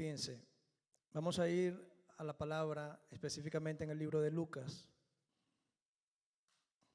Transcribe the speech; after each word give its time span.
Fíjense, 0.00 0.42
vamos 1.12 1.38
a 1.38 1.46
ir 1.46 1.78
a 2.16 2.24
la 2.24 2.32
palabra 2.32 3.04
específicamente 3.10 3.84
en 3.84 3.90
el 3.90 3.98
libro 3.98 4.22
de 4.22 4.30
Lucas. 4.30 4.88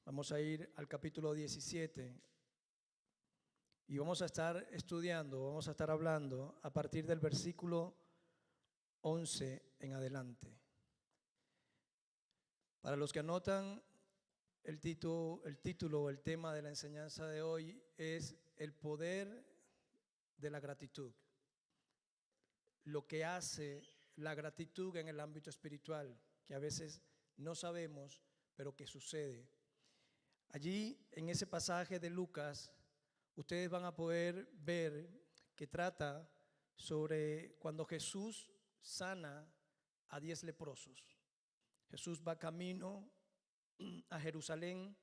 Vamos 0.04 0.32
a 0.32 0.40
ir 0.40 0.72
al 0.74 0.88
capítulo 0.88 1.32
17 1.32 2.20
y 3.86 3.98
vamos 3.98 4.22
a 4.22 4.24
estar 4.24 4.56
estudiando, 4.72 5.46
vamos 5.46 5.68
a 5.68 5.70
estar 5.70 5.88
hablando 5.88 6.58
a 6.64 6.72
partir 6.72 7.06
del 7.06 7.20
versículo 7.20 7.96
11 9.02 9.76
en 9.78 9.92
adelante. 9.92 10.58
Para 12.80 12.96
los 12.96 13.12
que 13.12 13.20
anotan, 13.20 13.80
el 14.64 14.80
título, 14.80 15.42
el 15.44 15.60
título 15.60 16.02
o 16.02 16.10
el 16.10 16.22
tema 16.22 16.52
de 16.52 16.62
la 16.62 16.70
enseñanza 16.70 17.28
de 17.28 17.40
hoy 17.40 17.80
es 17.96 18.34
el 18.56 18.74
poder 18.74 19.46
de 20.38 20.50
la 20.50 20.58
gratitud. 20.58 21.14
Lo 22.86 23.06
que 23.06 23.24
hace 23.24 23.82
la 24.16 24.34
gratitud 24.34 24.96
en 24.96 25.08
el 25.08 25.20
ámbito 25.20 25.50
espiritual, 25.50 26.18
que 26.44 26.54
a 26.54 26.58
veces 26.58 27.02
no 27.36 27.54
sabemos, 27.54 28.22
pero 28.54 28.74
que 28.74 28.86
sucede. 28.86 29.48
Allí, 30.48 31.06
en 31.12 31.28
ese 31.28 31.46
pasaje 31.46 31.98
de 31.98 32.10
Lucas, 32.10 32.72
ustedes 33.34 33.68
van 33.68 33.84
a 33.84 33.94
poder 33.94 34.48
ver 34.54 35.10
que 35.54 35.66
trata 35.66 36.30
sobre 36.74 37.56
cuando 37.58 37.84
Jesús 37.84 38.50
sana 38.80 39.46
a 40.08 40.20
diez 40.20 40.42
leprosos. 40.44 41.04
Jesús 41.90 42.22
va 42.26 42.38
camino 42.38 43.10
a 44.10 44.20
Jerusalén 44.20 44.96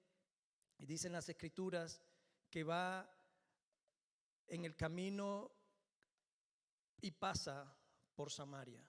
y 0.78 0.86
dicen 0.86 1.12
las 1.12 1.30
escrituras 1.30 2.02
que 2.50 2.64
va 2.64 3.10
en 4.48 4.66
el 4.66 4.76
camino 4.76 5.52
y 7.02 7.12
pasa 7.12 7.76
por 8.16 8.32
Samaria. 8.32 8.84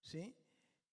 ¿Sí? 0.00 0.34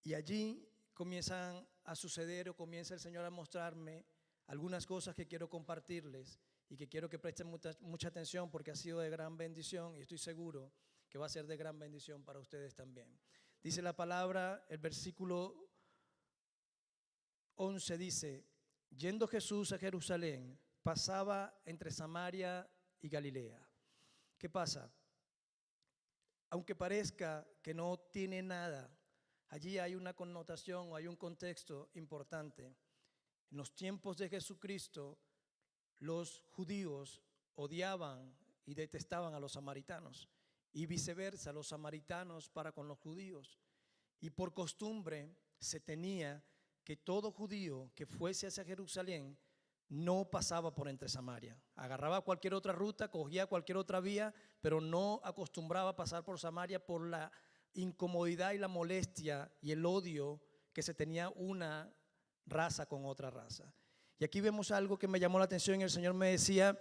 Y 0.03 0.13
allí 0.13 0.67
comienzan 0.93 1.67
a 1.83 1.95
suceder 1.95 2.49
o 2.49 2.55
comienza 2.55 2.93
el 2.93 2.99
Señor 2.99 3.25
a 3.25 3.29
mostrarme 3.29 4.05
algunas 4.47 4.85
cosas 4.85 5.15
que 5.15 5.27
quiero 5.27 5.49
compartirles 5.49 6.39
y 6.69 6.77
que 6.77 6.87
quiero 6.87 7.09
que 7.09 7.19
presten 7.19 7.47
mucha, 7.47 7.75
mucha, 7.81 8.07
atención 8.07 8.49
porque 8.49 8.71
ha 8.71 8.75
sido 8.75 8.99
de 8.99 9.09
gran 9.09 9.37
bendición 9.37 9.97
y 9.97 10.01
estoy 10.01 10.17
seguro 10.17 10.73
que 11.09 11.17
va 11.17 11.25
a 11.25 11.29
ser 11.29 11.45
de 11.45 11.57
gran 11.57 11.77
bendición 11.77 12.23
para 12.23 12.39
ustedes 12.39 12.73
también. 12.75 13.19
Dice 13.61 13.81
la 13.81 13.95
palabra, 13.95 14.65
el 14.69 14.77
versículo 14.77 15.69
11 17.55 17.97
dice, 17.97 18.47
yendo 18.89 19.27
Jesús 19.27 19.71
a 19.71 19.77
Jerusalén, 19.77 20.59
pasaba 20.81 21.61
entre 21.65 21.91
Samaria 21.91 22.67
y 23.01 23.09
Galilea. 23.09 23.69
¿Qué 24.37 24.49
pasa? 24.49 24.91
Aunque 26.51 26.75
parezca 26.75 27.47
que 27.61 27.73
no 27.73 27.97
tiene 28.11 28.41
nada, 28.43 28.89
allí 29.47 29.77
hay 29.77 29.95
una 29.95 30.13
connotación 30.13 30.91
o 30.91 30.95
hay 30.95 31.07
un 31.07 31.15
contexto 31.15 31.89
importante. 31.93 32.65
En 33.49 33.57
los 33.57 33.73
tiempos 33.73 34.17
de 34.17 34.27
Jesucristo, 34.27 35.17
los 35.99 36.43
judíos 36.49 37.21
odiaban 37.55 38.35
y 38.65 38.73
detestaban 38.73 39.33
a 39.33 39.39
los 39.39 39.53
samaritanos 39.53 40.29
y 40.73 40.85
viceversa, 40.85 41.53
los 41.53 41.69
samaritanos 41.69 42.49
para 42.49 42.73
con 42.73 42.87
los 42.87 42.99
judíos. 42.99 43.57
Y 44.19 44.29
por 44.29 44.53
costumbre 44.53 45.33
se 45.57 45.79
tenía 45.79 46.43
que 46.83 46.97
todo 46.97 47.31
judío 47.31 47.91
que 47.95 48.05
fuese 48.05 48.47
hacia 48.47 48.65
Jerusalén 48.65 49.37
no 49.91 50.29
pasaba 50.31 50.73
por 50.73 50.87
entre 50.87 51.09
Samaria. 51.09 51.61
Agarraba 51.75 52.21
cualquier 52.21 52.53
otra 52.53 52.71
ruta, 52.71 53.09
cogía 53.09 53.45
cualquier 53.45 53.77
otra 53.77 53.99
vía, 53.99 54.33
pero 54.61 54.79
no 54.79 55.19
acostumbraba 55.21 55.89
a 55.89 55.95
pasar 55.97 56.23
por 56.23 56.39
Samaria 56.39 56.83
por 56.83 57.05
la 57.05 57.29
incomodidad 57.73 58.53
y 58.53 58.57
la 58.57 58.69
molestia 58.69 59.51
y 59.61 59.71
el 59.71 59.85
odio 59.85 60.41
que 60.71 60.81
se 60.81 60.93
tenía 60.93 61.29
una 61.29 61.93
raza 62.45 62.85
con 62.85 63.05
otra 63.05 63.29
raza. 63.29 63.73
Y 64.17 64.23
aquí 64.23 64.39
vemos 64.39 64.71
algo 64.71 64.97
que 64.97 65.09
me 65.09 65.19
llamó 65.19 65.39
la 65.39 65.45
atención 65.45 65.81
y 65.81 65.83
el 65.83 65.89
Señor 65.89 66.13
me 66.13 66.31
decía, 66.31 66.79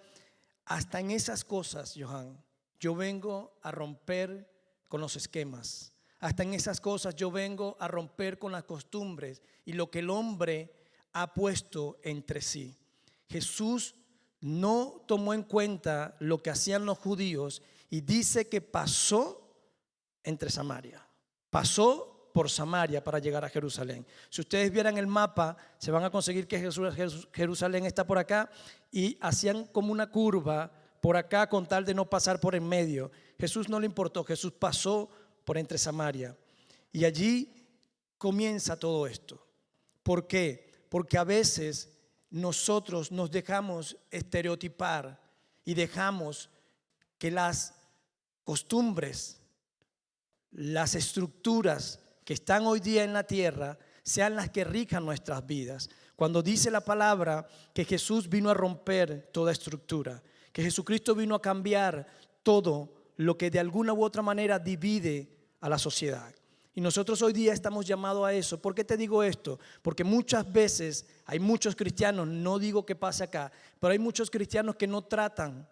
hasta 0.64 1.00
en 1.00 1.10
esas 1.10 1.44
cosas, 1.44 1.94
Johan, 1.98 2.40
yo 2.78 2.94
vengo 2.94 3.58
a 3.62 3.72
romper 3.72 4.48
con 4.86 5.00
los 5.00 5.16
esquemas. 5.16 5.92
Hasta 6.20 6.44
en 6.44 6.54
esas 6.54 6.80
cosas 6.80 7.16
yo 7.16 7.32
vengo 7.32 7.76
a 7.80 7.88
romper 7.88 8.38
con 8.38 8.52
las 8.52 8.64
costumbres 8.64 9.42
y 9.64 9.72
lo 9.72 9.90
que 9.90 9.98
el 9.98 10.10
hombre 10.10 10.72
ha 11.12 11.34
puesto 11.34 11.98
entre 12.04 12.40
sí. 12.40 12.76
Jesús 13.30 13.94
no 14.41 15.04
tomó 15.06 15.34
en 15.34 15.44
cuenta 15.44 16.16
lo 16.18 16.42
que 16.42 16.50
hacían 16.50 16.84
los 16.84 16.98
judíos 16.98 17.62
y 17.88 18.00
dice 18.00 18.48
que 18.48 18.60
pasó 18.60 19.54
entre 20.24 20.50
Samaria. 20.50 21.06
Pasó 21.48 22.30
por 22.34 22.50
Samaria 22.50 23.02
para 23.02 23.18
llegar 23.18 23.44
a 23.44 23.48
Jerusalén. 23.48 24.06
Si 24.30 24.41
ustedes 24.41 24.70
vieran 24.72 24.98
el 24.98 25.06
mapa, 25.06 25.56
se 25.78 25.91
van 25.91 26.04
a 26.04 26.10
conseguir 26.10 26.46
que 26.46 26.58
Jerusalén 27.32 27.86
está 27.86 28.06
por 28.06 28.18
acá 28.18 28.50
y 28.91 29.16
hacían 29.20 29.64
como 29.66 29.92
una 29.92 30.10
curva 30.10 30.72
por 31.00 31.16
acá 31.16 31.48
con 31.48 31.66
tal 31.66 31.84
de 31.84 31.94
no 31.94 32.10
pasar 32.10 32.41
por 32.41 32.54
en 32.54 32.66
medio. 32.66 33.10
Jesús 33.38 33.68
no 33.68 33.78
le 33.78 33.86
importó, 33.86 34.24
Jesús 34.24 34.52
pasó 34.52 35.08
por 35.44 35.56
entre 35.56 35.78
Samaria. 35.78 36.36
Y 36.92 37.04
allí 37.04 37.52
comienza 38.18 38.78
todo 38.78 39.06
esto. 39.06 39.44
¿Por 40.02 40.26
qué? 40.26 40.86
Porque 40.88 41.16
a 41.16 41.24
veces 41.24 41.99
nosotros 42.30 43.10
nos 43.10 43.30
dejamos 43.30 43.96
estereotipar 44.10 45.20
y 45.64 45.74
dejamos 45.74 46.48
que 47.18 47.30
las 47.30 47.74
costumbres, 48.44 49.41
las 50.52 50.94
estructuras 50.94 52.00
que 52.24 52.34
están 52.34 52.66
hoy 52.66 52.80
día 52.80 53.04
en 53.04 53.12
la 53.12 53.24
tierra 53.24 53.78
sean 54.02 54.36
las 54.36 54.50
que 54.50 54.64
rijan 54.64 55.04
nuestras 55.04 55.46
vidas. 55.46 55.91
Cuando 56.16 56.42
dice 56.42 56.70
la 56.70 56.84
palabra 56.84 57.46
que 57.74 57.84
Jesús 57.84 58.28
vino 58.28 58.50
a 58.50 58.54
romper 58.54 59.30
toda 59.32 59.52
estructura, 59.52 60.22
que 60.52 60.62
Jesucristo 60.62 61.14
vino 61.14 61.34
a 61.34 61.42
cambiar 61.42 62.06
todo 62.42 62.94
lo 63.16 63.36
que 63.36 63.50
de 63.50 63.60
alguna 63.60 63.92
u 63.92 64.02
otra 64.02 64.22
manera 64.22 64.58
divide 64.58 65.28
a 65.60 65.68
la 65.68 65.78
sociedad. 65.78 66.34
Y 66.75 66.81
nosotros 66.81 67.20
hoy 67.22 67.32
día 67.32 67.53
estamos 67.53 67.86
llamados 67.86 68.26
a 68.26 68.32
eso. 68.32 68.60
¿Por 68.60 68.75
qué 68.75 68.84
te 68.84 68.97
digo 68.97 69.22
esto? 69.22 69.58
Porque 69.82 70.04
muchas 70.04 70.50
veces 70.50 71.04
hay 71.26 71.41
muchos 71.41 71.75
cristianos, 71.75 72.28
no 72.28 72.58
digo 72.58 72.86
que 72.86 72.94
pase 72.94 73.25
acá, 73.25 73.50
pero 73.81 73.92
hay 73.92 73.98
muchos 73.98 74.31
cristianos 74.31 74.76
que 74.76 74.86
no 74.86 75.03
tratan 75.03 75.69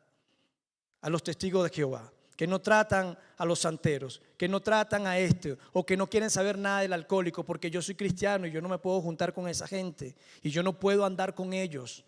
a 1.00 1.08
los 1.08 1.22
testigos 1.22 1.64
de 1.64 1.76
Jehová, 1.76 2.12
que 2.36 2.48
no 2.48 2.60
tratan 2.60 3.16
a 3.36 3.44
los 3.44 3.60
santeros, 3.60 4.20
que 4.36 4.48
no 4.48 4.60
tratan 4.60 5.06
a 5.06 5.18
este 5.18 5.56
o 5.72 5.86
que 5.86 5.96
no 5.96 6.08
quieren 6.08 6.30
saber 6.30 6.58
nada 6.58 6.80
del 6.80 6.92
alcohólico 6.92 7.44
porque 7.44 7.70
yo 7.70 7.80
soy 7.80 7.94
cristiano 7.94 8.46
y 8.46 8.50
yo 8.50 8.60
no 8.60 8.68
me 8.68 8.78
puedo 8.78 9.00
juntar 9.00 9.32
con 9.32 9.48
esa 9.48 9.68
gente 9.68 10.16
y 10.42 10.50
yo 10.50 10.64
no 10.64 10.78
puedo 10.78 11.04
andar 11.04 11.32
con 11.32 11.52
ellos. 11.52 12.04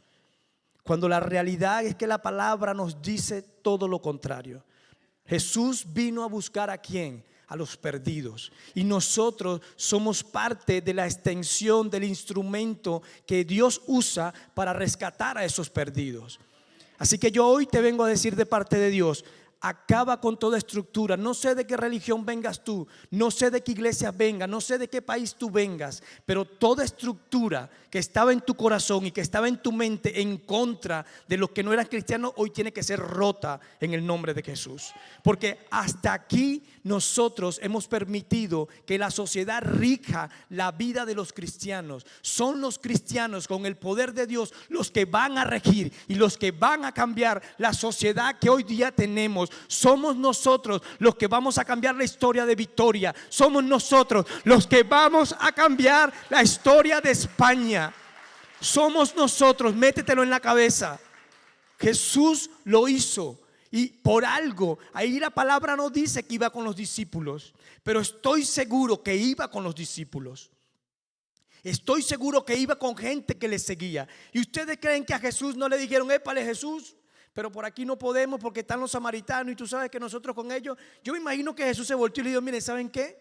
Cuando 0.82 1.08
la 1.08 1.20
realidad 1.20 1.84
es 1.84 1.94
que 1.94 2.08
la 2.08 2.20
palabra 2.20 2.74
nos 2.74 3.00
dice 3.00 3.42
todo 3.42 3.86
lo 3.86 4.02
contrario. 4.02 4.64
Jesús 5.26 5.84
vino 5.86 6.24
a 6.24 6.28
buscar 6.28 6.70
a 6.70 6.78
quién? 6.78 7.24
A 7.50 7.56
los 7.56 7.76
perdidos. 7.76 8.50
Y 8.74 8.82
nosotros 8.84 9.60
somos 9.76 10.24
parte 10.24 10.80
de 10.80 10.94
la 10.94 11.04
extensión 11.04 11.90
del 11.90 12.04
instrumento 12.04 13.02
que 13.26 13.44
Dios 13.44 13.82
usa 13.86 14.32
para 14.54 14.72
rescatar 14.72 15.36
a 15.36 15.44
esos 15.44 15.68
perdidos. 15.68 16.40
Así 16.96 17.18
que 17.18 17.30
yo 17.30 17.46
hoy 17.46 17.66
te 17.66 17.80
vengo 17.80 18.04
a 18.04 18.08
decir 18.08 18.36
de 18.36 18.46
parte 18.46 18.78
de 18.78 18.90
Dios, 18.90 19.24
acaba 19.60 20.20
con 20.20 20.38
toda 20.38 20.58
estructura. 20.58 21.16
No 21.16 21.34
sé 21.34 21.54
de 21.54 21.66
qué 21.66 21.76
religión 21.76 22.24
vengas 22.24 22.64
tú, 22.64 22.86
no 23.10 23.30
sé 23.30 23.50
de 23.50 23.62
qué 23.62 23.72
iglesia 23.72 24.10
vengas, 24.10 24.48
no 24.48 24.60
sé 24.60 24.78
de 24.78 24.88
qué 24.88 25.02
país 25.02 25.34
tú 25.34 25.50
vengas, 25.50 26.02
pero 26.24 26.44
toda 26.44 26.84
estructura 26.84 27.70
que 27.90 27.98
estaba 27.98 28.32
en 28.32 28.40
tu 28.40 28.54
corazón 28.54 29.06
y 29.06 29.10
que 29.10 29.20
estaba 29.20 29.48
en 29.48 29.60
tu 29.60 29.72
mente 29.72 30.20
en 30.20 30.38
contra 30.38 31.04
de 31.28 31.36
los 31.36 31.50
que 31.50 31.62
no 31.62 31.72
eran 31.72 31.86
cristianos, 31.86 32.32
hoy 32.36 32.50
tiene 32.50 32.72
que 32.72 32.82
ser 32.82 33.00
rota 33.00 33.60
en 33.80 33.92
el 33.94 34.06
nombre 34.06 34.32
de 34.32 34.42
Jesús. 34.42 34.92
Porque 35.22 35.66
hasta 35.70 36.12
aquí 36.12 36.62
nosotros 36.84 37.58
hemos 37.62 37.88
permitido 37.88 38.68
que 38.86 38.98
la 38.98 39.10
sociedad 39.10 39.62
rija 39.62 40.30
la 40.48 40.72
vida 40.72 41.04
de 41.04 41.14
los 41.14 41.32
cristianos. 41.32 42.06
Son 42.22 42.60
los 42.60 42.78
cristianos 42.78 43.48
con 43.48 43.66
el 43.66 43.76
poder 43.76 44.14
de 44.14 44.26
Dios 44.26 44.54
los 44.68 44.90
que 44.90 45.04
van 45.04 45.36
a 45.36 45.44
regir 45.44 45.92
y 46.08 46.14
los 46.14 46.38
que 46.38 46.52
van 46.52 46.84
a 46.84 46.92
cambiar 46.92 47.42
la 47.58 47.72
sociedad 47.72 48.38
que 48.38 48.50
hoy 48.50 48.62
día 48.62 48.92
tenemos. 48.92 49.49
Somos 49.66 50.16
nosotros 50.16 50.82
los 50.98 51.14
que 51.16 51.26
vamos 51.26 51.58
a 51.58 51.64
cambiar 51.64 51.94
la 51.94 52.04
historia 52.04 52.46
de 52.46 52.54
Victoria. 52.54 53.14
Somos 53.28 53.64
nosotros 53.64 54.26
los 54.44 54.66
que 54.66 54.82
vamos 54.82 55.34
a 55.38 55.52
cambiar 55.52 56.12
la 56.28 56.42
historia 56.42 57.00
de 57.00 57.10
España. 57.10 57.92
Somos 58.60 59.14
nosotros, 59.14 59.74
métetelo 59.74 60.22
en 60.22 60.30
la 60.30 60.40
cabeza. 60.40 61.00
Jesús 61.78 62.50
lo 62.64 62.88
hizo. 62.88 63.40
Y 63.70 63.86
por 63.86 64.24
algo, 64.24 64.78
ahí 64.92 65.20
la 65.20 65.30
palabra 65.30 65.76
no 65.76 65.90
dice 65.90 66.24
que 66.24 66.34
iba 66.34 66.50
con 66.50 66.64
los 66.64 66.74
discípulos, 66.74 67.54
pero 67.84 68.00
estoy 68.00 68.44
seguro 68.44 69.02
que 69.02 69.14
iba 69.14 69.48
con 69.48 69.62
los 69.62 69.74
discípulos. 69.74 70.50
Estoy 71.62 72.02
seguro 72.02 72.44
que 72.44 72.56
iba 72.56 72.78
con 72.78 72.96
gente 72.96 73.36
que 73.36 73.46
le 73.46 73.58
seguía. 73.58 74.08
Y 74.32 74.40
ustedes 74.40 74.78
creen 74.80 75.04
que 75.04 75.14
a 75.14 75.18
Jesús 75.18 75.56
no 75.56 75.68
le 75.68 75.78
dijeron, 75.78 76.10
épale 76.10 76.44
Jesús, 76.44 76.96
pero 77.40 77.50
por 77.50 77.64
aquí 77.64 77.86
no 77.86 77.98
podemos 77.98 78.38
porque 78.38 78.60
están 78.60 78.80
los 78.80 78.90
samaritanos 78.90 79.54
y 79.54 79.56
tú 79.56 79.66
sabes 79.66 79.90
que 79.90 79.98
nosotros 79.98 80.36
con 80.36 80.52
ellos, 80.52 80.76
yo 81.02 81.14
me 81.14 81.20
imagino 81.20 81.54
que 81.54 81.64
Jesús 81.64 81.86
se 81.86 81.94
volteó 81.94 82.20
y 82.20 82.24
le 82.24 82.30
dijo, 82.32 82.42
miren, 82.42 82.60
¿saben 82.60 82.90
qué? 82.90 83.18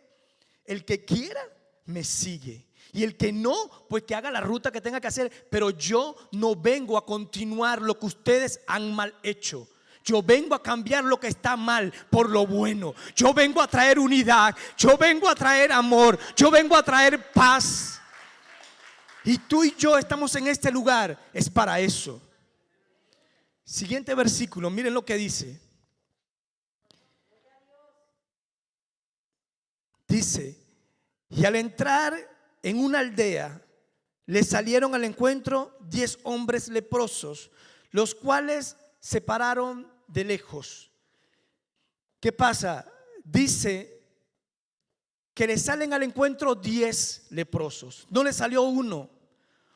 El 0.66 0.84
que 0.84 1.06
quiera, 1.06 1.40
me 1.86 2.04
sigue. 2.04 2.68
Y 2.92 3.06
el 3.06 3.16
que 3.16 3.32
no, 3.32 3.56
pues 3.88 4.04
que 4.04 4.16
haga 4.16 4.30
la 4.30 4.42
ruta 4.42 4.74
que 4.74 4.82
tenga 4.82 5.00
que 5.00 5.08
hacer. 5.08 5.48
Pero 5.50 5.70
yo 5.70 6.18
no 6.34 6.54
vengo 6.54 6.98
a 6.98 7.06
continuar 7.06 7.82
lo 7.82 7.98
que 7.98 8.08
ustedes 8.08 8.60
han 8.68 8.94
mal 8.94 9.16
hecho. 9.24 9.70
Yo 10.04 10.22
vengo 10.22 10.54
a 10.54 10.62
cambiar 10.62 11.06
lo 11.06 11.18
que 11.18 11.28
está 11.28 11.56
mal 11.56 11.94
por 12.10 12.30
lo 12.30 12.46
bueno. 12.46 12.96
Yo 13.16 13.34
vengo 13.34 13.62
a 13.62 13.70
traer 13.70 14.00
unidad. 14.00 14.54
Yo 14.76 14.98
vengo 14.98 15.30
a 15.30 15.36
traer 15.36 15.72
amor. 15.72 16.20
Yo 16.36 16.52
vengo 16.52 16.76
a 16.76 16.84
traer 16.84 17.32
paz. 17.32 18.02
Y 19.24 19.38
tú 19.38 19.64
y 19.64 19.74
yo 19.78 19.98
estamos 19.98 20.36
en 20.36 20.48
este 20.48 20.70
lugar. 20.70 21.18
Es 21.32 21.50
para 21.50 21.80
eso. 21.80 22.22
Siguiente 23.70 24.16
versículo. 24.16 24.72
Miren 24.72 24.96
lo 24.96 25.06
que 25.06 25.14
dice. 25.14 25.62
Dice, 30.08 30.58
y 31.30 31.46
al 31.46 31.56
entrar 31.56 32.16
en 32.64 32.84
una 32.84 32.98
aldea, 32.98 33.64
le 34.26 34.44
salieron 34.44 34.96
al 34.96 35.04
encuentro 35.04 35.78
diez 35.82 36.18
hombres 36.24 36.68
leprosos, 36.70 37.52
los 37.92 38.16
cuales 38.16 38.76
se 39.00 39.22
pararon 39.22 39.88
de 40.08 40.24
lejos. 40.24 40.92
¿Qué 42.20 42.32
pasa? 42.32 42.92
Dice 43.24 44.02
que 45.36 45.46
le 45.46 45.60
salen 45.60 45.94
al 45.94 46.02
encuentro 46.02 46.56
diez 46.56 47.28
leprosos, 47.30 48.08
no 48.10 48.24
le 48.24 48.34
salió 48.34 48.64
uno. 48.64 49.12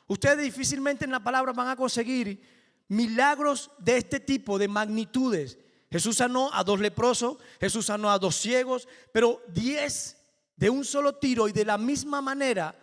Ustedes 0.08 0.42
difícilmente 0.42 1.04
en 1.04 1.12
la 1.12 1.22
palabra 1.22 1.52
van 1.52 1.68
a 1.68 1.76
conseguir 1.76 2.63
milagros 2.88 3.70
de 3.78 3.96
este 3.96 4.20
tipo, 4.20 4.58
de 4.58 4.68
magnitudes. 4.68 5.58
Jesús 5.90 6.16
sanó 6.16 6.50
a 6.52 6.64
dos 6.64 6.80
leprosos, 6.80 7.38
Jesús 7.60 7.86
sanó 7.86 8.10
a 8.10 8.18
dos 8.18 8.36
ciegos, 8.36 8.88
pero 9.12 9.40
diez 9.48 10.16
de 10.56 10.70
un 10.70 10.84
solo 10.84 11.14
tiro 11.16 11.48
y 11.48 11.52
de 11.52 11.64
la 11.64 11.78
misma 11.78 12.20
manera, 12.20 12.76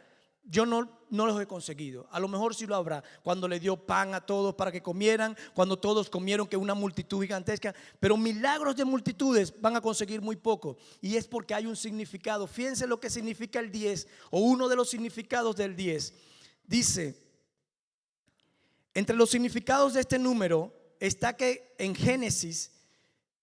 yo 0.43 0.65
no, 0.65 0.89
no 1.09 1.25
los 1.25 1.39
he 1.39 1.45
conseguido. 1.45 2.07
A 2.11 2.19
lo 2.19 2.27
mejor 2.27 2.55
sí 2.55 2.65
lo 2.65 2.75
habrá. 2.75 3.03
Cuando 3.23 3.47
le 3.47 3.59
dio 3.59 3.77
pan 3.77 4.13
a 4.13 4.21
todos 4.21 4.55
para 4.55 4.71
que 4.71 4.81
comieran, 4.81 5.37
cuando 5.53 5.77
todos 5.77 6.09
comieron, 6.09 6.47
que 6.47 6.57
una 6.57 6.73
multitud 6.73 7.21
gigantesca. 7.21 7.75
Pero 7.99 8.17
milagros 8.17 8.75
de 8.75 8.85
multitudes 8.85 9.53
van 9.61 9.75
a 9.75 9.81
conseguir 9.81 10.21
muy 10.21 10.35
poco. 10.35 10.77
Y 11.01 11.15
es 11.15 11.27
porque 11.27 11.53
hay 11.53 11.65
un 11.65 11.75
significado. 11.75 12.47
Fíjense 12.47 12.87
lo 12.87 12.99
que 12.99 13.09
significa 13.09 13.59
el 13.59 13.71
10 13.71 14.07
o 14.31 14.39
uno 14.39 14.67
de 14.67 14.75
los 14.75 14.89
significados 14.89 15.55
del 15.55 15.75
10. 15.75 16.13
Dice, 16.65 17.15
entre 18.93 19.15
los 19.15 19.29
significados 19.29 19.93
de 19.93 20.01
este 20.01 20.19
número 20.19 20.73
está 20.99 21.35
que 21.35 21.75
en 21.77 21.95
Génesis 21.95 22.71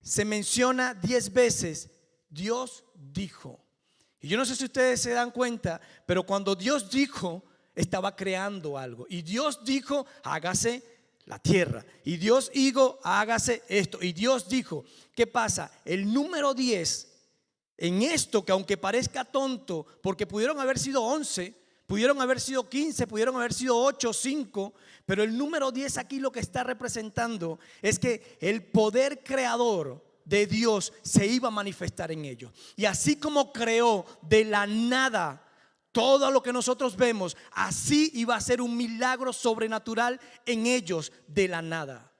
se 0.01 0.25
menciona 0.25 0.95
10 0.95 1.33
veces, 1.33 1.91
Dios 2.29 2.85
dijo. 2.95 3.65
Y 4.21 4.29
yo 4.29 4.37
no 4.37 4.45
sé 4.45 4.57
si 4.57 4.65
ustedes 4.65 5.01
se 5.01 5.11
dan 5.11 5.31
cuenta, 5.31 5.81
pero 6.07 6.25
cuando 6.25 6.55
Dios 6.55 6.91
dijo, 6.91 7.45
estaba 7.75 8.17
creando 8.17 8.77
algo. 8.77 9.07
Y 9.09 9.23
Dios 9.23 9.65
dijo, 9.65 10.07
hágase 10.25 10.83
la 11.27 11.39
tierra. 11.39 11.85
Y 12.05 12.17
Dios 12.17 12.51
dijo, 12.53 12.99
hágase 13.05 13.63
esto. 13.69 14.03
Y 14.03 14.13
Dios 14.13 14.49
dijo, 14.49 14.85
¿qué 15.15 15.27
pasa? 15.27 15.71
El 15.85 16.13
número 16.13 16.55
10, 16.55 17.09
en 17.77 18.03
esto 18.03 18.45
que 18.45 18.53
aunque 18.53 18.77
parezca 18.77 19.25
tonto, 19.25 19.87
porque 20.03 20.27
pudieron 20.27 20.59
haber 20.59 20.79
sido 20.79 21.03
11, 21.03 21.55
pudieron 21.89 22.21
haber 22.21 22.39
sido 22.39 22.69
15, 22.69 23.07
pudieron 23.07 23.35
haber 23.35 23.55
sido 23.55 23.75
8, 23.77 24.13
5, 24.13 24.75
pero 25.07 25.23
el 25.23 25.37
número 25.37 25.73
10 25.73 25.97
aquí 25.97 26.21
lo 26.21 26.31
que 26.31 26.39
está 26.39 26.63
representando 26.63 27.59
es 27.81 27.99
que 27.99 28.37
el 28.41 28.63
poder 28.63 29.25
creador 29.25 30.05
de 30.27 30.47
Dios 30.47 30.93
se 31.01 31.27
iba 31.27 31.49
a 31.49 31.51
manifestar 31.51 32.13
en 32.13 32.27
ellos. 32.27 32.53
Y 32.77 32.85
así 32.85 33.17
como 33.17 33.55
creó 33.55 34.05
de 34.21 34.45
la 34.45 34.67
nada 34.67 35.43
todo 35.91 36.31
lo 36.31 36.43
que 36.43 36.53
nosotros 36.53 36.95
vemos, 36.95 37.39
así 37.53 38.11
iba 38.13 38.37
a 38.37 38.41
ser 38.43 38.61
un 38.61 38.77
milagro 38.77 39.33
sobrenatural 39.33 40.21
en 40.45 40.67
ellos 40.67 41.11
de 41.27 41.49
la 41.49 41.63
nada. 41.63 42.13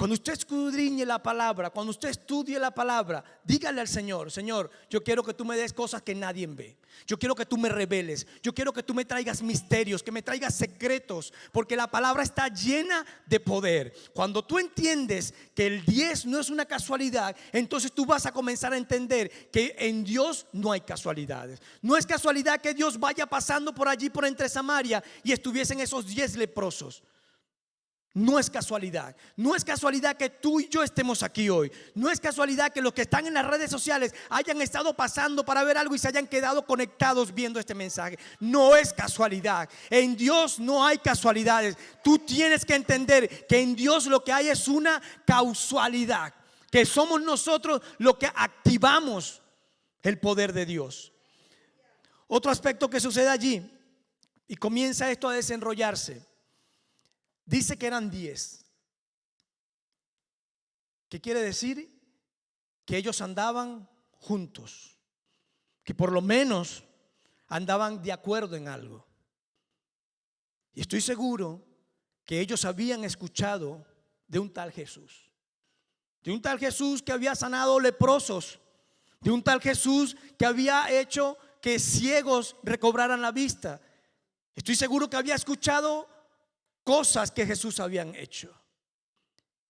Cuando 0.00 0.14
usted 0.14 0.32
escudriñe 0.32 1.04
la 1.04 1.22
palabra, 1.22 1.68
cuando 1.68 1.90
usted 1.90 2.08
estudie 2.08 2.58
la 2.58 2.70
palabra, 2.70 3.22
dígale 3.44 3.82
al 3.82 3.86
Señor, 3.86 4.32
Señor, 4.32 4.70
yo 4.88 5.04
quiero 5.04 5.22
que 5.22 5.34
tú 5.34 5.44
me 5.44 5.58
des 5.58 5.74
cosas 5.74 6.00
que 6.00 6.14
nadie 6.14 6.46
ve. 6.46 6.78
Yo 7.06 7.18
quiero 7.18 7.34
que 7.34 7.44
tú 7.44 7.58
me 7.58 7.68
reveles. 7.68 8.26
Yo 8.42 8.54
quiero 8.54 8.72
que 8.72 8.82
tú 8.82 8.94
me 8.94 9.04
traigas 9.04 9.42
misterios, 9.42 10.02
que 10.02 10.10
me 10.10 10.22
traigas 10.22 10.54
secretos, 10.54 11.34
porque 11.52 11.76
la 11.76 11.86
palabra 11.86 12.22
está 12.22 12.48
llena 12.48 13.04
de 13.26 13.40
poder. 13.40 13.92
Cuando 14.14 14.42
tú 14.42 14.58
entiendes 14.58 15.34
que 15.54 15.66
el 15.66 15.84
10 15.84 16.24
no 16.24 16.40
es 16.40 16.48
una 16.48 16.64
casualidad, 16.64 17.36
entonces 17.52 17.92
tú 17.92 18.06
vas 18.06 18.24
a 18.24 18.32
comenzar 18.32 18.72
a 18.72 18.78
entender 18.78 19.50
que 19.50 19.76
en 19.78 20.02
Dios 20.02 20.46
no 20.54 20.72
hay 20.72 20.80
casualidades. 20.80 21.60
No 21.82 21.94
es 21.94 22.06
casualidad 22.06 22.62
que 22.62 22.72
Dios 22.72 22.98
vaya 22.98 23.26
pasando 23.26 23.74
por 23.74 23.86
allí, 23.86 24.08
por 24.08 24.24
entre 24.24 24.48
Samaria, 24.48 25.04
y 25.22 25.32
estuviesen 25.32 25.78
esos 25.78 26.06
10 26.06 26.36
leprosos. 26.36 27.02
No 28.12 28.40
es 28.40 28.50
casualidad. 28.50 29.14
No 29.36 29.54
es 29.54 29.64
casualidad 29.64 30.16
que 30.16 30.30
tú 30.30 30.58
y 30.58 30.68
yo 30.68 30.82
estemos 30.82 31.22
aquí 31.22 31.48
hoy. 31.48 31.70
No 31.94 32.10
es 32.10 32.18
casualidad 32.18 32.72
que 32.72 32.80
los 32.80 32.92
que 32.92 33.02
están 33.02 33.26
en 33.28 33.34
las 33.34 33.46
redes 33.46 33.70
sociales 33.70 34.12
hayan 34.30 34.60
estado 34.60 34.96
pasando 34.96 35.44
para 35.44 35.62
ver 35.62 35.78
algo 35.78 35.94
y 35.94 35.98
se 35.98 36.08
hayan 36.08 36.26
quedado 36.26 36.66
conectados 36.66 37.32
viendo 37.32 37.60
este 37.60 37.74
mensaje. 37.74 38.18
No 38.40 38.74
es 38.74 38.92
casualidad. 38.92 39.68
En 39.90 40.16
Dios 40.16 40.58
no 40.58 40.84
hay 40.84 40.98
casualidades. 40.98 41.76
Tú 42.02 42.18
tienes 42.18 42.64
que 42.64 42.74
entender 42.74 43.46
que 43.46 43.60
en 43.60 43.76
Dios 43.76 44.06
lo 44.06 44.24
que 44.24 44.32
hay 44.32 44.48
es 44.48 44.66
una 44.66 45.00
causalidad. 45.24 46.34
Que 46.68 46.84
somos 46.84 47.22
nosotros 47.22 47.80
los 47.98 48.16
que 48.16 48.26
activamos 48.26 49.40
el 50.02 50.18
poder 50.18 50.52
de 50.52 50.66
Dios. 50.66 51.12
Otro 52.26 52.50
aspecto 52.50 52.90
que 52.90 52.98
sucede 52.98 53.28
allí 53.28 53.70
y 54.48 54.56
comienza 54.56 55.08
esto 55.12 55.28
a 55.28 55.34
desenrollarse 55.34 56.29
Dice 57.50 57.76
que 57.76 57.88
eran 57.88 58.12
diez. 58.12 58.64
¿Qué 61.08 61.20
quiere 61.20 61.42
decir? 61.42 62.00
Que 62.84 62.96
ellos 62.96 63.20
andaban 63.20 63.90
juntos. 64.12 64.96
Que 65.82 65.92
por 65.92 66.12
lo 66.12 66.20
menos 66.20 66.84
andaban 67.48 68.00
de 68.04 68.12
acuerdo 68.12 68.54
en 68.54 68.68
algo. 68.68 69.04
Y 70.74 70.80
estoy 70.82 71.00
seguro 71.00 71.66
que 72.24 72.38
ellos 72.38 72.64
habían 72.64 73.02
escuchado 73.02 73.84
de 74.28 74.38
un 74.38 74.52
tal 74.52 74.70
Jesús. 74.70 75.32
De 76.22 76.30
un 76.30 76.40
tal 76.40 76.56
Jesús 76.56 77.02
que 77.02 77.10
había 77.10 77.34
sanado 77.34 77.80
leprosos. 77.80 78.60
De 79.18 79.32
un 79.32 79.42
tal 79.42 79.60
Jesús 79.60 80.16
que 80.38 80.46
había 80.46 80.88
hecho 80.88 81.36
que 81.60 81.80
ciegos 81.80 82.54
recobraran 82.62 83.20
la 83.20 83.32
vista. 83.32 83.80
Estoy 84.54 84.76
seguro 84.76 85.10
que 85.10 85.16
había 85.16 85.34
escuchado 85.34 86.19
cosas 86.84 87.30
que 87.30 87.46
Jesús 87.46 87.80
habían 87.80 88.14
hecho. 88.14 88.54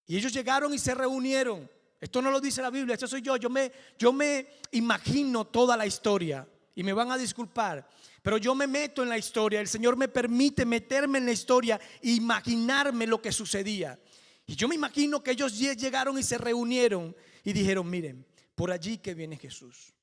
Y 0.07 0.17
ellos 0.17 0.33
llegaron 0.33 0.75
y 0.75 0.79
se 0.79 0.95
reunieron. 0.95 1.71
Esto 2.00 2.23
no 2.23 2.31
lo 2.31 2.40
dice 2.40 2.62
la 2.62 2.71
Biblia, 2.71 2.95
esto 2.95 3.07
soy 3.07 3.23
yo. 3.23 3.37
Yo 3.37 3.50
me, 3.50 3.71
yo 3.99 4.12
me 4.12 4.49
imagino 4.73 5.47
toda 5.47 5.76
la 5.76 5.87
historia 5.87 6.49
y 6.75 6.83
me 6.83 6.93
van 6.93 7.12
a 7.12 7.19
disculpar. 7.19 7.88
Pero 8.23 8.38
yo 8.38 8.55
me 8.55 8.67
meto 8.67 9.02
en 9.02 9.09
la 9.09 9.19
historia, 9.19 9.61
el 9.61 9.69
Señor 9.69 9.97
me 9.97 10.09
permite 10.09 10.64
meterme 10.64 11.19
en 11.19 11.26
la 11.26 11.33
historia 11.33 11.81
e 12.02 12.11
imaginarme 12.11 13.07
lo 13.07 13.21
que 13.21 13.33
sucedía. 13.33 13.99
Y 14.47 14.57
yo 14.57 14.67
me 14.67 14.75
imagino 14.75 15.23
que 15.23 15.31
ellos 15.31 15.59
llegaron 15.59 16.19
y 16.19 16.23
se 16.23 16.38
reunieron 16.38 17.14
y 17.45 17.52
dijeron, 17.52 17.88
miren, 17.88 18.26
por 18.55 18.71
allí 18.73 18.99
que 18.99 19.14
viene 19.14 19.37
Jesús. 19.37 19.95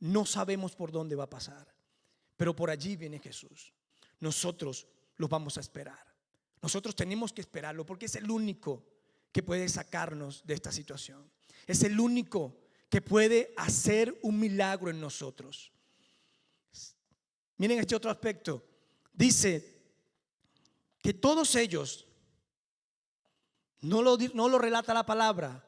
No 0.00 0.26
sabemos 0.26 0.74
por 0.74 0.90
dónde 0.90 1.14
va 1.14 1.24
a 1.24 1.30
pasar, 1.30 1.72
pero 2.36 2.56
por 2.56 2.70
allí 2.70 2.96
viene 2.96 3.20
Jesús. 3.20 3.72
Nosotros 4.18 4.86
los 5.22 5.30
vamos 5.30 5.56
a 5.56 5.60
esperar. 5.60 6.04
Nosotros 6.60 6.96
tenemos 6.96 7.32
que 7.32 7.40
esperarlo 7.40 7.86
porque 7.86 8.06
es 8.06 8.16
el 8.16 8.28
único 8.28 8.84
que 9.30 9.42
puede 9.42 9.68
sacarnos 9.68 10.44
de 10.44 10.54
esta 10.54 10.72
situación. 10.72 11.30
Es 11.64 11.84
el 11.84 11.98
único 12.00 12.58
que 12.90 13.00
puede 13.00 13.54
hacer 13.56 14.18
un 14.22 14.40
milagro 14.40 14.90
en 14.90 15.00
nosotros. 15.00 15.70
Miren 17.56 17.78
este 17.78 17.94
otro 17.94 18.10
aspecto. 18.10 18.64
Dice 19.12 19.80
que 21.00 21.14
todos 21.14 21.54
ellos, 21.54 22.08
no 23.80 24.02
lo, 24.02 24.18
no 24.34 24.48
lo 24.48 24.58
relata 24.58 24.92
la 24.92 25.06
palabra, 25.06 25.64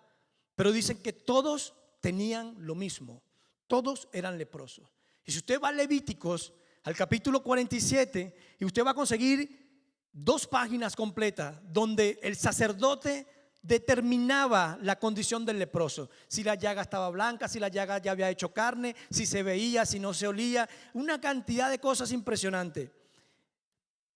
pero 0.56 0.72
dicen 0.72 1.00
que 1.00 1.12
todos 1.12 1.74
tenían 2.00 2.56
lo 2.58 2.74
mismo. 2.74 3.22
Todos 3.68 4.08
eran 4.12 4.36
leprosos. 4.36 4.88
Y 5.24 5.30
si 5.30 5.38
usted 5.38 5.60
va 5.60 5.68
a 5.68 5.72
Levíticos, 5.72 6.52
al 6.84 6.94
capítulo 6.94 7.42
47 7.42 8.56
y 8.60 8.64
usted 8.64 8.84
va 8.84 8.90
a 8.90 8.94
conseguir 8.94 9.64
dos 10.12 10.46
páginas 10.46 10.94
completas 10.94 11.56
donde 11.64 12.20
el 12.22 12.36
sacerdote 12.36 13.26
determinaba 13.62 14.78
la 14.82 14.98
condición 14.98 15.46
del 15.46 15.58
leproso, 15.58 16.10
si 16.28 16.44
la 16.44 16.54
llaga 16.54 16.82
estaba 16.82 17.08
blanca, 17.08 17.48
si 17.48 17.58
la 17.58 17.68
llaga 17.68 17.96
ya 17.98 18.12
había 18.12 18.28
hecho 18.28 18.52
carne, 18.52 18.94
si 19.10 19.24
se 19.24 19.42
veía, 19.42 19.86
si 19.86 19.98
no 19.98 20.12
se 20.12 20.26
olía, 20.26 20.68
una 20.92 21.18
cantidad 21.18 21.70
de 21.70 21.78
cosas 21.78 22.12
impresionantes. 22.12 22.90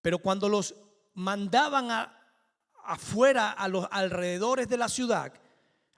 Pero 0.02 0.18
cuando 0.18 0.50
los 0.50 0.74
mandaban 1.14 1.90
a, 1.90 2.14
afuera, 2.84 3.50
a 3.50 3.68
los 3.68 3.88
alrededores 3.90 4.68
de 4.68 4.76
la 4.76 4.90
ciudad, 4.90 5.32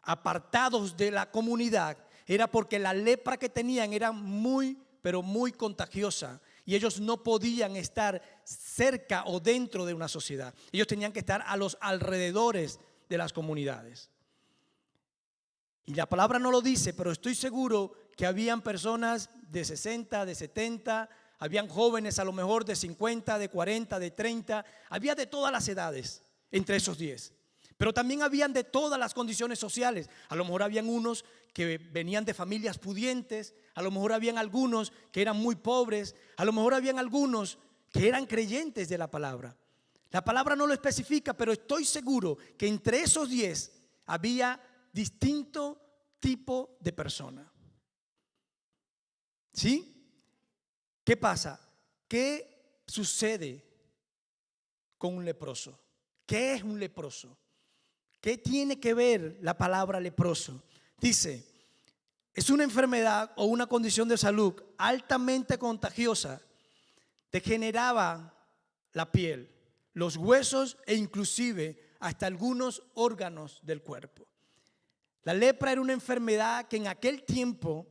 apartados 0.03 0.97
de 0.97 1.11
la 1.11 1.33
comunidad, 1.33 1.99
era 2.27 2.47
porque 2.47 2.79
la 2.79 2.95
lepra 2.95 3.37
que 3.37 3.49
tenían 3.49 3.93
era 3.93 4.13
muy, 4.13 4.79
pero 5.03 5.23
muy 5.23 5.51
contagiosa. 5.51 6.41
Y 6.65 6.75
ellos 6.75 7.01
no 7.01 7.23
podían 7.23 7.77
estar 7.77 8.23
cerca 8.45 9.25
o 9.27 9.41
dentro 9.41 9.85
de 9.85 9.95
una 9.95 10.09
sociedad. 10.09 10.55
Ellos 10.73 10.87
tenían 10.87 11.13
que 11.13 11.21
estar 11.21 11.43
a 11.47 11.57
los 11.57 11.79
alrededores 11.81 12.79
de 13.09 13.19
las 13.19 13.33
comunidades. 13.33 14.11
Y 15.85 15.95
la 15.95 16.07
palabra 16.07 16.39
no 16.39 16.51
lo 16.51 16.61
dice, 16.61 16.95
pero 16.95 17.11
estoy 17.11 17.35
seguro 17.35 17.95
que 18.17 18.27
habían 18.27 18.63
personas 18.63 19.31
de 19.49 19.65
60, 19.65 20.25
de 20.25 20.35
70, 20.35 21.09
habían 21.39 21.69
jóvenes 21.69 22.19
a 22.19 22.25
lo 22.25 22.33
mejor 22.33 22.65
de 22.65 22.77
50, 22.77 23.39
de 23.39 23.49
40, 23.49 23.99
de 23.99 24.11
30, 24.11 24.65
había 24.91 25.15
de 25.15 25.27
todas 25.27 25.51
las 25.51 25.67
edades 25.69 26.23
entre 26.53 26.77
esos 26.77 26.99
10. 26.99 27.33
Pero 27.81 27.95
también 27.95 28.21
habían 28.21 28.53
de 28.53 28.63
todas 28.63 29.01
las 29.01 29.15
condiciones 29.15 29.59
sociales. 29.59 30.11
A 30.29 30.37
lo 30.37 30.45
mejor 30.45 30.63
habían 30.63 30.87
unos 30.87 31.25
que 31.55 31.79
venían 31.79 32.27
de 32.27 32.35
familias 32.35 32.77
pudientes, 32.77 33.55
a 33.75 33.81
lo 33.81 33.91
mejor 33.91 34.13
habían 34.13 34.37
algunos 34.37 34.93
que 35.11 35.23
eran 35.23 35.39
muy 35.39 35.57
pobres, 35.57 36.15
a 36.37 36.45
lo 36.45 36.53
mejor 36.53 36.75
habían 36.75 36.99
algunos 36.99 37.57
que 37.91 38.07
eran 38.07 38.27
creyentes 38.27 38.91
de 38.91 38.99
la 38.99 39.11
palabra. 39.11 39.57
La 40.11 40.23
palabra 40.23 40.55
no 40.55 40.67
lo 40.67 40.75
especifica, 40.75 41.33
pero 41.33 41.53
estoy 41.53 41.87
seguro 41.87 42.37
que 42.59 42.69
entre 42.69 43.01
esos 43.01 43.31
10 43.31 43.73
había 44.05 44.61
distinto 44.93 45.81
tipo 46.21 46.77
de 46.81 46.93
persona. 46.93 47.51
¿Sí? 49.55 50.07
¿Qué 51.03 51.17
pasa? 51.17 51.59
¿Qué 52.07 52.83
sucede 52.87 53.65
con 54.99 55.15
un 55.15 55.25
leproso? 55.25 55.81
¿Qué 56.27 56.53
es 56.53 56.63
un 56.63 56.79
leproso? 56.79 57.39
¿Qué 58.21 58.37
tiene 58.37 58.79
que 58.79 58.95
ver 58.95 59.39
la 59.41 59.57
palabra 59.57 59.99
leproso? 60.01 60.63
Dice, 60.99 61.47
es 62.35 62.51
una 62.51 62.65
enfermedad 62.65 63.33
o 63.37 63.47
una 63.47 63.67
condición 63.67 64.09
de 64.09 64.19
salud 64.19 64.55
altamente 64.77 65.59
contagiosa. 65.59 66.43
Degeneraba 67.33 68.35
la 68.93 69.11
piel, 69.11 69.51
los 69.95 70.17
huesos 70.17 70.77
e 70.87 70.95
inclusive 70.95 71.95
hasta 72.01 72.27
algunos 72.27 72.83
órganos 72.95 73.61
del 73.63 73.83
cuerpo. 73.83 74.27
La 75.23 75.35
lepra 75.35 75.73
era 75.73 75.81
una 75.81 75.93
enfermedad 75.93 76.67
que 76.69 76.77
en 76.77 76.89
aquel 76.89 77.25
tiempo 77.25 77.87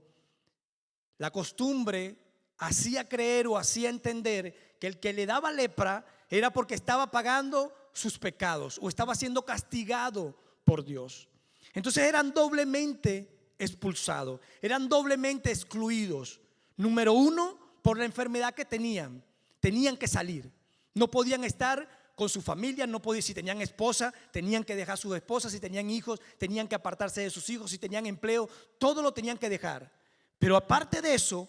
la 1.18 1.32
costumbre 1.32 2.18
hacía 2.58 3.08
creer 3.08 3.48
o 3.48 3.58
hacía 3.58 3.90
entender 3.90 4.78
que 4.80 4.88
el 4.88 5.00
que 5.00 5.14
le 5.14 5.26
daba 5.26 5.52
lepra 5.52 6.06
era 6.30 6.52
porque 6.52 6.76
estaba 6.76 7.12
pagando 7.12 7.74
sus 7.94 8.18
pecados 8.18 8.80
o 8.82 8.90
estaba 8.90 9.16
siendo 9.16 9.46
castigado 9.46 10.36
por 10.64 10.84
Dios. 10.84 11.28
Entonces 11.74 12.04
eran 12.04 12.34
doblemente 12.34 13.54
expulsados, 13.58 14.40
eran 14.62 14.88
doblemente 14.90 15.52
excluidos. 15.52 16.40
Número 16.78 17.14
uno, 17.14 17.58
por 17.82 17.98
la 17.98 18.06
enfermedad 18.06 18.54
que 18.54 18.66
tenían, 18.66 19.24
tenían 19.60 19.98
que 19.98 20.08
salir. 20.08 20.52
No 20.94 21.10
podían 21.10 21.44
estar 21.44 21.88
con 22.16 22.30
su 22.30 22.42
familia, 22.42 22.86
no 22.86 23.02
podían, 23.02 23.24
si 23.24 23.34
tenían 23.34 23.62
esposa, 23.62 24.14
tenían 24.32 24.64
que 24.64 24.76
dejar 24.76 24.96
a 24.96 24.98
sus 24.98 25.16
esposas, 25.16 25.52
si 25.52 25.60
tenían 25.60 25.90
hijos, 25.90 26.20
tenían 26.38 26.68
que 26.68 26.76
apartarse 26.76 27.22
de 27.22 27.30
sus 27.30 27.50
hijos, 27.50 27.72
si 27.72 27.78
tenían 27.78 28.06
empleo, 28.06 28.50
todo 28.78 29.02
lo 29.02 29.14
tenían 29.14 29.38
que 29.38 29.50
dejar. 29.50 29.92
Pero 30.38 30.58
aparte 30.58 31.02
de 31.02 31.14
eso, 31.14 31.48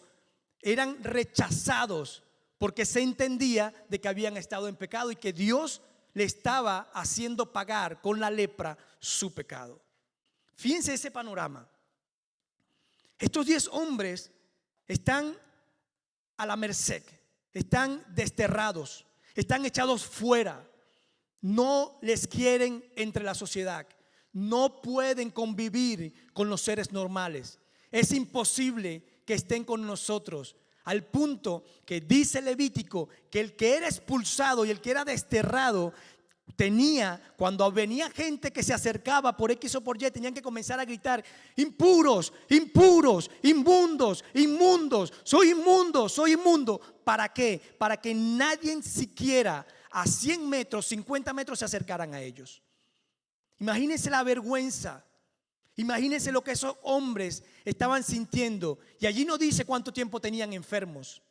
eran 0.63 1.03
rechazados 1.03 2.23
porque 2.59 2.85
se 2.85 3.01
entendía 3.01 3.73
de 3.89 4.01
que 4.01 4.09
habían 4.09 4.37
estado 4.37 4.69
en 4.69 4.77
pecado 4.77 5.11
y 5.11 5.17
que 5.17 5.33
Dios 5.33 5.81
le 6.15 6.25
estaba 6.25 6.91
haciendo 6.93 7.53
pagar 7.53 8.01
con 8.01 8.21
la 8.21 8.31
lepra 8.31 8.77
su 8.99 9.33
pecado. 9.33 9.81
Fíjense 10.55 10.95
ese 10.95 11.11
panorama. 11.11 11.69
Estos 13.19 13.47
diez 13.47 13.69
hombres 13.69 14.31
están 14.87 15.37
a 16.37 16.47
la 16.47 16.57
merced, 16.57 17.03
están 17.53 18.05
desterrados, 18.09 19.07
están 19.35 19.65
echados 19.67 20.05
fuera, 20.05 20.67
no 21.41 21.99
les 22.03 22.27
quieren 22.27 22.85
entre 22.97 23.25
la 23.25 23.35
sociedad, 23.35 23.87
no 24.33 24.81
pueden 24.81 25.31
convivir 25.31 26.33
con 26.33 26.49
los 26.49 26.63
seres 26.63 26.93
normales. 26.93 27.59
Es 27.91 28.13
imposible 28.13 29.23
que 29.27 29.35
estén 29.35 29.65
con 29.65 29.87
nosotros, 29.87 30.57
al 30.85 31.05
punto 31.05 31.65
que 31.85 32.01
dice 32.01 32.41
Levítico 32.43 33.09
que 33.31 33.41
el 33.41 33.57
que 33.57 33.77
era 33.77 33.87
expulsado 33.87 34.65
y 34.65 34.71
el 34.71 34.81
que 34.81 34.91
era 34.91 35.05
desterrado 35.05 35.93
tenía, 36.57 37.21
cuando 37.37 37.71
venía 37.73 38.11
gente 38.11 38.53
que 38.53 38.63
se 38.63 38.75
acercaba 38.75 39.37
por 39.37 39.51
X 39.51 39.77
o 39.77 39.81
por 39.81 39.97
Y, 40.03 40.11
tenían 40.11 40.35
que 40.35 40.43
comenzar 40.43 40.79
a 40.81 40.85
gritar, 40.85 41.25
impuros, 41.57 42.33
impuros, 42.49 43.31
inmundos, 43.43 44.25
inmundos, 44.35 45.13
soy 45.23 45.51
inmundo, 45.51 46.09
soy 46.09 46.33
inmundo. 46.33 46.81
¿Para 47.05 47.33
qué? 47.33 47.61
Para 47.79 47.97
que 47.97 48.15
nadie 48.15 48.83
siquiera 48.83 49.67
a 49.91 50.07
100 50.07 50.49
metros, 50.49 50.87
50 50.87 51.33
metros 51.33 51.59
se 51.59 51.65
acercaran 51.65 52.15
a 52.15 52.21
ellos. 52.21 52.63
Imagínense 53.59 54.11
la 54.11 54.23
vergüenza. 54.23 55.05
Imagínense 55.81 56.31
lo 56.31 56.45
que 56.45 56.53
esos 56.53 56.77
hombres 56.83 57.43
estaban 57.65 58.05
sintiendo. 58.05 58.79
Y 58.99 59.07
allí 59.07 59.25
no 59.25 59.39
dice 59.39 59.65
cuánto 59.65 59.95
tiempo 59.95 60.21
tenían 60.21 60.53
enfermos. 60.53 61.23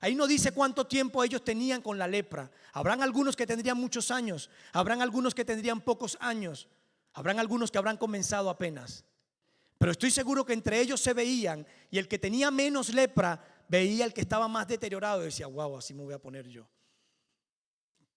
Ahí 0.00 0.16
no 0.16 0.26
dice 0.26 0.50
cuánto 0.50 0.88
tiempo 0.88 1.22
ellos 1.22 1.44
tenían 1.44 1.80
con 1.80 1.96
la 1.98 2.08
lepra. 2.08 2.50
Habrán 2.72 3.00
algunos 3.00 3.36
que 3.36 3.46
tendrían 3.46 3.76
muchos 3.76 4.10
años, 4.10 4.50
habrán 4.72 5.00
algunos 5.00 5.36
que 5.36 5.44
tendrían 5.44 5.80
pocos 5.80 6.18
años, 6.18 6.66
habrán 7.12 7.38
algunos 7.38 7.70
que 7.70 7.78
habrán 7.78 7.96
comenzado 7.96 8.50
apenas. 8.50 9.04
Pero 9.78 9.92
estoy 9.92 10.10
seguro 10.10 10.44
que 10.44 10.54
entre 10.54 10.80
ellos 10.80 11.00
se 11.00 11.12
veían 11.12 11.64
y 11.88 11.98
el 11.98 12.08
que 12.08 12.18
tenía 12.18 12.50
menos 12.50 12.92
lepra 12.92 13.64
veía 13.68 14.04
al 14.04 14.12
que 14.12 14.22
estaba 14.22 14.48
más 14.48 14.66
deteriorado 14.66 15.22
y 15.22 15.26
decía, 15.26 15.46
wow, 15.46 15.76
así 15.76 15.94
me 15.94 16.02
voy 16.02 16.14
a 16.14 16.18
poner 16.18 16.48
yo. 16.48 16.68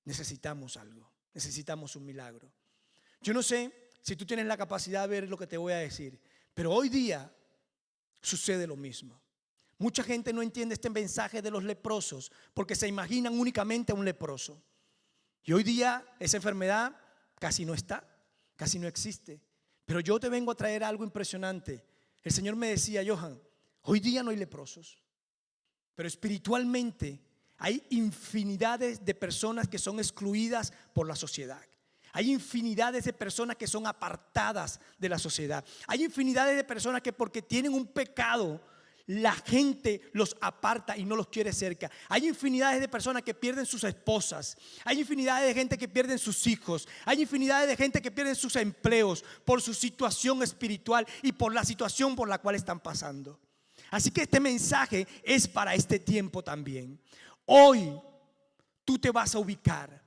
Necesitamos 0.06 0.78
algo, 0.78 1.08
necesitamos 1.36 1.96
un 1.96 2.06
milagro. 2.08 2.52
Yo 3.22 3.32
no 3.36 3.44
sé 3.44 3.85
si 4.06 4.16
tú 4.16 4.24
tienes 4.24 4.46
la 4.46 4.56
capacidad 4.56 5.02
de 5.02 5.08
ver 5.08 5.28
lo 5.28 5.36
que 5.36 5.48
te 5.48 5.58
voy 5.58 5.74
a 5.74 5.78
decir, 5.78 6.20
pero 6.54 6.72
hoy 6.72 6.90
día 6.90 7.34
sucede 8.22 8.68
lo 8.68 8.76
mismo. 8.76 9.20
Mucha 9.80 10.04
gente 10.04 10.32
no 10.32 10.44
entiende 10.44 10.76
este 10.76 10.92
mensaje 10.92 11.42
de 11.42 11.50
los 11.50 11.64
leprosos 11.64 12.32
porque 12.54 12.76
se 12.76 12.88
imaginan 12.88 13.34
únicamente 13.34 13.92
a 13.92 13.96
un 13.96 14.06
leproso. 14.06 14.62
Y 15.44 15.54
hoy 15.54 15.64
día 15.64 16.06
esa 16.20 16.38
enfermedad 16.38 16.96
casi 17.40 17.66
no 17.66 17.74
está, 17.74 18.08
casi 18.56 18.78
no 18.78 18.88
existe. 18.88 19.42
Pero 19.88 20.02
yo 20.02 20.20
te 20.20 20.30
vengo 20.30 20.52
a 20.52 20.56
traer 20.56 20.84
algo 20.84 21.04
impresionante. 21.04 21.84
El 22.22 22.32
Señor 22.32 22.56
me 22.56 22.68
decía, 22.68 23.02
Johan, 23.04 23.42
hoy 23.82 24.00
día 24.00 24.22
no 24.22 24.30
hay 24.30 24.38
leprosos, 24.38 25.02
pero 25.96 26.08
espiritualmente 26.08 27.20
hay 27.58 27.84
infinidades 27.90 29.04
de 29.04 29.16
personas 29.16 29.68
que 29.68 29.80
son 29.80 29.98
excluidas 29.98 30.74
por 30.94 31.08
la 31.08 31.16
sociedad. 31.16 31.66
Hay 32.16 32.32
infinidades 32.32 33.04
de 33.04 33.12
personas 33.12 33.58
que 33.58 33.68
son 33.68 33.86
apartadas 33.86 34.80
de 34.98 35.10
la 35.10 35.20
sociedad. 35.20 35.66
Hay 35.86 36.06
infinidades 36.06 36.56
de 36.56 36.64
personas 36.64 37.02
que 37.02 37.12
porque 37.12 37.42
tienen 37.42 37.74
un 37.74 37.86
pecado, 37.86 38.62
la 39.06 39.34
gente 39.34 40.00
los 40.14 40.34
aparta 40.40 40.96
y 40.98 41.04
no 41.04 41.18
los 41.18 41.28
quiere 41.28 41.52
cerca. 41.52 41.92
Hay 42.08 42.30
infinidades 42.30 42.80
de 42.80 42.88
personas 42.88 43.22
que 43.22 43.34
pierden 43.34 43.66
sus 43.66 43.84
esposas. 43.84 44.58
Hay 44.86 45.02
infinidades 45.02 45.46
de 45.46 45.54
gente 45.54 45.78
que 45.78 45.90
pierden 45.90 46.18
sus 46.18 46.48
hijos. 46.48 46.88
Hay 47.04 47.22
infinidades 47.22 47.68
de 47.68 47.76
gente 47.76 48.02
que 48.02 48.12
pierden 48.12 48.38
sus 48.38 48.56
empleos 48.56 49.22
por 49.44 49.62
su 49.62 49.74
situación 49.74 50.42
espiritual 50.42 51.06
y 51.22 51.34
por 51.34 51.54
la 51.54 51.66
situación 51.66 52.16
por 52.16 52.30
la 52.30 52.38
cual 52.38 52.56
están 52.56 52.80
pasando. 52.80 53.38
Así 53.92 54.10
que 54.10 54.22
este 54.22 54.40
mensaje 54.40 55.06
es 55.22 55.50
para 55.50 55.76
este 55.76 56.00
tiempo 56.00 56.42
también. 56.42 56.98
Hoy 57.46 57.92
tú 58.86 58.98
te 58.98 59.12
vas 59.12 59.36
a 59.36 59.40
ubicar 59.40 60.05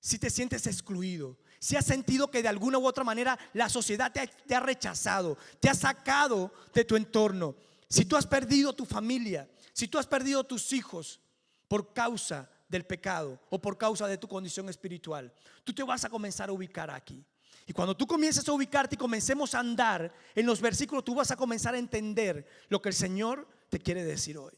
si 0.00 0.18
te 0.18 0.30
sientes 0.30 0.66
excluido, 0.66 1.38
si 1.58 1.76
has 1.76 1.84
sentido 1.84 2.30
que 2.30 2.42
de 2.42 2.48
alguna 2.48 2.78
u 2.78 2.86
otra 2.86 3.04
manera 3.04 3.38
la 3.52 3.68
sociedad 3.68 4.12
te 4.12 4.54
ha, 4.54 4.60
rechazado, 4.60 5.36
te 5.60 5.68
ha 5.68 5.74
sacado 5.74 6.52
de 6.72 6.84
tu 6.84 6.96
entorno 6.96 7.56
si 7.88 8.04
tú 8.04 8.16
has 8.16 8.26
perdido 8.26 8.74
tu 8.74 8.84
familia, 8.84 9.48
si 9.72 9.88
tú 9.88 9.98
has 9.98 10.06
perdido 10.06 10.44
tus 10.44 10.72
hijos 10.72 11.20
por 11.66 11.92
causa 11.92 12.50
del 12.68 12.84
pecado 12.84 13.40
o 13.48 13.58
por 13.58 13.78
causa 13.78 14.06
de 14.06 14.18
tu 14.18 14.28
condición 14.28 14.68
espiritual, 14.68 15.32
tú 15.64 15.72
te 15.72 15.82
vas 15.82 16.04
a 16.04 16.10
comenzar 16.10 16.50
a 16.50 16.52
ubicar 16.52 16.90
aquí. 16.90 17.24
Y 17.66 17.72
cuando 17.72 17.96
tú 17.96 18.06
comiences 18.06 18.46
a 18.48 18.52
ubicarte 18.52 18.94
y 18.94 18.98
comencemos 18.98 19.54
a 19.54 19.60
andar 19.60 20.12
en 20.34 20.46
los 20.46 20.60
versículos, 20.60 21.04
tú 21.04 21.14
vas 21.14 21.30
a 21.30 21.36
comenzar 21.36 21.74
a 21.74 21.78
entender 21.78 22.46
lo 22.68 22.80
que 22.80 22.90
el 22.90 22.94
Señor 22.94 23.48
te 23.68 23.78
quiere 23.78 24.04
decir 24.04 24.38
hoy. 24.38 24.52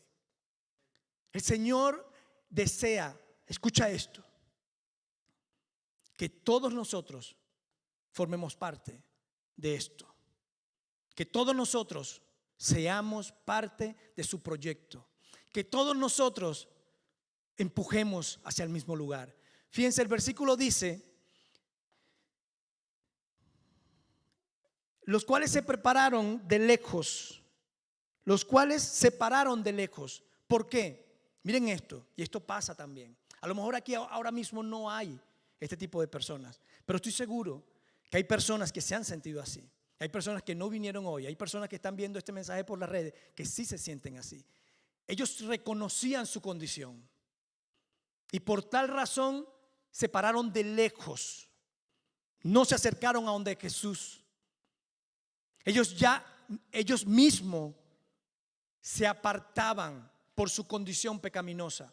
El 1.33 1.41
Señor 1.41 2.09
desea, 2.49 3.17
escucha 3.47 3.89
esto, 3.89 4.25
que 6.21 6.29
todos 6.29 6.75
nosotros 6.75 7.35
formemos 8.11 8.55
parte 8.55 9.03
de 9.57 9.75
esto. 9.75 10.07
Que 11.15 11.25
todos 11.25 11.57
nosotros 11.57 12.21
seamos 12.59 13.33
parte 13.33 13.97
de 14.15 14.23
su 14.23 14.43
proyecto. 14.43 15.09
Que 15.51 15.65
todos 15.65 15.97
nosotros 15.97 16.69
empujemos 17.57 18.39
hacia 18.45 18.65
el 18.65 18.69
mismo 18.69 18.95
lugar. 18.97 19.35
Fíjense, 19.71 20.03
el 20.03 20.09
versículo 20.09 20.59
dice 20.59 21.11
los 25.05 25.25
cuales 25.25 25.51
se 25.51 25.63
prepararon 25.63 26.47
de 26.47 26.59
lejos, 26.59 27.43
los 28.25 28.45
cuales 28.45 28.83
se 28.83 29.11
pararon 29.11 29.63
de 29.63 29.73
lejos. 29.73 30.23
¿Por 30.47 30.69
qué? 30.69 31.17
Miren 31.45 31.71
esto, 31.71 32.09
y 32.15 32.23
esto 32.23 32.41
pasa 32.41 32.75
también. 32.75 33.17
A 33.41 33.49
lo 33.49 33.55
mejor 33.55 33.75
aquí 33.75 33.95
ahora 33.95 34.31
mismo 34.31 34.63
no 34.63 34.91
hay 34.91 35.19
este 35.61 35.77
tipo 35.77 36.01
de 36.01 36.09
personas, 36.09 36.61
pero 36.85 36.97
estoy 36.97 37.13
seguro 37.13 37.65
que 38.11 38.17
hay 38.17 38.25
personas 38.25 38.73
que 38.73 38.81
se 38.81 38.95
han 38.95 39.05
sentido 39.05 39.41
así. 39.41 39.71
Hay 40.01 40.09
personas 40.09 40.43
que 40.43 40.55
no 40.55 40.71
vinieron 40.71 41.05
hoy, 41.07 41.27
hay 41.27 41.37
personas 41.37 41.69
que 41.69 41.77
están 41.77 41.95
viendo 41.95 42.19
este 42.19 42.33
mensaje 42.33 42.65
por 42.65 42.79
las 42.79 42.89
redes 42.89 43.13
que 43.35 43.45
sí 43.45 43.67
se 43.67 43.77
sienten 43.77 44.17
así. 44.17 44.43
Ellos 45.07 45.41
reconocían 45.43 46.27
su 46.27 46.41
condición 46.41 47.07
y 48.33 48.41
por 48.41 48.63
tal 48.63 48.89
razón 48.89 49.47
se 49.91 50.09
pararon 50.09 50.53
de 50.53 50.65
lejos. 50.65 51.49
No 52.43 52.65
se 52.65 52.75
acercaron 52.75 53.29
a 53.29 53.33
donde 53.33 53.57
Jesús. 53.57 54.25
Ellos 55.65 55.95
ya, 55.97 56.25
ellos 56.73 57.07
mismos 57.07 57.75
se 58.81 59.07
apartaban 59.07 60.11
por 60.35 60.49
su 60.49 60.67
condición 60.67 61.21
pecaminosa, 61.21 61.93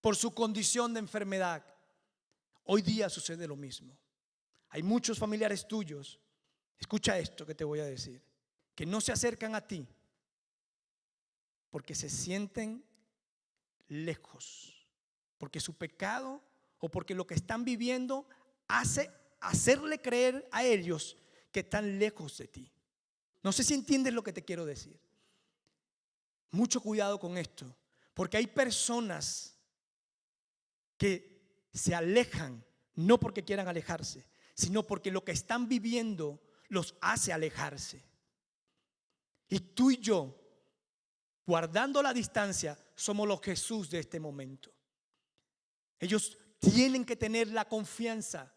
por 0.00 0.14
su 0.14 0.32
condición 0.32 0.94
de 0.94 1.00
enfermedad. 1.00 1.64
Hoy 2.66 2.82
día 2.82 3.08
sucede 3.08 3.46
lo 3.46 3.56
mismo. 3.56 3.96
Hay 4.70 4.82
muchos 4.82 5.18
familiares 5.18 5.66
tuyos, 5.66 6.20
escucha 6.78 7.18
esto 7.18 7.46
que 7.46 7.54
te 7.54 7.64
voy 7.64 7.80
a 7.80 7.84
decir, 7.84 8.20
que 8.74 8.84
no 8.84 9.00
se 9.00 9.12
acercan 9.12 9.54
a 9.54 9.66
ti 9.66 9.86
porque 11.70 11.94
se 11.94 12.10
sienten 12.10 12.84
lejos, 13.88 14.86
porque 15.38 15.60
su 15.60 15.74
pecado 15.74 16.42
o 16.78 16.90
porque 16.90 17.14
lo 17.14 17.26
que 17.26 17.34
están 17.34 17.64
viviendo 17.64 18.26
hace 18.66 19.10
hacerle 19.40 20.00
creer 20.00 20.48
a 20.50 20.64
ellos 20.64 21.16
que 21.52 21.60
están 21.60 21.98
lejos 21.98 22.36
de 22.38 22.48
ti. 22.48 22.72
No 23.42 23.52
sé 23.52 23.62
si 23.62 23.74
entiendes 23.74 24.12
lo 24.12 24.24
que 24.24 24.32
te 24.32 24.44
quiero 24.44 24.66
decir. 24.66 24.98
Mucho 26.50 26.80
cuidado 26.80 27.18
con 27.20 27.38
esto, 27.38 27.76
porque 28.14 28.38
hay 28.38 28.46
personas 28.46 29.56
que 30.98 31.35
se 31.76 31.94
alejan 31.94 32.64
no 32.94 33.18
porque 33.20 33.44
quieran 33.44 33.68
alejarse, 33.68 34.26
sino 34.54 34.82
porque 34.82 35.10
lo 35.10 35.24
que 35.24 35.32
están 35.32 35.68
viviendo 35.68 36.42
los 36.68 36.96
hace 37.00 37.32
alejarse. 37.32 38.02
Y 39.48 39.60
tú 39.60 39.90
y 39.90 39.98
yo, 39.98 40.34
guardando 41.46 42.02
la 42.02 42.12
distancia, 42.12 42.78
somos 42.94 43.28
los 43.28 43.40
Jesús 43.40 43.90
de 43.90 44.00
este 44.00 44.18
momento. 44.18 44.72
Ellos 46.00 46.38
tienen 46.58 47.04
que 47.04 47.16
tener 47.16 47.48
la 47.48 47.66
confianza, 47.66 48.52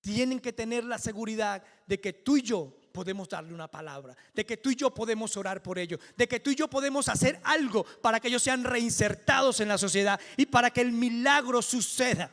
tienen 0.00 0.40
que 0.40 0.52
tener 0.52 0.84
la 0.84 0.98
seguridad 0.98 1.62
de 1.86 2.00
que 2.00 2.12
tú 2.12 2.36
y 2.36 2.42
yo 2.42 2.76
podemos 2.92 3.28
darle 3.28 3.52
una 3.52 3.68
palabra, 3.68 4.16
de 4.34 4.46
que 4.46 4.56
tú 4.56 4.70
y 4.70 4.76
yo 4.76 4.94
podemos 4.94 5.36
orar 5.36 5.62
por 5.62 5.78
ellos, 5.78 6.00
de 6.16 6.26
que 6.26 6.40
tú 6.40 6.50
y 6.50 6.54
yo 6.54 6.68
podemos 6.68 7.08
hacer 7.08 7.40
algo 7.44 7.84
para 8.00 8.18
que 8.18 8.28
ellos 8.28 8.42
sean 8.42 8.64
reinsertados 8.64 9.60
en 9.60 9.68
la 9.68 9.78
sociedad 9.78 10.20
y 10.36 10.46
para 10.46 10.70
que 10.70 10.80
el 10.80 10.92
milagro 10.92 11.60
suceda 11.60 12.32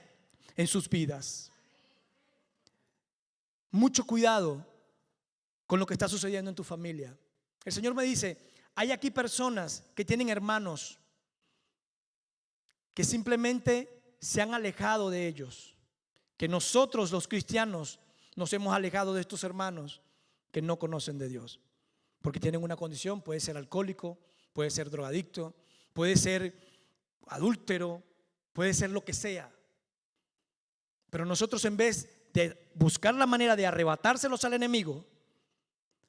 en 0.57 0.67
sus 0.67 0.89
vidas 0.89 1.51
mucho 3.71 4.05
cuidado 4.05 4.65
con 5.65 5.79
lo 5.79 5.85
que 5.85 5.93
está 5.93 6.07
sucediendo 6.07 6.49
en 6.49 6.55
tu 6.55 6.63
familia. 6.63 7.17
El 7.63 7.73
Señor 7.73 7.93
me 7.93 8.03
dice, 8.03 8.37
hay 8.75 8.91
aquí 8.91 9.11
personas 9.11 9.83
que 9.95 10.05
tienen 10.05 10.29
hermanos 10.29 10.97
que 12.93 13.03
simplemente 13.03 14.15
se 14.19 14.41
han 14.41 14.53
alejado 14.53 15.09
de 15.09 15.27
ellos, 15.27 15.75
que 16.37 16.47
nosotros 16.47 17.11
los 17.11 17.27
cristianos 17.27 17.99
nos 18.35 18.51
hemos 18.53 18.73
alejado 18.73 19.13
de 19.13 19.21
estos 19.21 19.43
hermanos 19.43 20.01
que 20.51 20.61
no 20.61 20.79
conocen 20.79 21.17
de 21.17 21.27
Dios, 21.27 21.59
porque 22.21 22.39
tienen 22.39 22.63
una 22.63 22.75
condición, 22.75 23.21
puede 23.21 23.39
ser 23.39 23.57
alcohólico, 23.57 24.17
puede 24.53 24.71
ser 24.71 24.89
drogadicto, 24.89 25.53
puede 25.93 26.15
ser 26.15 26.59
adúltero, 27.27 28.01
puede 28.53 28.73
ser 28.73 28.89
lo 28.89 29.03
que 29.03 29.13
sea. 29.13 29.51
Pero 31.09 31.25
nosotros 31.25 31.63
en 31.65 31.77
vez 31.77 32.09
de 32.33 32.69
buscar 32.73 33.15
la 33.15 33.25
manera 33.25 33.55
de 33.55 33.65
arrebatárselos 33.65 34.43
al 34.43 34.53
enemigo, 34.53 35.05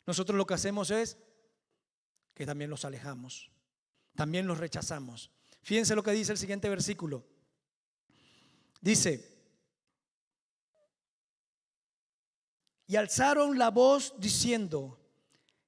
nosotros 0.07 0.37
lo 0.37 0.47
que 0.47 0.55
hacemos 0.55 0.91
es 0.91 1.17
que 2.35 2.47
también 2.47 2.71
los 2.71 2.85
alejamos, 2.85 3.51
también 4.15 4.47
los 4.47 4.59
rechazamos. 4.59 5.31
Fíjense 5.63 5.95
lo 5.95 6.03
que 6.03 6.13
dice 6.13 6.33
el 6.33 6.39
siguiente 6.39 6.69
versículo. 6.69 7.25
Dice, 8.81 9.39
y 12.87 12.97
alzaron 12.97 13.59
la 13.59 13.71
voz 13.71 14.15
diciendo, 14.19 14.99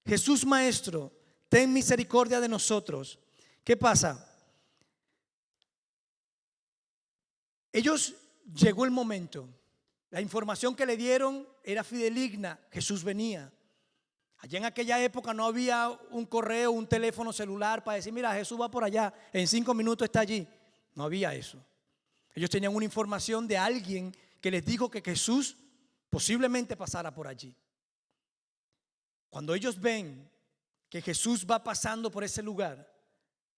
Jesús 0.06 0.46
Maestro, 0.46 1.12
ten 1.48 1.72
misericordia 1.72 2.40
de 2.40 2.48
nosotros. 2.48 3.18
¿Qué 3.62 3.76
pasa? 3.76 4.26
Ellos 7.72 8.14
llegó 8.54 8.84
el 8.84 8.90
momento 8.90 9.48
la 10.10 10.20
información 10.20 10.74
que 10.74 10.86
le 10.86 10.96
dieron 10.96 11.46
era 11.62 11.84
fideligna, 11.84 12.58
Jesús 12.72 13.04
venía. 13.04 13.52
Allá 14.38 14.58
en 14.58 14.64
aquella 14.64 15.02
época 15.02 15.32
no 15.32 15.44
había 15.44 15.88
un 16.10 16.26
correo, 16.26 16.72
un 16.72 16.88
teléfono 16.88 17.32
celular 17.32 17.84
para 17.84 17.96
decir, 17.96 18.12
mira, 18.12 18.34
Jesús 18.34 18.60
va 18.60 18.70
por 18.70 18.82
allá, 18.82 19.14
en 19.32 19.46
cinco 19.46 19.72
minutos 19.72 20.06
está 20.06 20.20
allí. 20.20 20.48
No 20.94 21.04
había 21.04 21.32
eso. 21.34 21.64
Ellos 22.34 22.50
tenían 22.50 22.74
una 22.74 22.84
información 22.84 23.46
de 23.46 23.56
alguien 23.56 24.16
que 24.40 24.50
les 24.50 24.64
dijo 24.64 24.90
que 24.90 25.00
Jesús 25.00 25.56
posiblemente 26.08 26.76
pasara 26.76 27.14
por 27.14 27.28
allí. 27.28 27.54
Cuando 29.28 29.54
ellos 29.54 29.80
ven 29.80 30.28
que 30.88 31.02
Jesús 31.02 31.46
va 31.48 31.62
pasando 31.62 32.10
por 32.10 32.24
ese 32.24 32.42
lugar, 32.42 32.92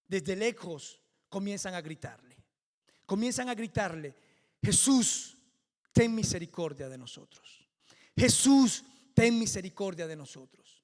desde 0.06 0.36
lejos 0.36 1.00
comienzan 1.30 1.74
a 1.74 1.80
gritarle. 1.80 2.36
Comienzan 3.06 3.48
a 3.48 3.54
gritarle, 3.54 4.14
Jesús, 4.62 5.36
ten 5.92 6.14
misericordia 6.14 6.88
de 6.88 6.98
nosotros. 6.98 7.68
Jesús, 8.16 8.84
ten 9.14 9.38
misericordia 9.38 10.06
de 10.06 10.16
nosotros. 10.16 10.82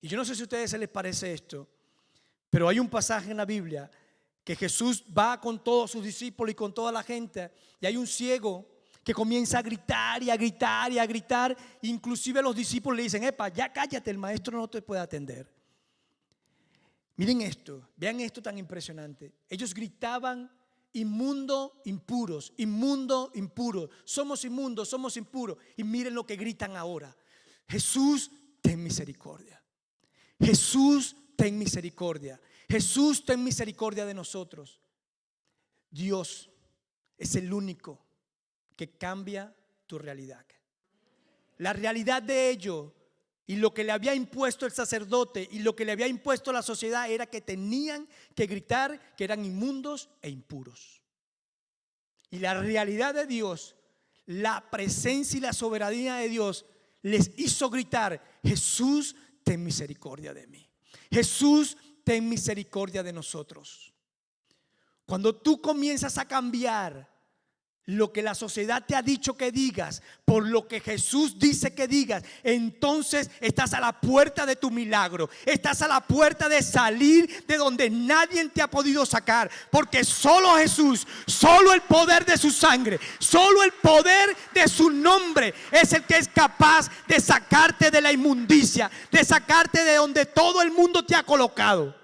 Y 0.00 0.08
yo 0.08 0.16
no 0.16 0.24
sé 0.24 0.34
si 0.34 0.42
a 0.42 0.44
ustedes 0.44 0.70
se 0.70 0.78
les 0.78 0.88
parece 0.88 1.32
esto, 1.32 1.68
pero 2.50 2.68
hay 2.68 2.78
un 2.78 2.88
pasaje 2.88 3.30
en 3.30 3.36
la 3.36 3.44
Biblia 3.44 3.90
que 4.44 4.56
Jesús 4.56 5.04
va 5.16 5.40
con 5.40 5.62
todos 5.62 5.90
sus 5.90 6.02
discípulos 6.02 6.52
y 6.52 6.54
con 6.54 6.72
toda 6.72 6.90
la 6.90 7.02
gente 7.02 7.52
y 7.80 7.86
hay 7.86 7.96
un 7.96 8.06
ciego 8.06 8.66
que 9.04 9.12
comienza 9.14 9.58
a 9.58 9.62
gritar 9.62 10.22
y 10.22 10.30
a 10.30 10.36
gritar 10.36 10.92
y 10.92 10.98
a 10.98 11.06
gritar. 11.06 11.56
Inclusive 11.82 12.42
los 12.42 12.54
discípulos 12.54 12.96
le 12.96 13.02
dicen, 13.04 13.24
epa, 13.24 13.48
ya 13.48 13.72
cállate, 13.72 14.10
el 14.10 14.18
maestro 14.18 14.58
no 14.58 14.68
te 14.68 14.82
puede 14.82 15.00
atender. 15.00 15.50
Miren 17.16 17.42
esto, 17.42 17.88
vean 17.96 18.20
esto 18.20 18.40
tan 18.40 18.58
impresionante. 18.58 19.32
Ellos 19.48 19.74
gritaban 19.74 20.50
inmundo, 20.92 21.80
impuros, 21.84 22.52
inmundo, 22.56 23.30
impuro. 23.34 23.90
Somos 24.04 24.44
inmundos, 24.44 24.88
somos 24.88 25.16
impuros. 25.16 25.58
Y 25.76 25.84
miren 25.84 26.14
lo 26.14 26.26
que 26.26 26.36
gritan 26.36 26.76
ahora. 26.76 27.14
Jesús, 27.68 28.30
ten 28.62 28.82
misericordia. 28.82 29.62
Jesús, 30.40 31.16
ten 31.36 31.58
misericordia. 31.58 32.40
Jesús, 32.68 33.24
ten 33.24 33.42
misericordia 33.42 34.04
de 34.04 34.14
nosotros. 34.14 34.80
Dios 35.90 36.50
es 37.16 37.34
el 37.36 37.52
único 37.52 38.04
que 38.76 38.96
cambia 38.96 39.54
tu 39.86 39.98
realidad. 39.98 40.44
La 41.58 41.72
realidad 41.72 42.22
de 42.22 42.50
ello 42.50 42.94
y 43.48 43.56
lo 43.56 43.72
que 43.72 43.82
le 43.82 43.92
había 43.92 44.14
impuesto 44.14 44.66
el 44.66 44.72
sacerdote 44.72 45.48
y 45.50 45.60
lo 45.60 45.74
que 45.74 45.86
le 45.86 45.92
había 45.92 46.06
impuesto 46.06 46.52
la 46.52 46.60
sociedad 46.60 47.10
era 47.10 47.24
que 47.24 47.40
tenían 47.40 48.06
que 48.34 48.46
gritar 48.46 49.16
que 49.16 49.24
eran 49.24 49.42
inmundos 49.42 50.10
e 50.20 50.28
impuros. 50.28 51.00
Y 52.30 52.40
la 52.40 52.60
realidad 52.60 53.14
de 53.14 53.26
Dios, 53.26 53.74
la 54.26 54.70
presencia 54.70 55.38
y 55.38 55.40
la 55.40 55.54
soberanía 55.54 56.16
de 56.16 56.28
Dios 56.28 56.66
les 57.00 57.30
hizo 57.38 57.70
gritar, 57.70 58.22
Jesús, 58.44 59.16
ten 59.42 59.64
misericordia 59.64 60.34
de 60.34 60.46
mí. 60.46 60.68
Jesús, 61.10 61.78
ten 62.04 62.28
misericordia 62.28 63.02
de 63.02 63.14
nosotros. 63.14 63.94
Cuando 65.06 65.34
tú 65.34 65.62
comienzas 65.62 66.18
a 66.18 66.28
cambiar 66.28 67.08
lo 67.88 68.12
que 68.12 68.20
la 68.20 68.34
sociedad 68.34 68.84
te 68.86 68.94
ha 68.94 69.00
dicho 69.00 69.34
que 69.34 69.50
digas, 69.50 70.02
por 70.26 70.46
lo 70.46 70.68
que 70.68 70.78
Jesús 70.78 71.38
dice 71.38 71.72
que 71.72 71.88
digas, 71.88 72.22
entonces 72.42 73.30
estás 73.40 73.72
a 73.72 73.80
la 73.80 73.98
puerta 73.98 74.44
de 74.44 74.56
tu 74.56 74.70
milagro, 74.70 75.30
estás 75.46 75.80
a 75.80 75.88
la 75.88 76.02
puerta 76.02 76.50
de 76.50 76.62
salir 76.62 77.46
de 77.46 77.56
donde 77.56 77.88
nadie 77.88 78.46
te 78.50 78.60
ha 78.60 78.68
podido 78.68 79.06
sacar, 79.06 79.50
porque 79.70 80.04
solo 80.04 80.56
Jesús, 80.56 81.06
solo 81.26 81.72
el 81.72 81.80
poder 81.80 82.26
de 82.26 82.36
su 82.36 82.50
sangre, 82.50 83.00
solo 83.18 83.62
el 83.62 83.72
poder 83.72 84.36
de 84.52 84.68
su 84.68 84.90
nombre 84.90 85.54
es 85.72 85.94
el 85.94 86.04
que 86.04 86.18
es 86.18 86.28
capaz 86.28 86.90
de 87.06 87.18
sacarte 87.18 87.90
de 87.90 88.02
la 88.02 88.12
inmundicia, 88.12 88.90
de 89.10 89.24
sacarte 89.24 89.82
de 89.82 89.94
donde 89.94 90.26
todo 90.26 90.60
el 90.60 90.72
mundo 90.72 91.02
te 91.06 91.16
ha 91.16 91.22
colocado. 91.22 91.97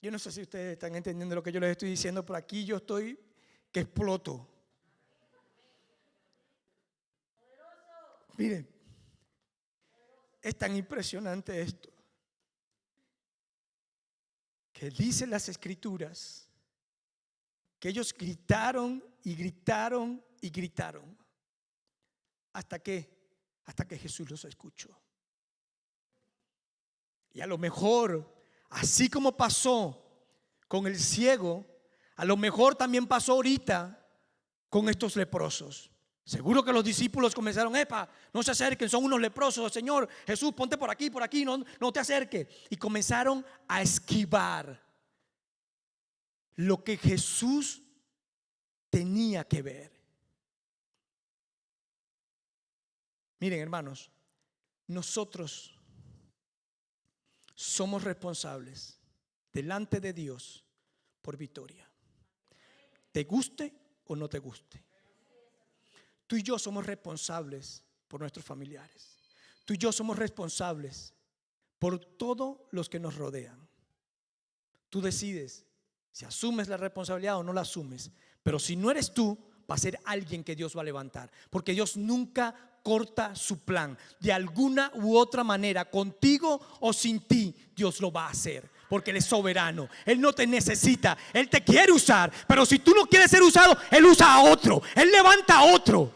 Yo 0.00 0.10
no 0.10 0.18
sé 0.18 0.30
si 0.30 0.42
ustedes 0.42 0.74
están 0.74 0.94
entendiendo 0.94 1.34
lo 1.34 1.42
que 1.42 1.50
yo 1.50 1.58
les 1.58 1.72
estoy 1.72 1.90
diciendo, 1.90 2.24
pero 2.24 2.36
aquí 2.36 2.64
yo 2.64 2.76
estoy 2.76 3.18
que 3.72 3.80
exploto. 3.80 4.46
Miren, 8.36 8.68
es 10.40 10.56
tan 10.56 10.76
impresionante 10.76 11.60
esto, 11.60 11.92
que 14.72 14.90
dicen 14.90 15.30
las 15.30 15.48
escrituras 15.48 16.48
que 17.80 17.88
ellos 17.88 18.14
gritaron 18.16 19.04
y 19.24 19.34
gritaron 19.34 20.24
y 20.40 20.50
gritaron. 20.50 21.18
¿Hasta 22.52 22.78
que 22.78 23.18
Hasta 23.64 23.86
que 23.86 23.98
Jesús 23.98 24.30
los 24.30 24.44
escuchó. 24.44 24.96
Y 27.32 27.40
a 27.40 27.46
lo 27.46 27.58
mejor 27.58 28.37
así 28.70 29.08
como 29.08 29.36
pasó 29.36 30.04
con 30.66 30.86
el 30.86 30.98
ciego, 30.98 31.66
a 32.16 32.24
lo 32.24 32.36
mejor 32.36 32.74
también 32.74 33.06
pasó 33.06 33.32
ahorita 33.32 34.06
con 34.68 34.88
estos 34.88 35.16
leprosos. 35.16 35.90
Seguro 36.24 36.62
que 36.62 36.74
los 36.74 36.84
discípulos 36.84 37.34
comenzaron, 37.34 37.74
epa, 37.74 38.06
no 38.34 38.42
se 38.42 38.50
acerquen, 38.50 38.90
son 38.90 39.04
unos 39.04 39.18
leprosos, 39.18 39.72
Señor, 39.72 40.06
Jesús, 40.26 40.52
ponte 40.52 40.76
por 40.76 40.90
aquí, 40.90 41.08
por 41.08 41.22
aquí, 41.22 41.42
no, 41.42 41.64
no 41.80 41.90
te 41.90 42.00
acerques. 42.00 42.46
Y 42.68 42.76
comenzaron 42.76 43.44
a 43.66 43.80
esquivar 43.80 44.78
lo 46.56 46.84
que 46.84 46.98
Jesús 46.98 47.80
tenía 48.90 49.44
que 49.44 49.62
ver. 49.62 49.92
Miren, 53.40 53.60
hermanos, 53.60 54.10
nosotros 54.86 55.77
somos 57.58 58.04
responsables 58.04 59.00
delante 59.52 59.98
de 59.98 60.12
Dios 60.12 60.64
por 61.20 61.36
victoria. 61.36 61.90
Te 63.10 63.24
guste 63.24 63.74
o 64.04 64.14
no 64.14 64.28
te 64.28 64.38
guste. 64.38 64.80
Tú 66.28 66.36
y 66.36 66.44
yo 66.44 66.56
somos 66.56 66.86
responsables 66.86 67.82
por 68.06 68.20
nuestros 68.20 68.46
familiares. 68.46 69.18
Tú 69.64 69.74
y 69.74 69.76
yo 69.76 69.90
somos 69.90 70.16
responsables 70.16 71.12
por 71.80 71.98
todos 71.98 72.58
los 72.70 72.88
que 72.88 73.00
nos 73.00 73.16
rodean. 73.16 73.68
Tú 74.88 75.00
decides 75.00 75.66
si 76.12 76.24
asumes 76.24 76.68
la 76.68 76.76
responsabilidad 76.76 77.38
o 77.38 77.42
no 77.42 77.52
la 77.52 77.62
asumes. 77.62 78.12
Pero 78.40 78.60
si 78.60 78.76
no 78.76 78.88
eres 78.88 79.12
tú, 79.12 79.36
va 79.68 79.74
a 79.74 79.78
ser 79.78 79.98
alguien 80.04 80.44
que 80.44 80.54
Dios 80.54 80.76
va 80.76 80.82
a 80.82 80.84
levantar. 80.84 81.28
Porque 81.50 81.72
Dios 81.72 81.96
nunca 81.96 82.67
corta 82.88 83.34
su 83.34 83.58
plan. 83.58 83.98
De 84.18 84.32
alguna 84.32 84.90
u 84.94 85.14
otra 85.14 85.44
manera, 85.44 85.84
contigo 85.84 86.58
o 86.80 86.90
sin 86.94 87.20
ti, 87.20 87.54
Dios 87.76 88.00
lo 88.00 88.10
va 88.10 88.24
a 88.24 88.30
hacer. 88.30 88.66
Porque 88.88 89.10
Él 89.10 89.18
es 89.18 89.26
soberano. 89.26 89.90
Él 90.06 90.18
no 90.18 90.32
te 90.32 90.46
necesita. 90.46 91.14
Él 91.34 91.50
te 91.50 91.62
quiere 91.62 91.92
usar. 91.92 92.32
Pero 92.46 92.64
si 92.64 92.78
tú 92.78 92.94
no 92.94 93.04
quieres 93.04 93.30
ser 93.30 93.42
usado, 93.42 93.76
Él 93.90 94.06
usa 94.06 94.32
a 94.32 94.40
otro. 94.40 94.80
Él 94.94 95.10
levanta 95.10 95.58
a 95.58 95.64
otro. 95.64 96.10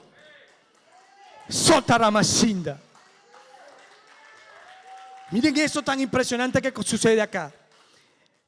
Sotaramashinda. 1.47 2.81
Miren 5.31 5.55
eso 5.59 5.83
tan 5.83 6.01
impresionante 6.01 6.63
que 6.63 6.83
sucede 6.83 7.21
acá. 7.21 7.53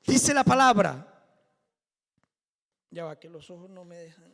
Dice 0.07 0.33
la 0.33 0.45
palabra. 0.45 1.07
Ya 2.91 3.05
va, 3.05 3.21
que 3.21 3.29
los 3.29 3.51
ojos 3.51 3.69
no 3.69 3.85
me 3.85 3.99
dejan. 3.99 4.33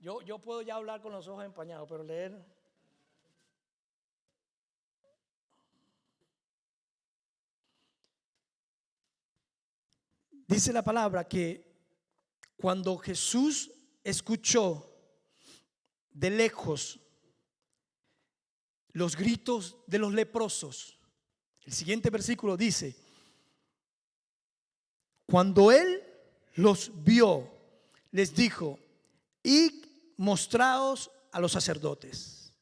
Yo, 0.00 0.22
yo 0.22 0.40
puedo 0.40 0.62
ya 0.62 0.74
hablar 0.74 1.00
con 1.00 1.12
los 1.12 1.28
ojos 1.28 1.44
empañados, 1.44 1.88
pero 1.88 2.02
leer. 2.02 2.55
Dice 10.46 10.72
la 10.72 10.82
palabra 10.82 11.26
que 11.26 11.66
cuando 12.56 12.96
Jesús 12.98 13.70
escuchó 14.04 14.92
de 16.10 16.30
lejos 16.30 17.00
los 18.90 19.16
gritos 19.16 19.76
de 19.86 19.98
los 19.98 20.14
leprosos, 20.14 20.98
el 21.64 21.72
siguiente 21.72 22.10
versículo 22.10 22.56
dice, 22.56 22.96
cuando 25.26 25.72
él 25.72 26.02
los 26.54 26.92
vio, 27.02 27.52
les 28.12 28.34
dijo, 28.34 28.78
y 29.42 29.82
mostraos 30.16 31.10
a 31.32 31.40
los 31.40 31.52
sacerdotes. 31.52 32.52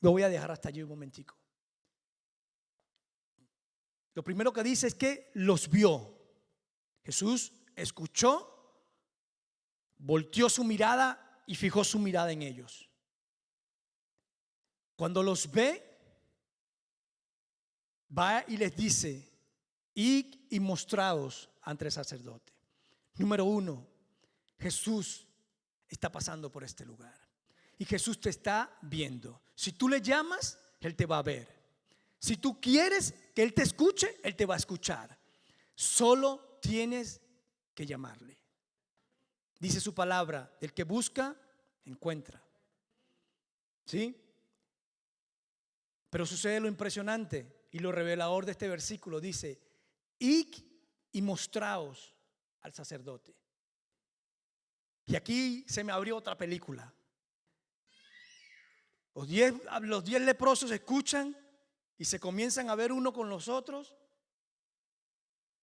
Lo 0.00 0.12
voy 0.12 0.22
a 0.22 0.28
dejar 0.28 0.50
hasta 0.50 0.68
allí 0.68 0.82
un 0.82 0.88
momentico. 0.88 1.41
Lo 4.14 4.22
primero 4.22 4.52
que 4.52 4.62
dice 4.62 4.86
es 4.86 4.94
que 4.94 5.30
los 5.34 5.68
vio. 5.68 6.18
Jesús 7.02 7.52
escuchó, 7.74 8.48
volteó 9.98 10.48
su 10.48 10.64
mirada 10.64 11.42
y 11.46 11.54
fijó 11.54 11.82
su 11.84 11.98
mirada 11.98 12.32
en 12.32 12.42
ellos. 12.42 12.88
Cuando 14.96 15.22
los 15.22 15.50
ve, 15.50 15.82
va 18.16 18.44
y 18.46 18.56
les 18.56 18.76
dice, 18.76 19.28
id 19.94 20.46
y 20.50 20.60
mostraos 20.60 21.48
ante 21.62 21.86
el 21.86 21.92
sacerdote. 21.92 22.52
Número 23.14 23.44
uno, 23.44 23.86
Jesús 24.58 25.26
está 25.88 26.10
pasando 26.10 26.50
por 26.50 26.64
este 26.64 26.84
lugar. 26.84 27.18
Y 27.78 27.84
Jesús 27.84 28.20
te 28.20 28.30
está 28.30 28.78
viendo. 28.82 29.42
Si 29.54 29.72
tú 29.72 29.88
le 29.88 30.00
llamas, 30.00 30.58
Él 30.80 30.94
te 30.94 31.06
va 31.06 31.18
a 31.18 31.22
ver. 31.22 31.61
Si 32.22 32.36
tú 32.36 32.60
quieres 32.60 33.12
que 33.34 33.42
Él 33.42 33.52
te 33.52 33.62
escuche, 33.62 34.20
Él 34.22 34.36
te 34.36 34.46
va 34.46 34.54
a 34.54 34.58
escuchar. 34.58 35.18
Solo 35.74 36.60
tienes 36.62 37.20
que 37.74 37.84
llamarle. 37.84 38.38
Dice 39.58 39.80
su 39.80 39.92
palabra, 39.92 40.56
el 40.60 40.72
que 40.72 40.84
busca, 40.84 41.36
encuentra. 41.84 42.40
¿Sí? 43.84 44.16
Pero 46.10 46.24
sucede 46.24 46.60
lo 46.60 46.68
impresionante 46.68 47.66
y 47.72 47.80
lo 47.80 47.90
revelador 47.90 48.46
de 48.46 48.52
este 48.52 48.68
versículo. 48.68 49.20
Dice, 49.20 49.60
id 50.20 50.54
y 51.10 51.22
mostraos 51.22 52.14
al 52.60 52.72
sacerdote. 52.72 53.34
Y 55.06 55.16
aquí 55.16 55.64
se 55.66 55.82
me 55.82 55.90
abrió 55.90 56.18
otra 56.18 56.38
película. 56.38 56.94
Los 59.12 59.26
diez, 59.26 59.54
los 59.80 60.04
diez 60.04 60.22
leprosos 60.22 60.70
escuchan 60.70 61.36
y 62.02 62.04
se 62.04 62.18
comienzan 62.18 62.68
a 62.68 62.74
ver 62.74 62.90
uno 62.90 63.12
con 63.12 63.28
los 63.28 63.46
otros 63.46 63.94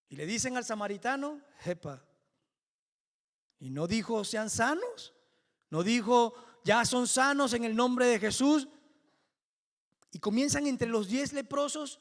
y 0.07 0.15
le 0.15 0.25
dicen 0.25 0.55
al 0.55 0.63
samaritano, 0.63 1.41
jepa, 1.57 2.01
y 3.59 3.69
no 3.71 3.87
dijo 3.87 4.23
sean 4.23 4.49
sanos, 4.49 5.13
no 5.69 5.83
dijo 5.83 6.33
ya 6.63 6.85
son 6.85 7.09
sanos 7.09 7.51
en 7.51 7.65
el 7.65 7.75
nombre 7.75 8.05
de 8.05 8.19
Jesús. 8.19 8.69
Y 10.13 10.19
comienzan 10.19 10.65
entre 10.65 10.87
los 10.87 11.09
diez 11.09 11.33
leprosos 11.33 11.99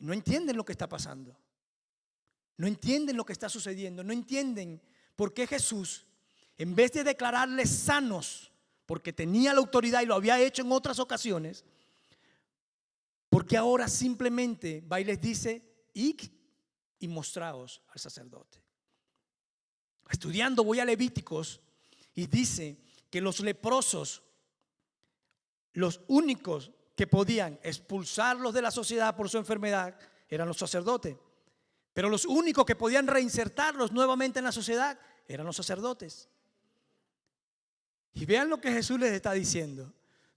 y 0.00 0.04
no 0.04 0.14
entienden 0.14 0.56
lo 0.56 0.64
que 0.64 0.72
está 0.72 0.88
pasando. 0.88 1.38
No 2.56 2.66
entienden 2.66 3.16
lo 3.16 3.24
que 3.24 3.34
está 3.34 3.48
sucediendo, 3.48 4.02
no 4.02 4.12
entienden 4.12 4.82
por 5.14 5.32
qué 5.32 5.46
Jesús, 5.46 6.08
en 6.56 6.74
vez 6.74 6.90
de 6.90 7.04
declararles 7.04 7.70
sanos, 7.70 8.50
porque 8.84 9.12
tenía 9.12 9.52
la 9.52 9.60
autoridad 9.60 10.02
y 10.02 10.06
lo 10.06 10.16
había 10.16 10.40
hecho 10.40 10.62
en 10.62 10.72
otras 10.72 10.98
ocasiones, 10.98 11.64
porque 13.32 13.56
ahora 13.56 13.88
simplemente 13.88 14.82
va 14.82 15.00
y 15.00 15.04
les 15.04 15.18
dice, 15.18 15.62
id 15.94 16.20
y 16.98 17.08
mostraos 17.08 17.80
al 17.88 17.98
sacerdote. 17.98 18.62
Estudiando 20.10 20.62
voy 20.62 20.80
a 20.80 20.84
Levíticos 20.84 21.58
y 22.14 22.26
dice 22.26 22.76
que 23.08 23.22
los 23.22 23.40
leprosos, 23.40 24.22
los 25.72 26.02
únicos 26.08 26.72
que 26.94 27.06
podían 27.06 27.58
expulsarlos 27.62 28.52
de 28.52 28.60
la 28.60 28.70
sociedad 28.70 29.16
por 29.16 29.30
su 29.30 29.38
enfermedad, 29.38 29.98
eran 30.28 30.46
los 30.46 30.58
sacerdotes. 30.58 31.16
Pero 31.94 32.10
los 32.10 32.26
únicos 32.26 32.66
que 32.66 32.76
podían 32.76 33.06
reinsertarlos 33.06 33.92
nuevamente 33.92 34.40
en 34.40 34.44
la 34.44 34.52
sociedad 34.52 35.00
eran 35.26 35.46
los 35.46 35.56
sacerdotes. 35.56 36.28
Y 38.12 38.26
vean 38.26 38.50
lo 38.50 38.60
que 38.60 38.72
Jesús 38.72 39.00
les 39.00 39.12
está 39.12 39.32
diciendo. 39.32 39.90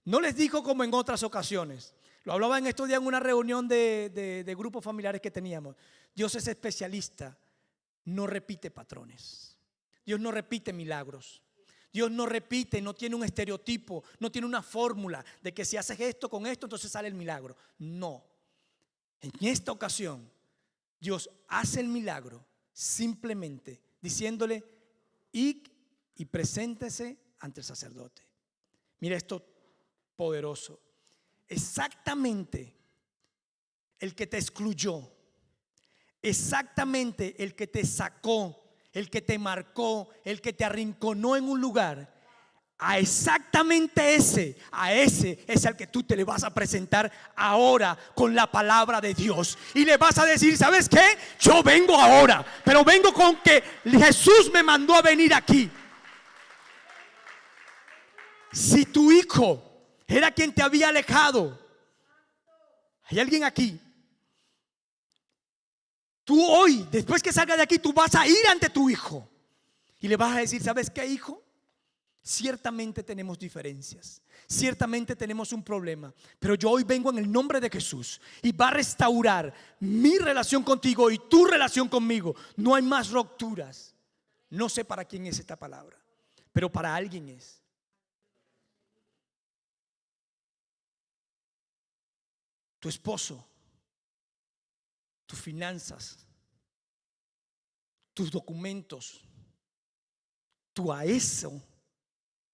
No 0.06 0.18
les 0.18 0.34
dijo 0.34 0.62
como 0.62 0.82
en 0.82 0.94
otras 0.94 1.22
ocasiones. 1.22 1.92
Lo 2.26 2.32
hablaba 2.32 2.58
en 2.58 2.66
estos 2.66 2.88
días 2.88 3.00
en 3.00 3.06
una 3.06 3.20
reunión 3.20 3.68
de, 3.68 4.54
grupos 4.58 4.82
familiares 4.84 5.20
que 5.20 5.30
teníamos. 5.30 5.76
Dios 6.12 6.34
es 6.34 6.48
especialista, 6.48 7.38
no 8.06 8.26
repite 8.26 8.72
patrones. 8.72 9.56
Dios 10.04 10.18
no 10.18 10.32
repite 10.32 10.72
milagros. 10.72 11.40
Dios 11.92 12.10
no 12.10 12.26
repite, 12.26 12.82
no 12.82 12.96
tiene 12.96 13.14
un 13.14 13.22
estereotipo, 13.22 14.02
no 14.18 14.32
tiene 14.32 14.48
una 14.48 14.60
fórmula 14.60 15.24
de 15.40 15.54
que 15.54 15.64
si 15.64 15.76
haces 15.76 16.00
esto 16.00 16.28
con 16.28 16.48
esto, 16.48 16.66
entonces 16.66 16.90
sale 16.90 17.06
el 17.06 17.14
milagro. 17.14 17.56
No. 17.78 18.26
En 19.20 19.30
esta 19.42 19.70
ocasión, 19.70 20.28
Dios 20.98 21.30
hace 21.46 21.78
el 21.78 21.86
milagro 21.86 22.44
simplemente 22.72 23.80
diciéndole, 24.00 24.64
y, 25.30 25.62
y 26.16 26.24
preséntese 26.24 27.18
ante 27.38 27.60
el 27.60 27.64
sacerdote. 27.64 28.22
Mira 28.98 29.16
esto 29.16 29.46
poderoso 30.16 30.85
exactamente 31.48 32.74
el 33.98 34.14
que 34.14 34.26
te 34.26 34.36
excluyó, 34.36 35.10
exactamente 36.22 37.42
el 37.42 37.54
que 37.54 37.66
te 37.66 37.84
sacó, 37.84 38.74
el 38.92 39.10
que 39.10 39.22
te 39.22 39.38
marcó, 39.38 40.08
el 40.24 40.40
que 40.40 40.52
te 40.52 40.64
arrinconó 40.64 41.36
en 41.36 41.48
un 41.48 41.60
lugar, 41.60 42.14
a 42.78 42.98
exactamente 42.98 44.14
ese, 44.14 44.56
a 44.70 44.92
ese 44.92 45.42
es 45.46 45.64
al 45.64 45.76
que 45.76 45.86
tú 45.86 46.02
te 46.02 46.14
le 46.14 46.24
vas 46.24 46.44
a 46.44 46.52
presentar 46.52 47.10
ahora 47.34 47.96
con 48.14 48.34
la 48.34 48.50
palabra 48.50 49.00
de 49.00 49.14
Dios. 49.14 49.56
Y 49.72 49.84
le 49.86 49.96
vas 49.96 50.18
a 50.18 50.26
decir, 50.26 50.58
¿sabes 50.58 50.88
qué? 50.88 51.16
Yo 51.40 51.62
vengo 51.62 51.98
ahora, 51.98 52.44
pero 52.64 52.84
vengo 52.84 53.14
con 53.14 53.36
que 53.36 53.62
Jesús 53.84 54.50
me 54.52 54.62
mandó 54.62 54.94
a 54.94 55.00
venir 55.00 55.32
aquí. 55.32 55.70
Si 58.52 58.84
tu 58.86 59.10
hijo 59.10 59.75
era 60.06 60.30
quien 60.30 60.54
te 60.54 60.62
había 60.62 60.88
alejado, 60.88 61.58
hay 63.04 63.18
alguien 63.18 63.44
aquí. 63.44 63.80
Tú 66.24 66.44
hoy, 66.44 66.88
después 66.90 67.22
que 67.22 67.32
salga 67.32 67.56
de 67.56 67.62
aquí, 67.62 67.78
tú 67.78 67.92
vas 67.92 68.14
a 68.16 68.26
ir 68.26 68.48
ante 68.50 68.68
tu 68.68 68.90
hijo 68.90 69.28
y 70.00 70.08
le 70.08 70.16
vas 70.16 70.36
a 70.36 70.40
decir, 70.40 70.62
¿sabes 70.62 70.90
qué, 70.90 71.06
hijo? 71.06 71.42
Ciertamente 72.20 73.04
tenemos 73.04 73.38
diferencias, 73.38 74.20
ciertamente 74.48 75.14
tenemos 75.14 75.52
un 75.52 75.62
problema, 75.62 76.12
pero 76.40 76.56
yo 76.56 76.70
hoy 76.70 76.82
vengo 76.82 77.10
en 77.10 77.18
el 77.18 77.30
nombre 77.30 77.60
de 77.60 77.70
Jesús 77.70 78.20
y 78.42 78.50
va 78.50 78.68
a 78.68 78.72
restaurar 78.72 79.54
mi 79.78 80.18
relación 80.18 80.64
contigo 80.64 81.08
y 81.08 81.18
tu 81.28 81.46
relación 81.46 81.88
conmigo. 81.88 82.34
No 82.56 82.74
hay 82.74 82.82
más 82.82 83.10
rupturas. 83.10 83.94
No 84.50 84.68
sé 84.68 84.84
para 84.84 85.04
quién 85.04 85.26
es 85.26 85.38
esta 85.38 85.56
palabra, 85.56 85.96
pero 86.52 86.70
para 86.70 86.94
alguien 86.94 87.28
es. 87.28 87.60
Tu 92.78 92.88
esposo, 92.88 93.46
tus 95.26 95.40
finanzas, 95.40 96.26
tus 98.14 98.30
documentos, 98.30 99.22
tú 100.72 100.92
a 100.92 101.04
eso 101.04 101.62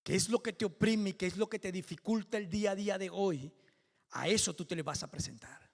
¿Qué 0.02 0.16
es 0.16 0.28
lo 0.28 0.42
que 0.42 0.52
te 0.52 0.64
oprime 0.64 1.10
y 1.10 1.12
qué 1.12 1.26
es 1.26 1.36
lo 1.36 1.48
que 1.48 1.58
te 1.58 1.70
dificulta 1.70 2.36
el 2.36 2.48
día 2.48 2.72
a 2.72 2.74
día 2.74 2.98
de 2.98 3.08
hoy? 3.10 3.52
A 4.10 4.28
eso 4.28 4.54
tú 4.54 4.64
te 4.64 4.74
le 4.74 4.82
vas 4.82 5.02
a 5.02 5.10
presentar. 5.10 5.70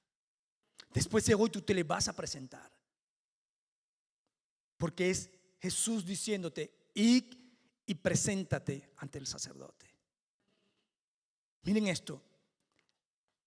Después 0.93 1.25
de 1.25 1.35
hoy 1.35 1.51
tú 1.51 1.63
te 1.63 1.75
le 1.75 1.83
vas 1.83 2.09
a 2.09 2.13
presentar. 2.13 2.71
Porque 4.77 5.11
es 5.11 5.31
Jesús 5.61 6.05
diciéndote, 6.05 6.91
y, 6.95 7.31
y 7.87 7.95
preséntate 7.95 8.91
ante 8.97 9.19
el 9.19 9.27
sacerdote. 9.27 9.87
Miren 11.63 11.87
esto. 11.89 12.23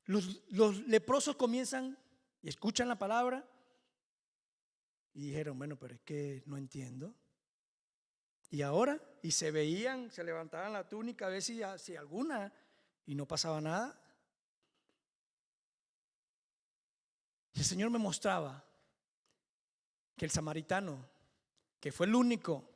Los, 0.06 0.42
leprosos 0.88 1.36
comienzan 1.36 1.98
y 2.42 2.50
escuchan 2.50 2.88
la 2.88 2.98
palabra 2.98 3.48
y 5.14 5.28
dijeron, 5.28 5.58
bueno, 5.58 5.78
pero 5.78 5.96
es 5.96 6.02
que 6.02 6.44
no 6.46 6.58
entiendo. 6.58 7.14
Y 8.50 8.62
ahora, 8.64 9.00
y 9.22 9.32
se 9.32 9.52
veían, 9.52 10.12
se 10.12 10.24
levantaban 10.24 10.74
la 10.74 10.88
túnica 10.88 11.28
a 11.28 11.30
ver 11.30 11.42
si, 11.42 11.62
si 11.78 11.96
alguna, 11.96 12.52
y 13.06 13.16
no 13.16 13.28
pasaba 13.28 13.62
nada. 13.62 13.98
Y 17.54 17.60
el 17.60 17.66
Señor 17.66 17.90
me 17.90 18.00
mostraba 18.00 18.66
que 20.18 20.26
el 20.26 20.32
samaritano, 20.32 21.10
que 21.80 21.92
fue 21.92 22.06
el 22.08 22.16
único, 22.16 22.70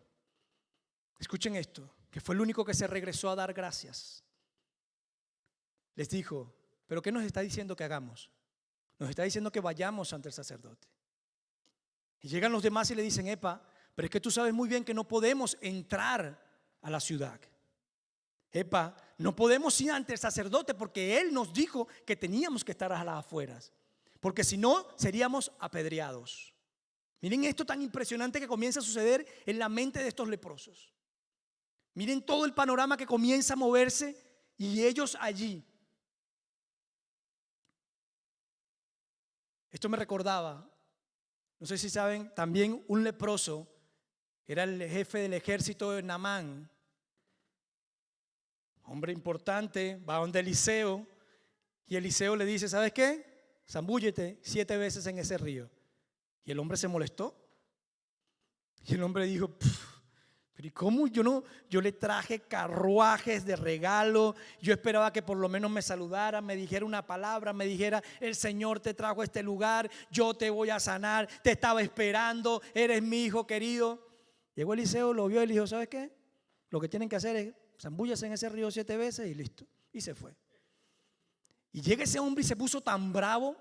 escuchen 1.19 1.55
esto, 1.55 1.93
que 2.09 2.21
fue 2.21 2.35
el 2.35 2.41
único 2.41 2.63
que 2.63 2.73
se 2.73 2.87
regresó 2.87 3.29
a 3.29 3.35
dar 3.35 3.53
gracias, 3.53 4.23
les 5.95 6.09
dijo, 6.09 6.54
pero 6.87 7.01
¿qué 7.01 7.11
nos 7.11 7.23
está 7.23 7.41
diciendo 7.41 7.75
que 7.75 7.83
hagamos? 7.83 8.29
Nos 8.99 9.09
está 9.09 9.23
diciendo 9.23 9.51
que 9.51 9.59
vayamos 9.59 10.13
ante 10.13 10.29
el 10.29 10.33
sacerdote. 10.33 10.87
Y 12.21 12.27
llegan 12.27 12.51
los 12.51 12.63
demás 12.63 12.89
y 12.91 12.95
le 12.95 13.03
dicen, 13.03 13.27
Epa, 13.27 13.61
pero 13.93 14.05
es 14.05 14.09
que 14.09 14.21
tú 14.21 14.31
sabes 14.31 14.53
muy 14.53 14.67
bien 14.67 14.83
que 14.83 14.93
no 14.93 15.07
podemos 15.07 15.57
entrar 15.61 16.41
a 16.81 16.89
la 16.89 16.99
ciudad. 16.99 17.39
Epa, 18.51 18.95
no 19.17 19.35
podemos 19.35 19.79
ir 19.81 19.91
ante 19.91 20.13
el 20.13 20.19
sacerdote 20.19 20.73
porque 20.73 21.19
él 21.19 21.33
nos 21.33 21.53
dijo 21.53 21.87
que 22.05 22.15
teníamos 22.15 22.63
que 22.63 22.71
estar 22.71 22.91
a 22.91 23.03
las 23.03 23.19
afueras. 23.19 23.73
Porque 24.19 24.43
si 24.43 24.57
no, 24.57 24.87
seríamos 24.95 25.51
apedreados. 25.59 26.53
Miren 27.21 27.43
esto 27.43 27.65
tan 27.65 27.81
impresionante 27.81 28.39
que 28.39 28.47
comienza 28.47 28.79
a 28.79 28.83
suceder 28.83 29.25
en 29.45 29.59
la 29.59 29.69
mente 29.69 29.99
de 29.99 30.07
estos 30.07 30.27
leprosos. 30.27 30.93
Miren 31.93 32.21
todo 32.21 32.45
el 32.45 32.53
panorama 32.53 32.97
que 32.97 33.05
comienza 33.05 33.53
a 33.53 33.57
moverse 33.57 34.15
y 34.57 34.83
ellos 34.83 35.17
allí. 35.19 35.63
Esto 39.75 39.89
me 39.89 39.97
recordaba, 39.97 40.65
no 41.59 41.67
sé 41.67 41.77
si 41.77 41.89
saben, 41.89 42.33
también 42.33 42.81
un 42.87 43.03
leproso 43.03 43.67
era 44.47 44.63
el 44.63 44.81
jefe 44.87 45.19
del 45.19 45.33
ejército 45.33 45.91
de 45.91 46.01
Namán. 46.01 46.71
Hombre 48.83 49.11
importante, 49.11 50.01
va 50.09 50.15
donde 50.15 50.39
Eliseo. 50.39 51.05
Y 51.87 51.97
Eliseo 51.97 52.37
le 52.37 52.45
dice, 52.45 52.69
¿sabes 52.69 52.93
qué? 52.93 53.59
Zambúllete 53.69 54.39
siete 54.43 54.77
veces 54.77 55.05
en 55.07 55.19
ese 55.19 55.37
río. 55.37 55.69
Y 56.45 56.51
el 56.51 56.59
hombre 56.59 56.77
se 56.77 56.87
molestó. 56.87 57.35
Y 58.85 58.93
el 58.93 59.03
hombre 59.03 59.25
dijo, 59.25 59.57
pero 60.55 60.69
¿y 60.69 60.71
cómo 60.71 61.07
yo 61.07 61.21
no? 61.21 61.43
Yo 61.69 61.81
le 61.81 61.91
traje 61.91 62.39
carruajes 62.39 63.45
de 63.45 63.57
regalo. 63.57 64.35
Yo 64.61 64.73
esperaba 64.73 65.11
que 65.11 65.21
por 65.21 65.37
lo 65.37 65.49
menos 65.49 65.69
me 65.69 65.81
saludara, 65.81 66.39
me 66.41 66.55
dijera 66.55 66.85
una 66.85 67.05
palabra, 67.05 67.51
me 67.51 67.65
dijera, 67.65 68.01
el 68.21 68.35
Señor 68.35 68.79
te 68.79 68.93
trajo 68.93 69.19
a 69.19 69.25
este 69.25 69.43
lugar, 69.43 69.91
yo 70.09 70.33
te 70.33 70.49
voy 70.49 70.69
a 70.69 70.79
sanar, 70.79 71.27
te 71.43 71.51
estaba 71.51 71.81
esperando, 71.81 72.61
eres 72.73 73.01
mi 73.03 73.25
hijo 73.25 73.45
querido. 73.45 74.07
Llegó 74.55 74.73
Eliseo, 74.73 75.13
lo 75.13 75.27
vio 75.27 75.43
y 75.43 75.47
le 75.47 75.53
dijo, 75.53 75.67
¿sabes 75.67 75.89
qué? 75.89 76.15
Lo 76.69 76.79
que 76.79 76.87
tienen 76.87 77.09
que 77.09 77.17
hacer 77.17 77.35
es 77.35 77.53
zambúllase 77.77 78.25
en 78.25 78.33
ese 78.33 78.47
río 78.47 78.71
siete 78.71 78.95
veces 78.95 79.27
y 79.27 79.33
listo. 79.33 79.67
Y 79.91 79.99
se 79.99 80.15
fue. 80.15 80.33
Y 81.73 81.81
llega 81.81 82.05
ese 82.05 82.19
hombre 82.19 82.43
y 82.43 82.47
se 82.47 82.55
puso 82.55 82.79
tan 82.79 83.11
bravo 83.11 83.57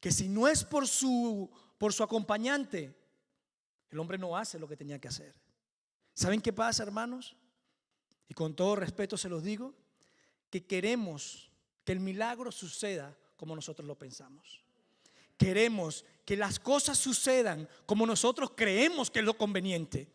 que 0.00 0.10
si 0.10 0.26
no 0.26 0.48
es 0.48 0.64
por 0.64 0.88
su, 0.88 1.50
por 1.76 1.92
su 1.92 2.02
acompañante, 2.02 2.94
el 3.94 4.00
hombre 4.00 4.18
no 4.18 4.36
hace 4.36 4.58
lo 4.58 4.66
que 4.66 4.76
tenía 4.76 4.98
que 4.98 5.06
hacer. 5.06 5.32
¿Saben 6.14 6.40
qué 6.40 6.52
pasa, 6.52 6.82
hermanos? 6.82 7.36
Y 8.28 8.34
con 8.34 8.54
todo 8.56 8.74
respeto 8.74 9.16
se 9.16 9.28
los 9.28 9.44
digo, 9.44 9.72
que 10.50 10.66
queremos 10.66 11.48
que 11.84 11.92
el 11.92 12.00
milagro 12.00 12.50
suceda 12.50 13.16
como 13.36 13.54
nosotros 13.54 13.86
lo 13.86 13.96
pensamos. 13.96 14.60
Queremos 15.36 16.04
que 16.24 16.36
las 16.36 16.58
cosas 16.58 16.98
sucedan 16.98 17.68
como 17.86 18.04
nosotros 18.04 18.50
creemos 18.56 19.12
que 19.12 19.20
es 19.20 19.24
lo 19.24 19.38
conveniente. 19.38 20.08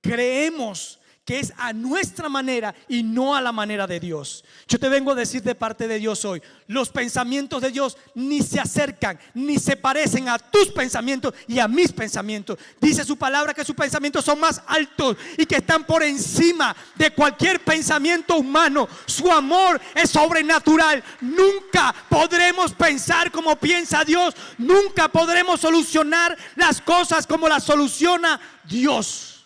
Creemos 0.00 1.00
que 1.28 1.40
es 1.40 1.52
a 1.58 1.74
nuestra 1.74 2.30
manera 2.30 2.74
y 2.88 3.02
no 3.02 3.36
a 3.36 3.42
la 3.42 3.52
manera 3.52 3.86
de 3.86 4.00
Dios. 4.00 4.42
Yo 4.66 4.78
te 4.78 4.88
vengo 4.88 5.12
a 5.12 5.14
decir 5.14 5.42
de 5.42 5.54
parte 5.54 5.86
de 5.86 5.98
Dios 5.98 6.24
hoy, 6.24 6.40
los 6.68 6.88
pensamientos 6.88 7.60
de 7.60 7.70
Dios 7.70 7.98
ni 8.14 8.40
se 8.40 8.58
acercan, 8.58 9.20
ni 9.34 9.58
se 9.58 9.76
parecen 9.76 10.30
a 10.30 10.38
tus 10.38 10.68
pensamientos 10.68 11.34
y 11.46 11.58
a 11.58 11.68
mis 11.68 11.92
pensamientos. 11.92 12.58
Dice 12.80 13.04
su 13.04 13.18
palabra 13.18 13.52
que 13.52 13.62
sus 13.62 13.76
pensamientos 13.76 14.24
son 14.24 14.40
más 14.40 14.62
altos 14.66 15.18
y 15.36 15.44
que 15.44 15.56
están 15.56 15.84
por 15.84 16.02
encima 16.02 16.74
de 16.94 17.10
cualquier 17.10 17.60
pensamiento 17.62 18.38
humano. 18.38 18.88
Su 19.04 19.30
amor 19.30 19.78
es 19.94 20.08
sobrenatural. 20.08 21.04
Nunca 21.20 21.94
podremos 22.08 22.72
pensar 22.72 23.30
como 23.30 23.54
piensa 23.56 24.02
Dios. 24.02 24.34
Nunca 24.56 25.08
podremos 25.08 25.60
solucionar 25.60 26.38
las 26.56 26.80
cosas 26.80 27.26
como 27.26 27.50
las 27.50 27.64
soluciona 27.64 28.40
Dios 28.64 29.37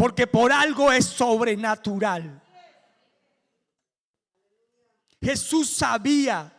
porque 0.00 0.26
por 0.26 0.50
algo 0.50 0.90
es 0.90 1.04
sobrenatural. 1.04 2.40
Jesús 5.20 5.68
sabía 5.68 6.50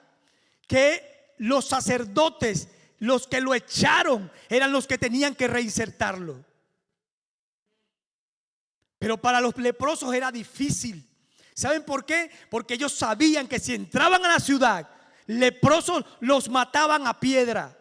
que 0.68 1.34
los 1.40 1.66
sacerdotes, 1.66 2.68
los 3.00 3.26
que 3.26 3.42
lo 3.42 3.56
echaron, 3.56 4.32
eran 4.48 4.72
los 4.72 4.86
que 4.86 5.00
tenían 5.00 5.34
que 5.34 5.48
reinsertarlo. 5.48 6.46
Pero 9.00 9.18
para 9.18 9.42
los 9.42 9.58
leprosos 9.58 10.14
era 10.14 10.32
difícil. 10.32 11.04
¿Saben 11.56 11.84
por 11.84 12.06
qué? 12.06 12.30
Porque 12.48 12.76
ellos 12.76 12.94
sabían 12.94 13.48
que 13.48 13.58
si 13.58 13.74
entraban 13.74 14.24
a 14.24 14.34
la 14.34 14.40
ciudad, 14.40 14.88
leprosos 15.26 16.06
los 16.20 16.48
mataban 16.48 17.08
a 17.08 17.20
piedra. 17.20 17.76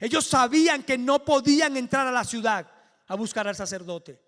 Ellos 0.00 0.26
sabían 0.26 0.82
que 0.82 0.98
no 0.98 1.24
podían 1.24 1.76
entrar 1.76 2.04
a 2.08 2.10
la 2.10 2.24
ciudad 2.24 2.68
a 3.06 3.14
buscar 3.14 3.46
al 3.46 3.54
sacerdote. 3.54 4.23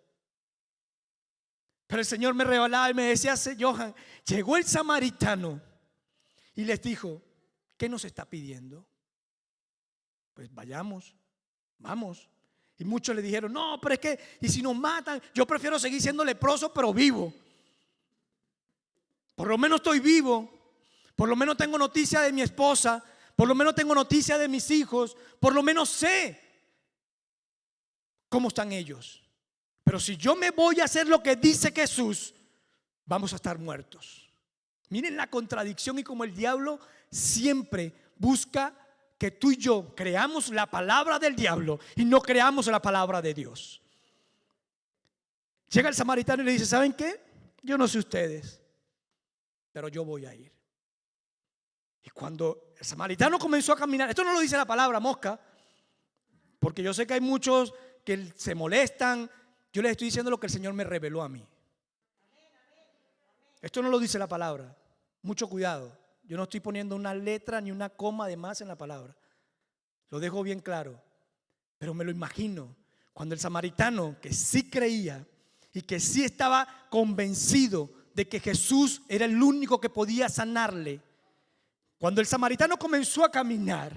Pero 1.86 2.00
el 2.00 2.06
Señor 2.06 2.34
me 2.34 2.44
revelaba 2.44 2.90
y 2.90 2.94
me 2.94 3.04
decía, 3.04 3.34
Johan, 3.58 3.94
llegó 4.26 4.56
el 4.56 4.64
samaritano 4.64 5.60
y 6.54 6.64
les 6.64 6.82
dijo, 6.82 7.22
¿qué 7.76 7.88
nos 7.88 8.04
está 8.04 8.24
pidiendo? 8.28 8.86
Pues 10.34 10.52
vayamos, 10.52 11.14
vamos. 11.78 12.28
Y 12.78 12.84
muchos 12.84 13.14
le 13.14 13.22
dijeron, 13.22 13.52
no, 13.52 13.80
pero 13.80 13.94
es 13.94 14.00
que, 14.00 14.18
y 14.40 14.48
si 14.48 14.62
nos 14.62 14.76
matan, 14.76 15.22
yo 15.32 15.46
prefiero 15.46 15.78
seguir 15.78 16.02
siendo 16.02 16.24
leproso, 16.24 16.72
pero 16.72 16.92
vivo. 16.92 17.32
Por 19.34 19.48
lo 19.48 19.56
menos 19.56 19.76
estoy 19.76 20.00
vivo, 20.00 20.50
por 21.14 21.28
lo 21.28 21.36
menos 21.36 21.56
tengo 21.56 21.78
noticia 21.78 22.20
de 22.20 22.32
mi 22.32 22.42
esposa, 22.42 23.02
por 23.36 23.46
lo 23.46 23.54
menos 23.54 23.74
tengo 23.74 23.94
noticia 23.94 24.38
de 24.38 24.48
mis 24.48 24.70
hijos, 24.70 25.16
por 25.38 25.54
lo 25.54 25.62
menos 25.62 25.88
sé 25.88 26.40
cómo 28.28 28.48
están 28.48 28.72
ellos. 28.72 29.25
Pero 29.86 30.00
si 30.00 30.16
yo 30.16 30.34
me 30.34 30.50
voy 30.50 30.80
a 30.80 30.84
hacer 30.86 31.06
lo 31.06 31.22
que 31.22 31.36
dice 31.36 31.70
Jesús, 31.70 32.34
vamos 33.04 33.32
a 33.32 33.36
estar 33.36 33.56
muertos. 33.56 34.28
Miren 34.88 35.16
la 35.16 35.30
contradicción 35.30 35.96
y 36.00 36.02
como 36.02 36.24
el 36.24 36.34
diablo 36.34 36.80
siempre 37.08 37.94
busca 38.16 38.74
que 39.16 39.30
tú 39.30 39.52
y 39.52 39.56
yo 39.56 39.94
creamos 39.94 40.48
la 40.48 40.66
palabra 40.66 41.20
del 41.20 41.36
diablo 41.36 41.78
y 41.94 42.04
no 42.04 42.20
creamos 42.20 42.66
la 42.66 42.82
palabra 42.82 43.22
de 43.22 43.32
Dios. 43.32 43.80
Llega 45.70 45.88
el 45.88 45.94
samaritano 45.94 46.42
y 46.42 46.46
le 46.46 46.52
dice, 46.52 46.66
¿saben 46.66 46.92
qué? 46.92 47.20
Yo 47.62 47.78
no 47.78 47.86
sé 47.86 48.00
ustedes, 48.00 48.60
pero 49.70 49.86
yo 49.86 50.04
voy 50.04 50.26
a 50.26 50.34
ir. 50.34 50.52
Y 52.02 52.10
cuando 52.10 52.72
el 52.76 52.84
samaritano 52.84 53.38
comenzó 53.38 53.72
a 53.72 53.76
caminar, 53.76 54.10
esto 54.10 54.24
no 54.24 54.32
lo 54.32 54.40
dice 54.40 54.56
la 54.56 54.66
palabra 54.66 54.98
mosca, 54.98 55.40
porque 56.58 56.82
yo 56.82 56.92
sé 56.92 57.06
que 57.06 57.14
hay 57.14 57.20
muchos 57.20 57.72
que 58.04 58.32
se 58.34 58.56
molestan, 58.56 59.30
yo 59.76 59.82
les 59.82 59.90
estoy 59.90 60.06
diciendo 60.06 60.30
lo 60.30 60.40
que 60.40 60.46
el 60.46 60.52
Señor 60.52 60.72
me 60.72 60.84
reveló 60.84 61.22
a 61.22 61.28
mí. 61.28 61.46
Esto 63.60 63.82
no 63.82 63.90
lo 63.90 63.98
dice 63.98 64.18
la 64.18 64.26
palabra, 64.26 64.74
mucho 65.20 65.50
cuidado. 65.50 65.94
Yo 66.24 66.38
no 66.38 66.44
estoy 66.44 66.60
poniendo 66.60 66.96
una 66.96 67.12
letra 67.12 67.60
ni 67.60 67.70
una 67.70 67.90
coma 67.90 68.26
de 68.26 68.38
más 68.38 68.62
en 68.62 68.68
la 68.68 68.78
palabra. 68.78 69.14
Lo 70.08 70.18
dejo 70.18 70.42
bien 70.42 70.60
claro. 70.60 70.98
Pero 71.76 71.92
me 71.92 72.04
lo 72.04 72.10
imagino 72.10 72.74
cuando 73.12 73.34
el 73.34 73.38
samaritano, 73.38 74.16
que 74.18 74.32
sí 74.32 74.70
creía 74.70 75.26
y 75.74 75.82
que 75.82 76.00
sí 76.00 76.24
estaba 76.24 76.66
convencido 76.88 77.90
de 78.14 78.26
que 78.26 78.40
Jesús 78.40 79.02
era 79.08 79.26
el 79.26 79.42
único 79.42 79.78
que 79.78 79.90
podía 79.90 80.30
sanarle, 80.30 81.02
cuando 81.98 82.22
el 82.22 82.26
samaritano 82.26 82.78
comenzó 82.78 83.26
a 83.26 83.30
caminar 83.30 83.92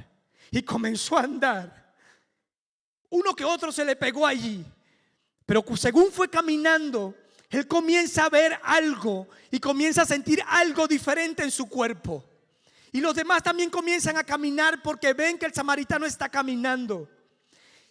y 0.51 0.61
comenzó 0.61 1.17
a 1.17 1.21
andar, 1.23 1.95
uno 3.09 3.33
que 3.33 3.45
otro 3.45 3.71
se 3.71 3.85
le 3.85 3.95
pegó 3.95 4.27
allí, 4.27 4.65
pero 5.49 5.65
según 5.75 6.11
fue 6.11 6.29
caminando, 6.29 7.15
él 7.49 7.65
comienza 7.65 8.25
a 8.25 8.29
ver 8.29 8.59
algo 8.61 9.27
y 9.49 9.59
comienza 9.59 10.03
a 10.03 10.05
sentir 10.05 10.43
algo 10.47 10.87
diferente 10.87 11.41
en 11.41 11.49
su 11.49 11.67
cuerpo. 11.67 12.23
Y 12.91 13.01
los 13.01 13.15
demás 13.15 13.41
también 13.41 13.71
comienzan 13.71 14.15
a 14.17 14.23
caminar 14.23 14.79
porque 14.83 15.11
ven 15.13 15.39
que 15.39 15.47
el 15.47 15.53
samaritano 15.55 16.05
está 16.05 16.29
caminando. 16.29 17.09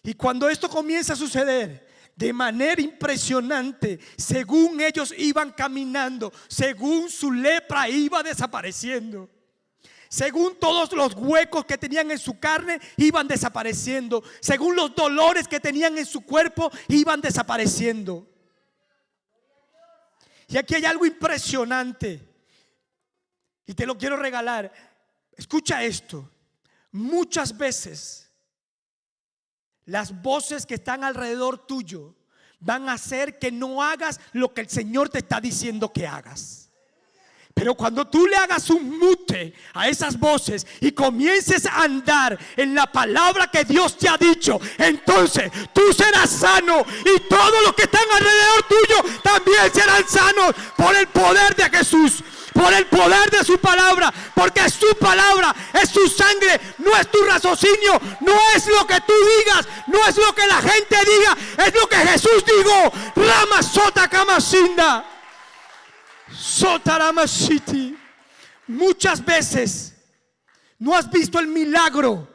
Y 0.01 0.13
cuando 0.13 0.47
esto 0.47 0.69
comienza 0.69 1.11
a 1.11 1.17
suceder, 1.17 1.85
de 2.15 2.31
manera 2.31 2.81
impresionante, 2.81 3.99
según 4.15 4.79
ellos 4.79 5.13
iban 5.17 5.51
caminando, 5.51 6.31
según 6.47 7.09
su 7.09 7.29
lepra 7.29 7.89
iba 7.89 8.23
desapareciendo, 8.23 9.29
según 10.09 10.57
todos 10.59 10.91
los 10.93 11.13
huecos 11.13 11.65
que 11.65 11.77
tenían 11.77 12.09
en 12.09 12.17
su 12.17 12.39
carne 12.39 12.81
iban 12.97 13.27
desapareciendo, 13.27 14.23
según 14.41 14.75
los 14.75 14.95
dolores 14.95 15.47
que 15.47 15.59
tenían 15.59 15.97
en 15.99 16.05
su 16.05 16.21
cuerpo 16.21 16.71
iban 16.87 17.21
desapareciendo. 17.21 18.27
Y 20.47 20.57
aquí 20.57 20.73
hay 20.73 20.85
algo 20.85 21.05
impresionante. 21.05 22.27
Y 23.67 23.75
te 23.75 23.85
lo 23.85 23.95
quiero 23.95 24.17
regalar. 24.17 24.73
Escucha 25.37 25.83
esto. 25.83 26.27
Muchas 26.91 27.55
veces 27.55 28.31
las 29.85 30.23
voces 30.23 30.65
que 30.65 30.73
están 30.73 31.03
alrededor 31.03 31.67
tuyo 31.67 32.15
van 32.59 32.89
a 32.89 32.93
hacer 32.93 33.37
que 33.37 33.51
no 33.51 33.83
hagas 33.83 34.19
lo 34.33 34.55
que 34.55 34.61
el 34.61 34.69
Señor 34.69 35.09
te 35.09 35.19
está 35.19 35.39
diciendo 35.39 35.93
que 35.93 36.07
hagas. 36.07 36.58
Pero 37.53 37.75
cuando 37.75 38.07
tú 38.07 38.25
le 38.25 38.37
hagas 38.37 38.69
un 38.69 38.97
mute 38.97 39.53
a 39.73 39.89
esas 39.89 40.17
voces 40.17 40.65
y 40.79 40.91
comiences 40.91 41.65
a 41.65 41.83
andar 41.83 42.37
en 42.55 42.73
la 42.73 42.89
palabra 42.89 43.47
que 43.51 43.65
Dios 43.65 43.97
te 43.97 44.07
ha 44.07 44.17
dicho, 44.17 44.59
entonces 44.77 45.51
tú 45.73 45.91
serás 45.91 46.29
sano 46.29 46.85
y 47.01 47.19
todos 47.27 47.63
los 47.65 47.73
que 47.73 47.83
están 47.83 48.05
alrededor 48.13 48.63
tuyo 48.69 49.19
también 49.23 49.73
serán 49.73 50.07
sanos 50.07 50.55
por 50.77 50.95
el 50.95 51.07
poder 51.07 51.55
de 51.55 51.69
Jesús 51.77 52.23
por 52.59 52.73
el 52.73 52.87
poder 52.87 53.29
de 53.31 53.45
su 53.45 53.57
palabra, 53.59 54.13
porque 54.35 54.65
es 54.65 54.73
su 54.73 54.93
palabra, 54.99 55.55
es 55.73 55.89
su 55.89 56.07
sangre, 56.09 56.59
no 56.79 56.95
es 56.97 57.09
tu 57.09 57.21
raciocinio, 57.23 58.01
no 58.19 58.33
es 58.53 58.67
lo 58.67 58.85
que 58.85 58.99
tú 59.01 59.13
digas, 59.37 59.65
no 59.87 60.05
es 60.05 60.17
lo 60.17 60.35
que 60.35 60.45
la 60.45 60.61
gente 60.61 60.97
diga, 61.05 61.37
es 61.65 61.73
lo 61.73 61.87
que 61.87 61.95
Jesús 61.95 62.43
dijo. 62.45 62.91
Rama 63.15 63.63
sota 63.63 64.09
sinda. 64.41 65.18
Sotarama 66.39 67.27
City. 67.27 67.97
Muchas 68.67 69.23
veces 69.23 69.93
no 70.77 70.95
has 70.95 71.09
visto 71.09 71.39
el 71.39 71.47
milagro 71.47 72.27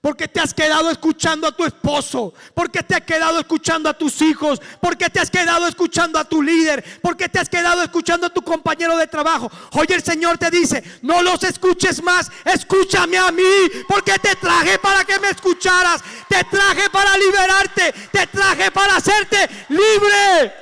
porque 0.00 0.28
te 0.28 0.40
has 0.40 0.54
quedado 0.54 0.88
escuchando 0.90 1.48
a 1.48 1.52
tu 1.52 1.64
esposo, 1.64 2.32
porque 2.54 2.82
te 2.84 2.94
has 2.94 3.00
quedado 3.00 3.40
escuchando 3.40 3.88
a 3.88 3.94
tus 3.94 4.22
hijos, 4.22 4.60
porque 4.80 5.10
te 5.10 5.18
has 5.18 5.30
quedado 5.30 5.66
escuchando 5.66 6.16
a 6.16 6.24
tu 6.24 6.40
líder, 6.40 6.84
porque 7.02 7.28
te 7.28 7.40
has 7.40 7.48
quedado 7.48 7.82
escuchando 7.82 8.28
a 8.28 8.30
tu 8.30 8.40
compañero 8.42 8.96
de 8.96 9.08
trabajo. 9.08 9.50
Hoy 9.72 9.86
el 9.88 10.04
Señor 10.04 10.38
te 10.38 10.48
dice, 10.48 10.84
no 11.02 11.22
los 11.22 11.42
escuches 11.42 12.00
más, 12.04 12.30
escúchame 12.44 13.18
a 13.18 13.32
mí, 13.32 13.42
porque 13.88 14.16
te 14.20 14.36
traje 14.36 14.78
para 14.78 15.04
que 15.04 15.18
me 15.18 15.30
escucharas, 15.30 16.02
te 16.28 16.44
traje 16.44 16.88
para 16.90 17.16
liberarte, 17.16 17.92
te 18.12 18.28
traje 18.28 18.70
para 18.70 18.96
hacerte 18.96 19.48
libre. 19.70 20.54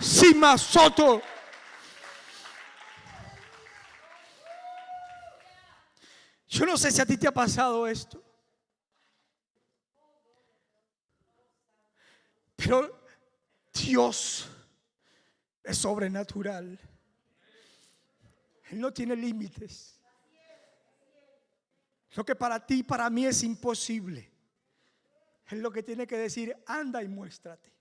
Sima 0.00 0.58
Soto. 0.58 1.22
Yo 6.50 6.66
no 6.66 6.76
sé 6.76 6.90
si 6.90 7.00
a 7.00 7.06
ti 7.06 7.16
te 7.16 7.28
ha 7.28 7.32
pasado 7.32 7.86
esto. 7.86 8.20
Pero 12.56 13.04
Dios 13.72 14.48
es 15.62 15.78
sobrenatural. 15.78 16.76
Él 18.64 18.80
no 18.80 18.92
tiene 18.92 19.14
límites. 19.14 20.00
Lo 22.16 22.24
que 22.24 22.34
para 22.34 22.66
ti, 22.66 22.82
para 22.82 23.08
mí 23.08 23.26
es 23.26 23.44
imposible. 23.44 24.28
Es 25.46 25.58
lo 25.58 25.70
que 25.70 25.84
tiene 25.84 26.04
que 26.04 26.18
decir, 26.18 26.56
anda 26.66 27.00
y 27.00 27.06
muéstrate. 27.06 27.72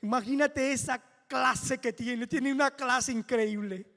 Imagínate 0.00 0.72
esa 0.72 0.98
clase 1.28 1.76
que 1.76 1.92
tiene. 1.92 2.26
Tiene 2.26 2.52
una 2.52 2.70
clase 2.70 3.12
increíble. 3.12 3.95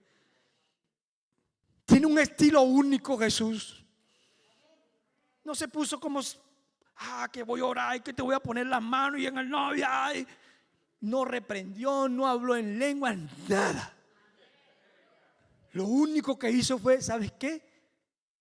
Tiene 1.90 2.06
un 2.06 2.20
estilo 2.20 2.62
único 2.62 3.18
Jesús. 3.18 3.84
No 5.44 5.56
se 5.56 5.68
puso 5.68 6.00
como, 6.00 6.22
ah, 6.98 7.28
que 7.34 7.42
voy 7.42 7.62
a 7.62 7.66
orar 7.66 7.96
y 7.96 8.02
que 8.02 8.14
te 8.14 8.22
voy 8.22 8.36
a 8.36 8.40
poner 8.40 8.68
las 8.68 8.82
manos 8.82 9.20
y 9.20 9.26
en 9.26 9.40
el 9.40 9.50
novio. 9.50 9.88
No 11.02 11.26
reprendió, 11.26 12.08
no 12.08 12.28
habló 12.28 12.56
en 12.56 12.78
lengua, 12.78 13.16
nada. 13.48 13.92
Lo 15.72 15.86
único 15.86 16.38
que 16.38 16.52
hizo 16.52 16.78
fue, 16.78 17.02
¿sabes 17.02 17.32
qué? 17.32 17.68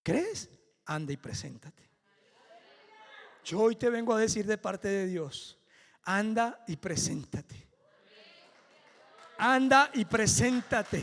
¿Crees? 0.03 0.51
Anda 0.85 1.15
y 1.15 1.17
preséntate. 1.17 1.89
Yo 3.45 3.61
hoy 3.61 3.77
te 3.77 3.89
vengo 3.89 4.15
a 4.15 4.21
decir 4.21 4.45
de 4.45 4.59
parte 4.59 4.89
de 4.89 5.07
Dios, 5.07 5.59
anda 6.05 6.63
y 6.67 6.77
preséntate. 6.77 7.67
Anda 9.39 9.91
y 9.95 10.05
preséntate. 10.05 11.03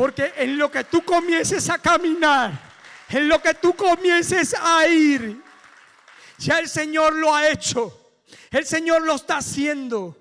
Porque 0.00 0.32
en 0.38 0.56
lo 0.56 0.70
que 0.70 0.84
tú 0.84 1.04
comiences 1.04 1.68
a 1.68 1.76
caminar, 1.76 2.58
en 3.10 3.28
lo 3.28 3.42
que 3.42 3.52
tú 3.52 3.76
comiences 3.76 4.54
a 4.58 4.88
ir, 4.88 5.42
ya 6.38 6.58
el 6.58 6.70
Señor 6.70 7.14
lo 7.16 7.34
ha 7.34 7.50
hecho. 7.50 8.14
El 8.50 8.64
Señor 8.64 9.02
lo 9.02 9.16
está 9.16 9.36
haciendo. 9.36 10.16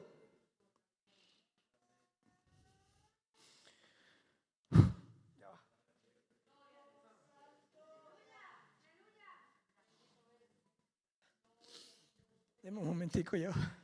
Deme 12.62 12.80
un 12.80 12.86
momentico 12.86 13.38
ya. 13.38 13.78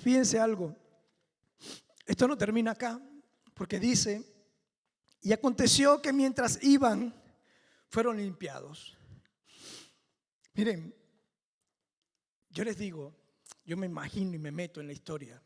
Fíjense 0.00 0.40
algo. 0.40 0.74
Esto 2.06 2.26
no 2.26 2.36
termina 2.36 2.70
acá, 2.70 3.00
porque 3.54 3.78
dice, 3.78 4.24
y 5.20 5.32
aconteció 5.32 6.00
que 6.00 6.12
mientras 6.12 6.62
iban, 6.62 7.14
fueron 7.88 8.16
limpiados. 8.16 8.96
Miren, 10.54 10.94
yo 12.48 12.64
les 12.64 12.78
digo, 12.78 13.14
yo 13.64 13.76
me 13.76 13.86
imagino 13.86 14.34
y 14.34 14.38
me 14.38 14.50
meto 14.50 14.80
en 14.80 14.86
la 14.86 14.94
historia. 14.94 15.40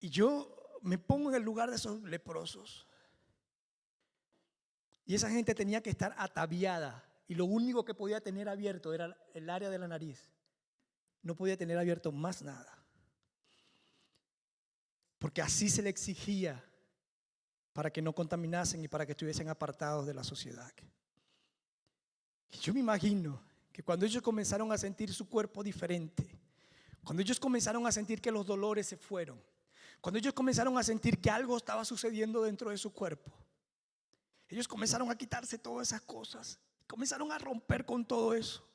Y 0.00 0.08
yo 0.08 0.78
me 0.80 0.96
pongo 0.96 1.28
en 1.28 1.36
el 1.36 1.42
lugar 1.42 1.68
de 1.68 1.76
esos 1.76 2.02
leprosos. 2.02 2.88
Y 5.04 5.14
esa 5.14 5.28
gente 5.28 5.54
tenía 5.54 5.82
que 5.82 5.90
estar 5.90 6.14
ataviada. 6.16 7.04
Y 7.28 7.34
lo 7.34 7.44
único 7.44 7.84
que 7.84 7.94
podía 7.94 8.22
tener 8.22 8.48
abierto 8.48 8.94
era 8.94 9.16
el 9.34 9.50
área 9.50 9.68
de 9.68 9.78
la 9.78 9.86
nariz 9.86 10.32
no 11.22 11.34
podía 11.34 11.56
tener 11.56 11.78
abierto 11.78 12.12
más 12.12 12.42
nada. 12.42 12.78
porque 15.18 15.40
así 15.40 15.70
se 15.70 15.82
le 15.82 15.88
exigía 15.88 16.60
para 17.72 17.92
que 17.92 18.02
no 18.02 18.12
contaminasen 18.12 18.82
y 18.82 18.88
para 18.88 19.06
que 19.06 19.12
estuviesen 19.12 19.48
apartados 19.48 20.04
de 20.04 20.14
la 20.14 20.24
sociedad. 20.24 20.68
Y 22.50 22.58
yo 22.58 22.74
me 22.74 22.80
imagino 22.80 23.40
que 23.72 23.84
cuando 23.84 24.04
ellos 24.04 24.20
comenzaron 24.20 24.72
a 24.72 24.78
sentir 24.78 25.14
su 25.14 25.28
cuerpo 25.28 25.62
diferente, 25.62 26.28
cuando 27.04 27.22
ellos 27.22 27.38
comenzaron 27.38 27.86
a 27.86 27.92
sentir 27.92 28.20
que 28.20 28.32
los 28.32 28.46
dolores 28.46 28.88
se 28.88 28.96
fueron, 28.96 29.40
cuando 30.00 30.18
ellos 30.18 30.34
comenzaron 30.34 30.76
a 30.76 30.82
sentir 30.82 31.20
que 31.20 31.30
algo 31.30 31.56
estaba 31.56 31.84
sucediendo 31.84 32.42
dentro 32.42 32.70
de 32.70 32.76
su 32.76 32.92
cuerpo, 32.92 33.32
ellos 34.48 34.68
comenzaron 34.68 35.10
a 35.10 35.16
quitarse 35.16 35.56
todas 35.56 35.88
esas 35.88 36.02
cosas, 36.02 36.58
comenzaron 36.86 37.32
a 37.32 37.38
romper 37.38 37.86
con 37.86 38.04
todo 38.04 38.34
eso. 38.34 38.68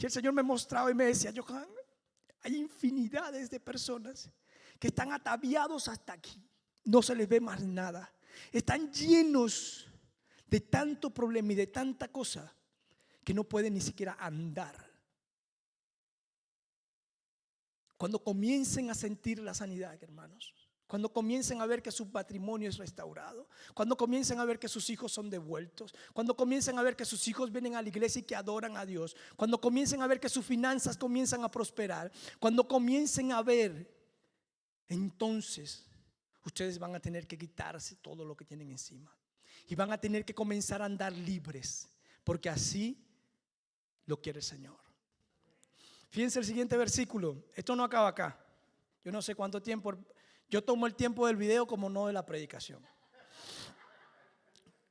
Y 0.00 0.06
el 0.06 0.10
Señor 0.10 0.32
me 0.32 0.42
mostraba 0.42 0.90
y 0.90 0.94
me 0.94 1.04
decía, 1.04 1.30
Johan, 1.36 1.68
hay 2.42 2.56
infinidades 2.56 3.50
de 3.50 3.60
personas 3.60 4.30
que 4.78 4.88
están 4.88 5.12
ataviados 5.12 5.88
hasta 5.88 6.14
aquí. 6.14 6.42
No 6.84 7.02
se 7.02 7.14
les 7.14 7.28
ve 7.28 7.38
más 7.38 7.62
nada. 7.62 8.10
Están 8.50 8.90
llenos 8.90 9.86
de 10.46 10.60
tanto 10.60 11.10
problema 11.10 11.52
y 11.52 11.56
de 11.56 11.66
tanta 11.66 12.08
cosa 12.08 12.50
que 13.22 13.34
no 13.34 13.44
pueden 13.44 13.74
ni 13.74 13.82
siquiera 13.82 14.16
andar. 14.18 14.74
Cuando 17.98 18.24
comiencen 18.24 18.88
a 18.88 18.94
sentir 18.94 19.38
la 19.40 19.52
sanidad, 19.52 20.02
hermanos, 20.02 20.54
cuando 20.90 21.12
comiencen 21.12 21.60
a 21.60 21.66
ver 21.66 21.82
que 21.82 21.92
su 21.92 22.10
patrimonio 22.10 22.68
es 22.68 22.76
restaurado, 22.76 23.48
cuando 23.74 23.96
comiencen 23.96 24.40
a 24.40 24.44
ver 24.44 24.58
que 24.58 24.66
sus 24.66 24.90
hijos 24.90 25.12
son 25.12 25.30
devueltos, 25.30 25.94
cuando 26.12 26.36
comiencen 26.36 26.76
a 26.80 26.82
ver 26.82 26.96
que 26.96 27.04
sus 27.04 27.28
hijos 27.28 27.52
vienen 27.52 27.76
a 27.76 27.82
la 27.82 27.88
iglesia 27.88 28.18
y 28.18 28.24
que 28.24 28.34
adoran 28.34 28.76
a 28.76 28.84
Dios, 28.84 29.14
cuando 29.36 29.60
comiencen 29.60 30.02
a 30.02 30.08
ver 30.08 30.18
que 30.18 30.28
sus 30.28 30.44
finanzas 30.44 30.96
comienzan 30.96 31.44
a 31.44 31.48
prosperar, 31.48 32.10
cuando 32.40 32.66
comiencen 32.66 33.30
a 33.30 33.40
ver, 33.40 33.88
entonces 34.88 35.86
ustedes 36.44 36.76
van 36.76 36.96
a 36.96 37.00
tener 37.00 37.28
que 37.28 37.38
quitarse 37.38 37.94
todo 37.94 38.24
lo 38.24 38.36
que 38.36 38.44
tienen 38.44 38.72
encima 38.72 39.16
y 39.68 39.76
van 39.76 39.92
a 39.92 39.98
tener 39.98 40.24
que 40.24 40.34
comenzar 40.34 40.82
a 40.82 40.86
andar 40.86 41.12
libres, 41.12 41.88
porque 42.24 42.48
así 42.48 43.00
lo 44.06 44.20
quiere 44.20 44.40
el 44.40 44.44
Señor. 44.44 44.80
Fíjense 46.08 46.40
el 46.40 46.44
siguiente 46.44 46.76
versículo, 46.76 47.44
esto 47.54 47.76
no 47.76 47.84
acaba 47.84 48.08
acá, 48.08 48.44
yo 49.04 49.12
no 49.12 49.22
sé 49.22 49.36
cuánto 49.36 49.62
tiempo 49.62 49.96
yo 50.50 50.62
tomo 50.62 50.86
el 50.86 50.94
tiempo 50.94 51.26
del 51.26 51.36
video 51.36 51.66
como 51.66 51.88
no 51.88 52.08
de 52.08 52.12
la 52.12 52.26
predicación. 52.26 52.84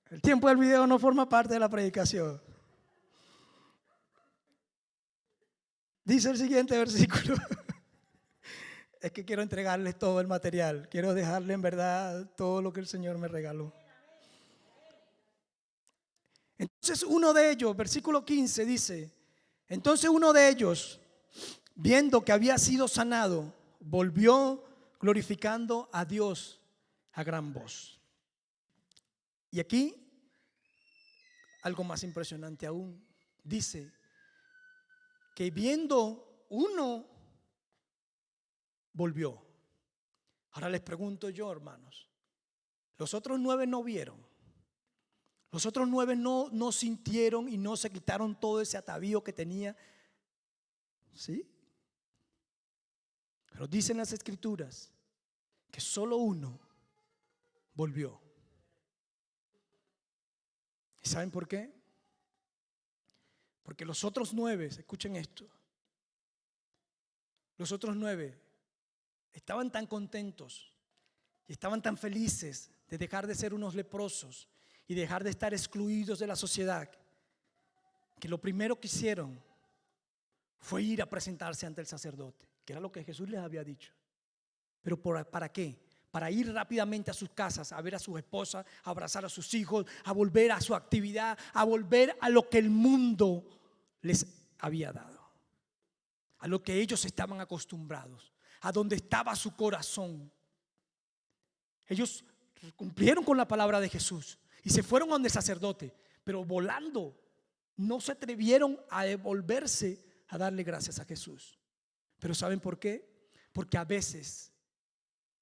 El 0.10 0.22
tiempo 0.22 0.48
del 0.48 0.58
video 0.58 0.88
no 0.88 0.98
forma 0.98 1.28
parte 1.28 1.54
de 1.54 1.60
la 1.60 1.70
predicación. 1.70 2.42
Dice 6.04 6.32
el 6.32 6.38
siguiente 6.38 6.78
versículo. 6.78 7.36
Es 9.02 9.14
que 9.14 9.24
quiero 9.24 9.42
entregarles 9.42 9.98
todo 9.98 10.20
el 10.20 10.28
material. 10.28 10.90
Quiero 10.90 11.14
dejarle 11.14 11.54
en 11.54 11.62
verdad 11.62 12.30
todo 12.36 12.62
lo 12.62 12.74
que 12.74 12.82
el 12.82 12.88
Señor 12.88 13.18
me 13.18 13.30
regaló. 13.30 13.74
Entonces 16.58 17.04
uno 17.04 17.32
de 17.32 17.52
ellos, 17.52 17.78
versículo 17.78 18.26
15 18.26 18.66
dice, 18.66 19.14
entonces 19.70 20.10
uno 20.10 20.34
de 20.34 20.50
ellos, 20.50 21.00
viendo 21.76 22.26
que 22.26 22.34
había 22.34 22.58
sido 22.58 22.90
sanado, 22.90 23.54
volvió 23.80 24.69
glorificando 25.00 25.90
a 25.94 26.06
Dios 26.06 26.60
a 27.14 27.24
gran 27.24 27.54
voz. 27.54 28.00
Y 29.52 29.60
aquí, 29.60 29.96
algo 31.64 31.84
más 31.84 32.04
impresionante 32.04 32.66
aún, 32.66 33.04
dice 33.44 33.92
que 35.36 35.50
viendo 35.50 36.46
uno, 36.50 37.06
volvió. 38.94 39.42
Ahora 40.52 40.70
les 40.70 40.82
pregunto 40.82 41.30
yo, 41.30 41.52
hermanos, 41.52 42.10
los 42.98 43.14
otros 43.14 43.40
nueve 43.40 43.66
no 43.66 43.84
vieron. 43.84 44.28
Los 45.52 45.66
otros 45.66 45.88
nueve 45.88 46.16
no, 46.16 46.50
no 46.52 46.72
sintieron 46.72 47.50
y 47.50 47.58
no 47.58 47.76
se 47.76 47.90
quitaron 47.90 48.40
todo 48.40 48.62
ese 48.62 48.78
atavío 48.78 49.24
que 49.24 49.34
tenía. 49.34 49.76
¿Sí? 51.14 51.50
Pero 53.60 53.68
dicen 53.68 53.98
las 53.98 54.14
escrituras 54.14 54.90
que 55.70 55.82
solo 55.82 56.16
uno 56.16 56.58
volvió. 57.74 58.18
¿Y 61.04 61.10
saben 61.10 61.30
por 61.30 61.46
qué? 61.46 61.70
Porque 63.64 63.84
los 63.84 64.06
otros 64.06 64.34
nueve, 64.34 64.68
escuchen 64.68 65.18
esto, 65.18 65.46
los 67.58 67.74
otros 67.74 67.98
nueve 67.98 68.40
estaban 69.34 69.70
tan 69.70 69.88
contentos 69.88 70.72
y 71.46 71.52
estaban 71.52 71.82
tan 71.82 71.98
felices 71.98 72.72
de 72.88 72.98
dejar 72.98 73.28
de 73.28 73.36
ser 73.36 73.54
unos 73.54 73.76
leprosos 73.76 74.48
y 74.88 74.96
dejar 74.96 75.22
de 75.22 75.32
estar 75.32 75.54
excluidos 75.54 76.20
de 76.20 76.28
la 76.28 76.38
sociedad, 76.38 76.90
que 78.22 78.30
lo 78.30 78.40
primero 78.40 78.80
que 78.80 78.88
hicieron 78.88 79.38
fue 80.60 80.82
ir 80.82 81.02
a 81.02 81.10
presentarse 81.10 81.66
ante 81.66 81.82
el 81.82 81.88
sacerdote 81.88 82.49
que 82.70 82.74
era 82.74 82.80
lo 82.80 82.92
que 82.92 83.04
Jesús 83.04 83.28
les 83.28 83.40
había 83.40 83.64
dicho. 83.64 83.92
Pero 84.84 85.02
¿para 85.02 85.52
qué? 85.52 85.76
Para 86.12 86.30
ir 86.30 86.54
rápidamente 86.54 87.10
a 87.10 87.16
sus 87.16 87.32
casas, 87.32 87.72
a 87.72 87.82
ver 87.82 87.96
a 87.96 88.00
sus 88.00 88.20
esposas, 88.20 88.64
a 88.84 88.92
abrazar 88.92 89.26
a 89.26 89.30
sus 89.30 89.52
hijos, 89.56 89.88
a 90.04 90.12
volver 90.12 90.52
a 90.52 90.62
su 90.62 90.76
actividad, 90.76 91.36
a 91.54 91.64
volver 91.64 92.16
a 92.22 92.30
lo 92.30 92.48
que 92.48 92.60
el 92.60 92.70
mundo 92.70 93.44
les 94.02 94.24
había 94.60 94.94
dado, 94.94 95.20
a 96.38 96.48
lo 96.48 96.62
que 96.62 96.80
ellos 96.80 97.04
estaban 97.06 97.42
acostumbrados, 97.42 98.36
a 98.62 98.72
donde 98.72 98.98
estaba 98.98 99.36
su 99.36 99.56
corazón. 99.56 100.32
Ellos 101.88 102.24
cumplieron 102.76 103.24
con 103.24 103.36
la 103.36 103.48
palabra 103.48 103.80
de 103.80 103.90
Jesús 103.90 104.38
y 104.64 104.70
se 104.70 104.84
fueron 104.84 105.10
a 105.10 105.14
donde 105.14 105.30
el 105.30 105.34
sacerdote, 105.34 105.92
pero 106.24 106.46
volando 106.46 107.20
no 107.78 108.00
se 108.00 108.12
atrevieron 108.12 108.80
a 108.92 109.06
devolverse 109.06 110.06
a 110.28 110.38
darle 110.38 110.62
gracias 110.62 111.00
a 111.00 111.06
Jesús. 111.06 111.59
Pero 112.20 112.34
¿saben 112.34 112.60
por 112.60 112.78
qué? 112.78 113.08
Porque 113.52 113.78
a 113.78 113.86
veces 113.86 114.52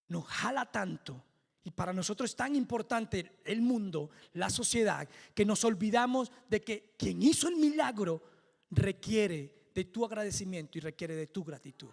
nos 0.08 0.26
jala 0.26 0.72
tanto 0.72 1.24
y 1.64 1.72
para 1.72 1.92
nosotros 1.92 2.30
es 2.30 2.36
tan 2.36 2.56
importante 2.56 3.40
el 3.44 3.62
mundo, 3.62 4.10
la 4.34 4.50
sociedad, 4.50 5.08
que 5.36 5.44
nos 5.44 5.66
olvidamos 5.66 6.32
de 6.48 6.64
que 6.64 6.96
quien 6.98 7.22
hizo 7.22 7.50
el 7.50 7.58
milagro 7.58 8.24
requiere 8.72 9.68
de 9.76 9.84
tu 9.84 10.06
agradecimiento 10.06 10.78
y 10.78 10.82
requiere 10.82 11.16
de 11.16 11.28
tu 11.28 11.44
gratitud. 11.44 11.90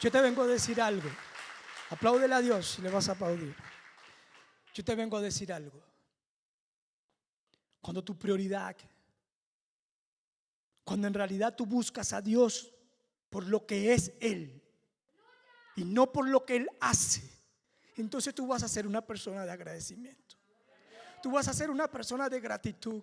Yo 0.00 0.10
te 0.10 0.20
vengo 0.20 0.42
a 0.42 0.46
decir 0.46 0.80
algo. 0.80 1.08
Apláudele 1.90 2.34
a 2.34 2.40
Dios 2.40 2.66
si 2.72 2.82
le 2.82 2.90
vas 2.90 3.08
a 3.08 3.12
aplaudir. 3.12 3.54
Yo 4.74 4.84
te 4.84 4.94
vengo 4.94 5.16
a 5.16 5.22
decir 5.22 5.52
algo. 5.52 5.80
Cuando 7.80 8.02
tu 8.02 8.18
prioridad 8.18 8.76
cuando 10.86 11.08
en 11.08 11.14
realidad 11.14 11.56
tú 11.56 11.66
buscas 11.66 12.12
a 12.12 12.22
Dios 12.22 12.72
por 13.28 13.44
lo 13.44 13.66
que 13.66 13.92
es 13.92 14.12
Él 14.20 14.62
y 15.74 15.84
no 15.84 16.12
por 16.12 16.28
lo 16.28 16.46
que 16.46 16.54
Él 16.54 16.70
hace, 16.80 17.28
entonces 17.96 18.32
tú 18.32 18.46
vas 18.46 18.62
a 18.62 18.68
ser 18.68 18.86
una 18.86 19.04
persona 19.04 19.44
de 19.44 19.50
agradecimiento. 19.50 20.36
Tú 21.20 21.32
vas 21.32 21.48
a 21.48 21.52
ser 21.52 21.70
una 21.70 21.90
persona 21.90 22.28
de 22.28 22.38
gratitud. 22.38 23.02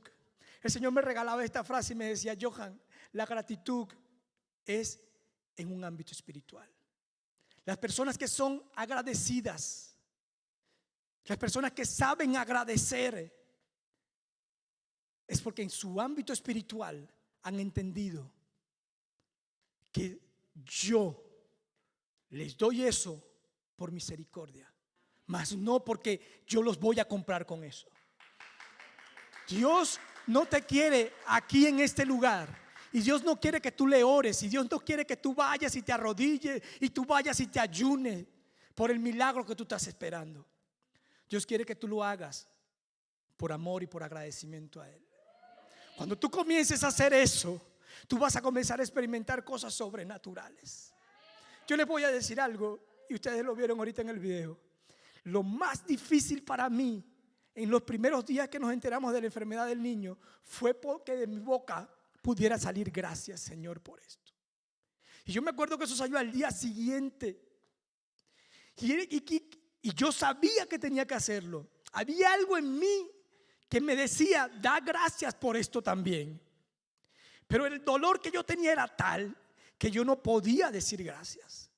El 0.61 0.71
Señor 0.71 0.93
me 0.93 1.01
regalaba 1.01 1.43
esta 1.43 1.61
frase 1.61 1.91
y 1.91 1.97
me 1.97 2.05
decía, 2.05 2.38
Johan, 2.39 2.81
la 3.11 3.25
gratitud 3.25 3.86
es 4.65 5.01
en 5.57 5.69
un 5.69 5.84
ámbito 5.84 6.13
espiritual. 6.13 6.69
Las 7.65 7.77
personas 7.77 8.17
que 8.17 8.29
son 8.29 8.63
agradecidas, 8.75 9.97
las 11.25 11.38
personas 11.38 11.73
que 11.73 11.86
saben 11.86 12.38
agradecer, 12.38 13.38
es 15.27 15.41
porque 15.41 15.63
en 15.63 15.69
su 15.69 15.99
ámbito 15.99 16.31
espiritual 16.31 17.13
han 17.43 17.59
entendido 17.59 18.31
que 19.91 20.19
yo 20.65 21.23
les 22.29 22.57
doy 22.57 22.83
eso 22.83 23.23
por 23.75 23.91
misericordia, 23.91 24.71
mas 25.27 25.55
no 25.55 25.83
porque 25.83 26.43
yo 26.47 26.61
los 26.61 26.79
voy 26.79 26.99
a 26.99 27.07
comprar 27.07 27.45
con 27.45 27.63
eso. 27.63 27.87
Dios 29.47 29.99
no 30.27 30.45
te 30.45 30.63
quiere 30.63 31.13
aquí 31.27 31.67
en 31.67 31.79
este 31.79 32.05
lugar. 32.05 32.61
Y 32.91 33.01
Dios 33.01 33.23
no 33.23 33.39
quiere 33.39 33.59
que 33.59 33.71
tú 33.71 33.87
le 33.87 34.03
ores. 34.03 34.41
Y 34.43 34.49
Dios 34.49 34.69
no 34.69 34.79
quiere 34.79 35.05
que 35.05 35.17
tú 35.17 35.33
vayas 35.33 35.75
y 35.75 35.81
te 35.81 35.91
arrodilles. 35.91 36.61
Y 36.79 36.89
tú 36.89 37.05
vayas 37.05 37.39
y 37.39 37.47
te 37.47 37.59
ayunes 37.59 38.25
por 38.75 38.91
el 38.91 38.99
milagro 38.99 39.45
que 39.45 39.55
tú 39.55 39.63
estás 39.63 39.87
esperando. 39.87 40.45
Dios 41.27 41.45
quiere 41.45 41.65
que 41.65 41.75
tú 41.75 41.87
lo 41.87 42.03
hagas 42.03 42.47
por 43.35 43.51
amor 43.51 43.83
y 43.83 43.87
por 43.87 44.03
agradecimiento 44.03 44.79
a 44.79 44.89
Él. 44.89 45.03
Cuando 45.97 46.17
tú 46.17 46.29
comiences 46.29 46.83
a 46.83 46.87
hacer 46.87 47.13
eso, 47.13 47.61
tú 48.07 48.17
vas 48.17 48.35
a 48.35 48.41
comenzar 48.41 48.79
a 48.79 48.83
experimentar 48.83 49.43
cosas 49.43 49.73
sobrenaturales. 49.73 50.93
Yo 51.67 51.77
les 51.77 51.85
voy 51.85 52.03
a 52.03 52.11
decir 52.11 52.39
algo, 52.41 52.83
y 53.09 53.15
ustedes 53.15 53.43
lo 53.43 53.55
vieron 53.55 53.77
ahorita 53.79 54.01
en 54.01 54.09
el 54.09 54.19
video. 54.19 54.59
Lo 55.25 55.43
más 55.43 55.85
difícil 55.85 56.43
para 56.43 56.69
mí 56.69 57.03
en 57.55 57.69
los 57.69 57.83
primeros 57.83 58.25
días 58.25 58.49
que 58.49 58.59
nos 58.59 58.73
enteramos 58.73 59.13
de 59.13 59.21
la 59.21 59.27
enfermedad 59.27 59.67
del 59.67 59.81
niño 59.81 60.17
fue 60.43 60.73
porque 60.73 61.15
de 61.15 61.27
mi 61.27 61.39
boca 61.39 61.89
pudiera 62.21 62.57
salir 62.57 62.89
gracias 62.89 63.41
Señor 63.41 63.81
por 63.81 63.99
esto. 64.01 64.33
Y 65.25 65.31
yo 65.31 65.41
me 65.41 65.51
acuerdo 65.51 65.77
que 65.77 65.85
eso 65.85 65.95
salió 65.95 66.17
al 66.17 66.31
día 66.31 66.51
siguiente. 66.51 67.41
Y, 68.77 69.47
y 69.81 69.93
yo 69.93 70.11
sabía 70.11 70.65
que 70.65 70.79
tenía 70.79 71.05
que 71.05 71.13
hacerlo. 71.13 71.69
Había 71.93 72.33
algo 72.33 72.57
en 72.57 72.77
mí 72.77 73.11
que 73.74 73.82
me 73.82 73.95
decía, 73.95 74.51
da 74.61 74.80
gracias 74.80 75.34
por 75.34 75.57
esto 75.57 75.82
también. 75.82 76.39
Pero 77.47 77.65
el 77.65 77.84
dolor 77.84 78.21
que 78.21 78.30
yo 78.30 78.43
tenía 78.43 78.71
era 78.71 78.88
tal 78.88 79.36
que 79.80 79.89
yo 79.89 80.05
no 80.05 80.21
podía 80.21 80.69
decir 80.69 81.03
gracias. 81.03 81.71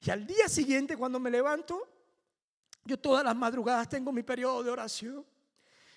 Y 0.00 0.08
al 0.08 0.24
día 0.24 0.48
siguiente, 0.48 0.96
cuando 0.96 1.18
me 1.18 1.28
levanto, 1.28 1.82
yo 2.84 2.96
todas 2.96 3.24
las 3.24 3.34
madrugadas 3.34 3.88
tengo 3.88 4.12
mi 4.12 4.22
periodo 4.22 4.62
de 4.62 4.70
oración. 4.70 5.26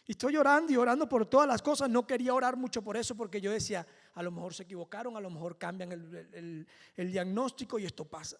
Y 0.07 0.13
estoy 0.13 0.35
orando 0.35 0.73
y 0.73 0.77
orando 0.77 1.07
por 1.07 1.27
todas 1.27 1.47
las 1.47 1.61
cosas. 1.61 1.91
No 1.91 2.07
quería 2.07 2.33
orar 2.33 2.57
mucho 2.57 2.81
por 2.81 2.97
eso 2.97 3.13
porque 3.13 3.39
yo 3.39 3.51
decía, 3.51 3.85
a 4.15 4.23
lo 4.23 4.31
mejor 4.31 4.55
se 4.55 4.63
equivocaron, 4.63 5.15
a 5.15 5.21
lo 5.21 5.29
mejor 5.29 5.59
cambian 5.59 5.91
el, 5.91 6.67
el 6.95 7.11
diagnóstico 7.11 7.77
y 7.77 7.85
esto 7.85 8.03
pasa. 8.03 8.37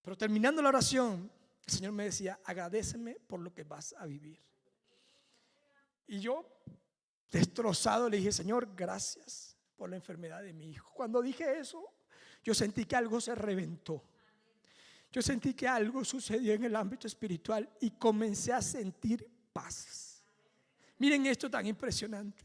Pero 0.00 0.16
terminando 0.16 0.62
la 0.62 0.70
oración, 0.70 1.30
el 1.66 1.70
Señor 1.74 1.92
me 1.92 2.04
decía, 2.04 2.40
agradeceme 2.42 3.16
por 3.26 3.40
lo 3.40 3.52
que 3.52 3.64
vas 3.64 3.94
a 3.98 4.06
vivir. 4.06 4.47
Y 6.08 6.20
yo, 6.20 6.44
destrozado, 7.30 8.08
le 8.08 8.16
dije, 8.16 8.32
Señor, 8.32 8.74
gracias 8.74 9.56
por 9.76 9.90
la 9.90 9.96
enfermedad 9.96 10.42
de 10.42 10.52
mi 10.52 10.70
hijo. 10.70 10.90
Cuando 10.94 11.22
dije 11.22 11.58
eso, 11.58 11.84
yo 12.42 12.54
sentí 12.54 12.86
que 12.86 12.96
algo 12.96 13.20
se 13.20 13.34
reventó. 13.34 14.02
Yo 15.12 15.22
sentí 15.22 15.54
que 15.54 15.68
algo 15.68 16.04
sucedió 16.04 16.54
en 16.54 16.64
el 16.64 16.76
ámbito 16.76 17.06
espiritual 17.06 17.68
y 17.80 17.90
comencé 17.92 18.52
a 18.52 18.60
sentir 18.60 19.26
paz. 19.52 20.24
Miren 20.98 21.26
esto 21.26 21.50
tan 21.50 21.66
impresionante. 21.66 22.44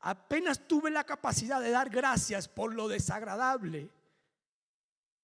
Apenas 0.00 0.68
tuve 0.68 0.90
la 0.90 1.04
capacidad 1.04 1.60
de 1.60 1.70
dar 1.70 1.88
gracias 1.88 2.48
por 2.48 2.74
lo 2.74 2.86
desagradable. 2.86 3.90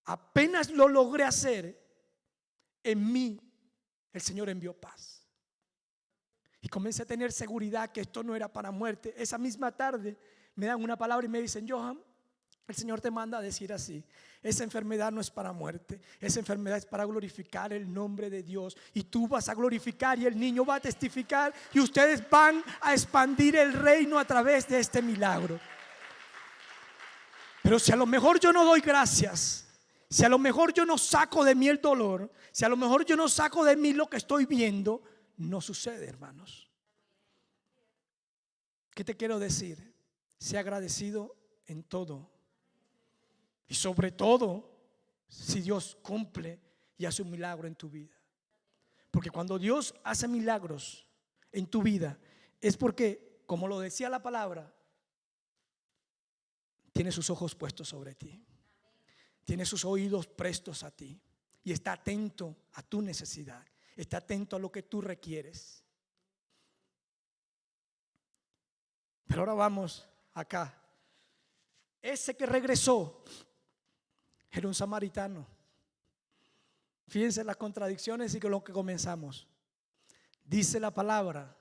Apenas 0.04 0.70
lo 0.70 0.88
logré 0.88 1.24
hacer, 1.24 1.80
en 2.82 3.12
mí 3.12 3.40
el 4.12 4.20
Señor 4.20 4.48
envió 4.48 4.74
paz. 4.74 5.21
Comencé 6.72 7.02
a 7.02 7.04
tener 7.04 7.32
seguridad 7.32 7.92
que 7.92 8.00
esto 8.00 8.22
no 8.22 8.34
era 8.34 8.50
para 8.50 8.70
muerte. 8.70 9.14
Esa 9.18 9.36
misma 9.36 9.72
tarde 9.72 10.16
me 10.54 10.64
dan 10.64 10.82
una 10.82 10.96
palabra 10.96 11.26
y 11.26 11.28
me 11.28 11.42
dicen, 11.42 11.68
Johan, 11.68 12.00
el 12.66 12.74
Señor 12.74 12.98
te 12.98 13.10
manda 13.10 13.36
a 13.36 13.42
decir 13.42 13.74
así, 13.74 14.02
esa 14.42 14.64
enfermedad 14.64 15.12
no 15.12 15.20
es 15.20 15.30
para 15.30 15.52
muerte, 15.52 16.00
esa 16.18 16.40
enfermedad 16.40 16.78
es 16.78 16.86
para 16.86 17.04
glorificar 17.04 17.74
el 17.74 17.92
nombre 17.92 18.30
de 18.30 18.42
Dios. 18.42 18.74
Y 18.94 19.02
tú 19.02 19.28
vas 19.28 19.50
a 19.50 19.54
glorificar 19.54 20.18
y 20.18 20.24
el 20.24 20.40
niño 20.40 20.64
va 20.64 20.76
a 20.76 20.80
testificar 20.80 21.52
y 21.74 21.80
ustedes 21.80 22.26
van 22.30 22.64
a 22.80 22.94
expandir 22.94 23.54
el 23.56 23.74
reino 23.74 24.18
a 24.18 24.24
través 24.24 24.66
de 24.66 24.80
este 24.80 25.02
milagro. 25.02 25.60
Pero 27.62 27.78
si 27.78 27.92
a 27.92 27.96
lo 27.96 28.06
mejor 28.06 28.40
yo 28.40 28.50
no 28.50 28.64
doy 28.64 28.80
gracias, 28.80 29.66
si 30.08 30.24
a 30.24 30.28
lo 30.30 30.38
mejor 30.38 30.72
yo 30.72 30.86
no 30.86 30.96
saco 30.96 31.44
de 31.44 31.54
mí 31.54 31.68
el 31.68 31.82
dolor, 31.82 32.32
si 32.50 32.64
a 32.64 32.70
lo 32.70 32.78
mejor 32.78 33.04
yo 33.04 33.14
no 33.14 33.28
saco 33.28 33.62
de 33.62 33.76
mí 33.76 33.92
lo 33.92 34.08
que 34.08 34.16
estoy 34.16 34.46
viendo, 34.46 35.02
no 35.42 35.60
sucede, 35.60 36.06
hermanos. 36.06 36.70
¿Qué 38.94 39.04
te 39.04 39.16
quiero 39.16 39.38
decir? 39.38 39.94
Sea 40.38 40.60
agradecido 40.60 41.36
en 41.66 41.82
todo. 41.82 42.30
Y 43.66 43.74
sobre 43.74 44.12
todo, 44.12 44.70
si 45.28 45.60
Dios 45.60 45.96
cumple 46.02 46.60
y 46.98 47.06
hace 47.06 47.22
un 47.22 47.30
milagro 47.30 47.66
en 47.66 47.74
tu 47.74 47.88
vida. 47.88 48.14
Porque 49.10 49.30
cuando 49.30 49.58
Dios 49.58 49.94
hace 50.04 50.28
milagros 50.28 51.06
en 51.50 51.66
tu 51.66 51.82
vida, 51.82 52.18
es 52.60 52.76
porque, 52.76 53.42
como 53.46 53.66
lo 53.66 53.80
decía 53.80 54.08
la 54.08 54.22
palabra, 54.22 54.74
tiene 56.92 57.10
sus 57.10 57.30
ojos 57.30 57.54
puestos 57.54 57.88
sobre 57.88 58.14
ti. 58.14 58.44
Tiene 59.44 59.64
sus 59.64 59.84
oídos 59.84 60.26
prestos 60.26 60.82
a 60.82 60.90
ti. 60.90 61.20
Y 61.64 61.72
está 61.72 61.92
atento 61.92 62.56
a 62.74 62.82
tu 62.82 63.00
necesidad. 63.00 63.66
Está 63.96 64.18
atento 64.18 64.56
a 64.56 64.58
lo 64.58 64.70
que 64.72 64.82
tú 64.82 65.00
requieres. 65.00 65.84
Pero 69.26 69.40
ahora 69.40 69.54
vamos 69.54 70.06
acá. 70.34 70.78
Ese 72.00 72.36
que 72.36 72.46
regresó 72.46 73.24
era 74.50 74.68
un 74.68 74.74
samaritano. 74.74 75.46
Fíjense 77.08 77.44
las 77.44 77.56
contradicciones 77.56 78.34
y 78.34 78.40
con 78.40 78.50
lo 78.50 78.62
que 78.62 78.72
comenzamos. 78.72 79.46
Dice 80.44 80.80
la 80.80 80.92
palabra, 80.92 81.56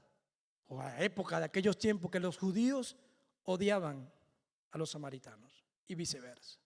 o 0.68 0.82
a 0.82 1.00
época 1.02 1.40
de 1.40 1.46
aquellos 1.46 1.78
tiempos, 1.78 2.10
que 2.12 2.20
los 2.20 2.38
judíos 2.38 2.98
odiaban 3.44 4.12
a 4.72 4.78
los 4.78 4.90
samaritanos 4.90 5.66
y 5.88 5.96
viceversa. 5.96 6.60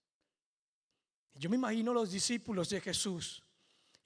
Yo 1.34 1.50
me 1.50 1.58
imagino 1.58 1.94
los 1.94 2.12
discípulos 2.12 2.70
de 2.70 2.80
Jesús 2.82 3.44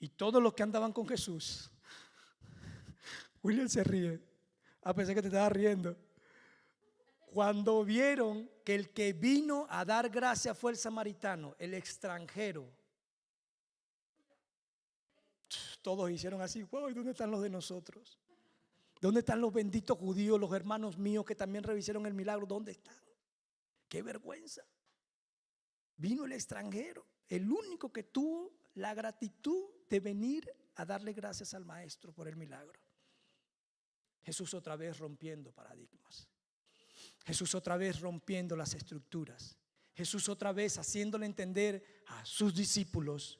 y 0.00 0.08
todos 0.08 0.42
los 0.42 0.54
que 0.54 0.62
andaban 0.62 0.92
con 0.92 1.06
Jesús. 1.06 1.70
William 3.42 3.68
se 3.68 3.84
ríe. 3.84 4.20
A 4.82 4.94
pesar 4.94 5.14
que 5.14 5.22
te 5.22 5.28
estaba 5.28 5.50
riendo. 5.50 5.94
Cuando 7.26 7.84
vieron 7.84 8.50
que 8.64 8.74
el 8.74 8.90
que 8.90 9.12
vino 9.12 9.66
a 9.68 9.84
dar 9.84 10.08
gracia 10.08 10.54
fue 10.54 10.72
el 10.72 10.78
samaritano, 10.78 11.54
el 11.58 11.74
extranjero, 11.74 12.66
todos 15.82 16.10
hicieron 16.10 16.40
así, 16.40 16.62
¿dónde 16.62 17.10
están 17.12 17.30
los 17.30 17.42
de 17.42 17.50
nosotros? 17.50 18.18
¿Dónde 19.00 19.20
están 19.20 19.40
los 19.40 19.52
benditos 19.52 19.96
judíos, 19.96 20.40
los 20.40 20.52
hermanos 20.52 20.98
míos 20.98 21.24
que 21.24 21.34
también 21.34 21.62
revisaron 21.62 22.04
el 22.06 22.14
milagro? 22.14 22.46
¿Dónde 22.46 22.72
están? 22.72 22.98
Qué 23.88 24.02
vergüenza. 24.02 24.62
Vino 25.96 26.24
el 26.24 26.32
extranjero, 26.32 27.06
el 27.28 27.50
único 27.50 27.92
que 27.92 28.02
tuvo 28.02 28.59
la 28.80 28.94
gratitud 28.94 29.66
de 29.90 30.00
venir 30.00 30.50
a 30.76 30.86
darle 30.86 31.12
gracias 31.12 31.52
al 31.52 31.66
maestro 31.66 32.12
por 32.12 32.26
el 32.26 32.36
milagro. 32.36 32.80
Jesús 34.22 34.54
otra 34.54 34.74
vez 34.74 34.98
rompiendo 34.98 35.52
paradigmas. 35.52 36.26
Jesús 37.26 37.54
otra 37.54 37.76
vez 37.76 38.00
rompiendo 38.00 38.56
las 38.56 38.72
estructuras. 38.72 39.58
Jesús 39.94 40.30
otra 40.30 40.52
vez 40.52 40.78
haciéndole 40.78 41.26
entender 41.26 42.02
a 42.06 42.24
sus 42.24 42.54
discípulos 42.54 43.38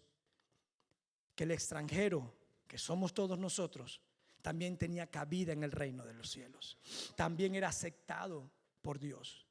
que 1.34 1.44
el 1.44 1.52
extranjero, 1.52 2.36
que 2.66 2.76
somos 2.76 3.14
todos 3.14 3.38
nosotros, 3.38 4.02
también 4.42 4.76
tenía 4.76 5.06
cabida 5.06 5.54
en 5.54 5.64
el 5.64 5.72
reino 5.72 6.04
de 6.04 6.12
los 6.12 6.30
cielos. 6.30 6.78
También 7.16 7.54
era 7.54 7.68
aceptado 7.68 8.50
por 8.82 8.98
Dios. 8.98 9.46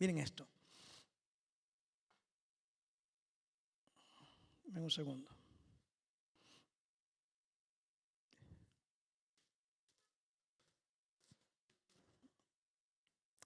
Miren 0.00 0.18
esto. 0.18 0.48
Ven 4.72 4.84
un 4.84 4.90
segundo. 4.90 5.28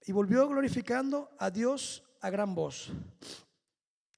Y 0.07 0.11
volvió 0.11 0.47
glorificando 0.47 1.31
a 1.39 1.49
Dios 1.49 2.03
a 2.21 2.29
gran 2.29 2.53
voz. 2.53 2.91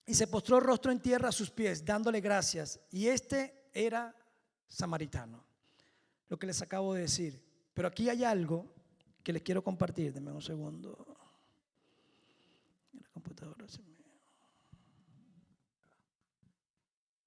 Y 0.06 0.14
se 0.14 0.28
postró 0.28 0.60
rostro 0.60 0.92
en 0.92 1.02
tierra 1.02 1.30
a 1.30 1.32
sus 1.32 1.50
pies, 1.50 1.84
dándole 1.84 2.20
gracias. 2.20 2.80
Y 2.92 3.08
este 3.08 3.70
era 3.74 4.14
samaritano. 4.68 5.46
Lo 6.28 6.38
que 6.38 6.48
les 6.48 6.62
acabo 6.62 6.94
de 6.94 7.02
decir. 7.02 7.42
Pero 7.74 7.88
aquí 7.88 8.10
hay 8.10 8.24
algo 8.24 8.74
que 9.24 9.32
les 9.32 9.42
quiero 9.42 9.64
compartir. 9.64 10.14
Denme 10.14 10.32
un 10.32 10.42
segundo. 10.42 11.18
La 12.94 13.08
computadora 13.10 13.68
se 13.68 13.82
me... 13.82 13.98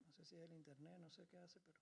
No 0.07 0.13
sé 0.13 0.25
si 0.25 0.37
es 0.37 0.43
el 0.43 0.53
internet, 0.53 0.99
no 0.99 1.11
sé 1.11 1.27
qué 1.27 1.39
hace, 1.39 1.61
pero... 1.61 1.79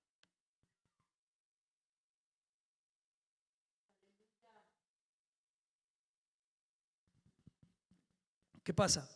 ¿Qué 8.69 8.75
pasa? 8.75 9.09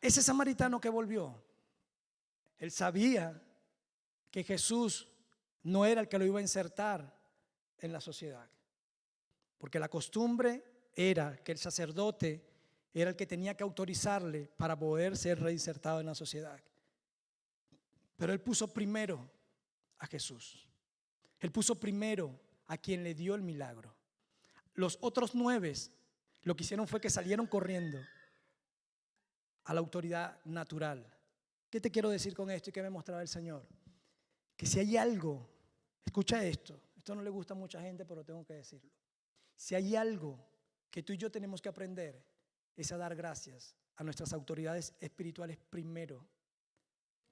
Ese 0.00 0.22
samaritano 0.22 0.80
que 0.80 0.88
volvió, 0.88 1.42
él 2.56 2.70
sabía 2.70 3.42
que 4.30 4.44
Jesús 4.44 5.08
no 5.64 5.84
era 5.84 6.02
el 6.02 6.08
que 6.08 6.20
lo 6.20 6.24
iba 6.24 6.38
a 6.38 6.42
insertar 6.42 7.18
en 7.80 7.92
la 7.92 8.00
sociedad. 8.00 8.48
Porque 9.58 9.80
la 9.80 9.88
costumbre 9.88 10.62
era 10.94 11.36
que 11.38 11.50
el 11.50 11.58
sacerdote 11.58 12.46
era 12.94 13.10
el 13.10 13.16
que 13.16 13.26
tenía 13.26 13.56
que 13.56 13.64
autorizarle 13.64 14.48
para 14.56 14.78
poder 14.78 15.16
ser 15.16 15.40
reinsertado 15.40 15.98
en 15.98 16.06
la 16.06 16.14
sociedad. 16.14 16.60
Pero 18.16 18.32
él 18.32 18.40
puso 18.40 18.72
primero 18.72 19.28
a 19.98 20.06
Jesús. 20.06 20.68
Él 21.40 21.50
puso 21.50 21.74
primero 21.74 22.38
a 22.68 22.78
quien 22.78 23.02
le 23.02 23.14
dio 23.14 23.34
el 23.34 23.42
milagro. 23.42 23.92
Los 24.74 24.96
otros 25.00 25.34
nueve 25.34 25.74
lo 26.46 26.54
que 26.54 26.62
hicieron 26.62 26.86
fue 26.86 27.00
que 27.00 27.10
salieron 27.10 27.48
corriendo 27.48 27.98
a 29.64 29.74
la 29.74 29.80
autoridad 29.80 30.38
natural. 30.44 31.04
¿Qué 31.68 31.80
te 31.80 31.90
quiero 31.90 32.08
decir 32.08 32.36
con 32.36 32.52
esto 32.52 32.70
y 32.70 32.72
qué 32.72 32.82
me 32.82 32.88
mostraba 32.88 33.20
el 33.20 33.26
Señor? 33.26 33.66
Que 34.56 34.64
si 34.64 34.78
hay 34.78 34.96
algo, 34.96 35.50
escucha 36.04 36.44
esto, 36.44 36.80
esto 36.96 37.16
no 37.16 37.22
le 37.22 37.30
gusta 37.30 37.54
a 37.54 37.56
mucha 37.56 37.80
gente, 37.80 38.06
pero 38.06 38.24
tengo 38.24 38.44
que 38.44 38.54
decirlo. 38.54 38.92
Si 39.56 39.74
hay 39.74 39.96
algo 39.96 40.38
que 40.88 41.02
tú 41.02 41.12
y 41.12 41.16
yo 41.16 41.32
tenemos 41.32 41.60
que 41.60 41.68
aprender, 41.68 42.24
es 42.76 42.92
a 42.92 42.96
dar 42.96 43.16
gracias 43.16 43.74
a 43.96 44.04
nuestras 44.04 44.32
autoridades 44.32 44.94
espirituales 45.00 45.58
primero 45.68 46.28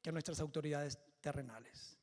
que 0.02 0.10
a 0.10 0.12
nuestras 0.12 0.40
autoridades 0.40 0.98
terrenales. 1.20 1.96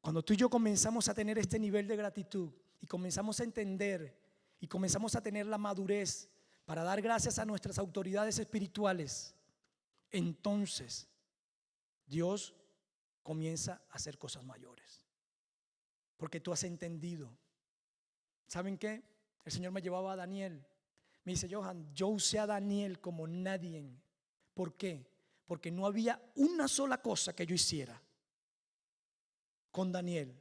Cuando 0.00 0.24
tú 0.24 0.32
y 0.32 0.36
yo 0.38 0.50
comenzamos 0.50 1.08
a 1.08 1.14
tener 1.14 1.38
este 1.38 1.60
nivel 1.60 1.86
de 1.86 1.94
gratitud 1.94 2.50
y 2.80 2.86
comenzamos 2.88 3.38
a 3.38 3.44
entender 3.44 4.27
y 4.60 4.66
comenzamos 4.66 5.14
a 5.14 5.22
tener 5.22 5.46
la 5.46 5.58
madurez 5.58 6.28
para 6.64 6.82
dar 6.82 7.00
gracias 7.00 7.38
a 7.38 7.44
nuestras 7.44 7.78
autoridades 7.78 8.38
espirituales, 8.38 9.34
entonces 10.10 11.08
Dios 12.06 12.54
comienza 13.22 13.82
a 13.90 13.94
hacer 13.94 14.18
cosas 14.18 14.44
mayores. 14.44 15.06
Porque 16.16 16.40
tú 16.40 16.52
has 16.52 16.64
entendido. 16.64 17.30
¿Saben 18.46 18.76
qué? 18.76 19.02
El 19.44 19.52
Señor 19.52 19.72
me 19.72 19.82
llevaba 19.82 20.12
a 20.12 20.16
Daniel. 20.16 20.66
Me 21.24 21.32
dice, 21.32 21.48
Johan, 21.50 21.94
yo 21.94 22.08
usé 22.08 22.38
a 22.38 22.46
Daniel 22.46 23.00
como 23.00 23.26
nadie. 23.26 23.98
¿Por 24.54 24.74
qué? 24.74 25.06
Porque 25.46 25.70
no 25.70 25.86
había 25.86 26.20
una 26.34 26.68
sola 26.68 27.00
cosa 27.00 27.34
que 27.34 27.46
yo 27.46 27.54
hiciera 27.54 28.02
con 29.70 29.92
Daniel 29.92 30.34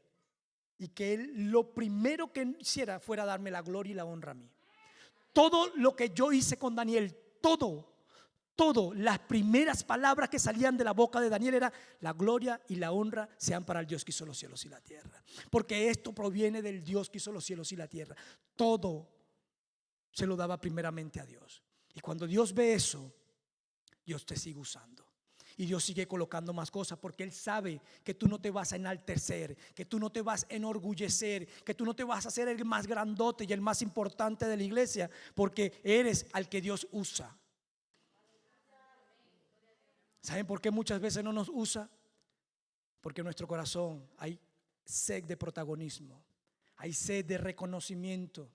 y 0.79 0.89
que 0.89 1.13
él 1.13 1.51
lo 1.51 1.73
primero 1.73 2.31
que 2.31 2.55
hiciera 2.59 2.99
fuera 2.99 3.25
darme 3.25 3.51
la 3.51 3.61
gloria 3.61 3.91
y 3.91 3.95
la 3.95 4.05
honra 4.05 4.31
a 4.31 4.35
mí. 4.35 4.49
Todo 5.33 5.71
lo 5.75 5.95
que 5.95 6.09
yo 6.09 6.31
hice 6.31 6.57
con 6.57 6.75
Daniel, 6.75 7.15
todo, 7.41 7.93
todo, 8.55 8.93
las 8.93 9.19
primeras 9.19 9.83
palabras 9.83 10.29
que 10.29 10.39
salían 10.39 10.77
de 10.77 10.83
la 10.83 10.93
boca 10.93 11.21
de 11.21 11.29
Daniel 11.29 11.55
era 11.55 11.73
la 11.99 12.13
gloria 12.13 12.59
y 12.67 12.75
la 12.75 12.91
honra 12.91 13.29
sean 13.37 13.63
para 13.63 13.79
el 13.79 13.85
Dios 13.85 14.03
que 14.03 14.11
hizo 14.11 14.25
los 14.25 14.37
cielos 14.37 14.65
y 14.65 14.69
la 14.69 14.81
tierra. 14.81 15.23
Porque 15.51 15.89
esto 15.89 16.13
proviene 16.13 16.61
del 16.61 16.83
Dios 16.83 17.09
que 17.09 17.17
hizo 17.17 17.31
los 17.31 17.45
cielos 17.45 17.71
y 17.71 17.75
la 17.75 17.87
tierra. 17.87 18.15
Todo 18.55 19.07
se 20.11 20.25
lo 20.25 20.35
daba 20.35 20.59
primeramente 20.59 21.19
a 21.19 21.25
Dios. 21.25 21.61
Y 21.93 21.99
cuando 21.99 22.25
Dios 22.25 22.53
ve 22.53 22.73
eso, 22.73 23.13
Dios 24.03 24.25
te 24.25 24.35
sigue 24.35 24.59
usando. 24.59 25.06
Y 25.59 25.65
Dios 25.65 25.83
sigue 25.83 26.07
colocando 26.07 26.53
más 26.53 26.69
cosas 26.69 26.99
porque 26.99 27.23
Él 27.23 27.31
sabe 27.31 27.81
que 28.03 28.13
tú 28.13 28.27
no 28.27 28.39
te 28.39 28.51
vas 28.51 28.73
a 28.73 28.75
enaltecer, 28.75 29.57
que 29.73 29.85
tú 29.85 29.99
no 29.99 30.11
te 30.11 30.21
vas 30.21 30.43
a 30.43 30.53
enorgullecer, 30.53 31.47
que 31.63 31.73
tú 31.73 31.83
no 31.83 31.95
te 31.95 32.03
vas 32.03 32.25
a 32.25 32.27
hacer 32.27 32.47
el 32.47 32.63
más 32.63 32.85
grandote 32.85 33.43
y 33.43 33.51
el 33.51 33.59
más 33.59 33.81
importante 33.81 34.45
de 34.45 34.55
la 34.55 34.63
iglesia, 34.63 35.09
porque 35.33 35.81
eres 35.83 36.27
al 36.33 36.47
que 36.47 36.61
Dios 36.61 36.87
usa. 36.91 37.35
¿Saben 40.21 40.45
por 40.45 40.61
qué 40.61 40.69
muchas 40.69 40.99
veces 40.99 41.23
no 41.23 41.33
nos 41.33 41.49
usa? 41.49 41.89
Porque 43.01 43.21
en 43.21 43.25
nuestro 43.25 43.47
corazón 43.47 44.07
hay 44.17 44.39
sed 44.85 45.23
de 45.23 45.37
protagonismo, 45.37 46.23
hay 46.75 46.93
sed 46.93 47.25
de 47.25 47.39
reconocimiento. 47.39 48.51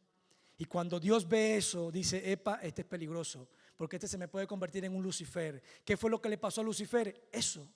Y 0.57 0.67
cuando 0.67 1.01
Dios 1.01 1.29
ve 1.29 1.57
eso, 1.57 1.91
dice, 1.91 2.31
epa, 2.31 2.61
este 2.63 2.83
es 2.83 2.87
peligroso 2.87 3.49
porque 3.83 3.97
este 3.97 4.07
se 4.07 4.17
me 4.17 4.29
puede 4.29 4.47
convertir 4.47 4.85
en 4.85 4.95
un 4.95 5.03
Lucifer. 5.03 5.61
¿Qué 5.85 5.97
fue 5.97 6.09
lo 6.09 6.23
que 6.23 6.29
le 6.29 6.39
pasó 6.39 6.61
a 6.61 6.65
Lucifer? 6.65 7.29
Eso. 7.33 7.69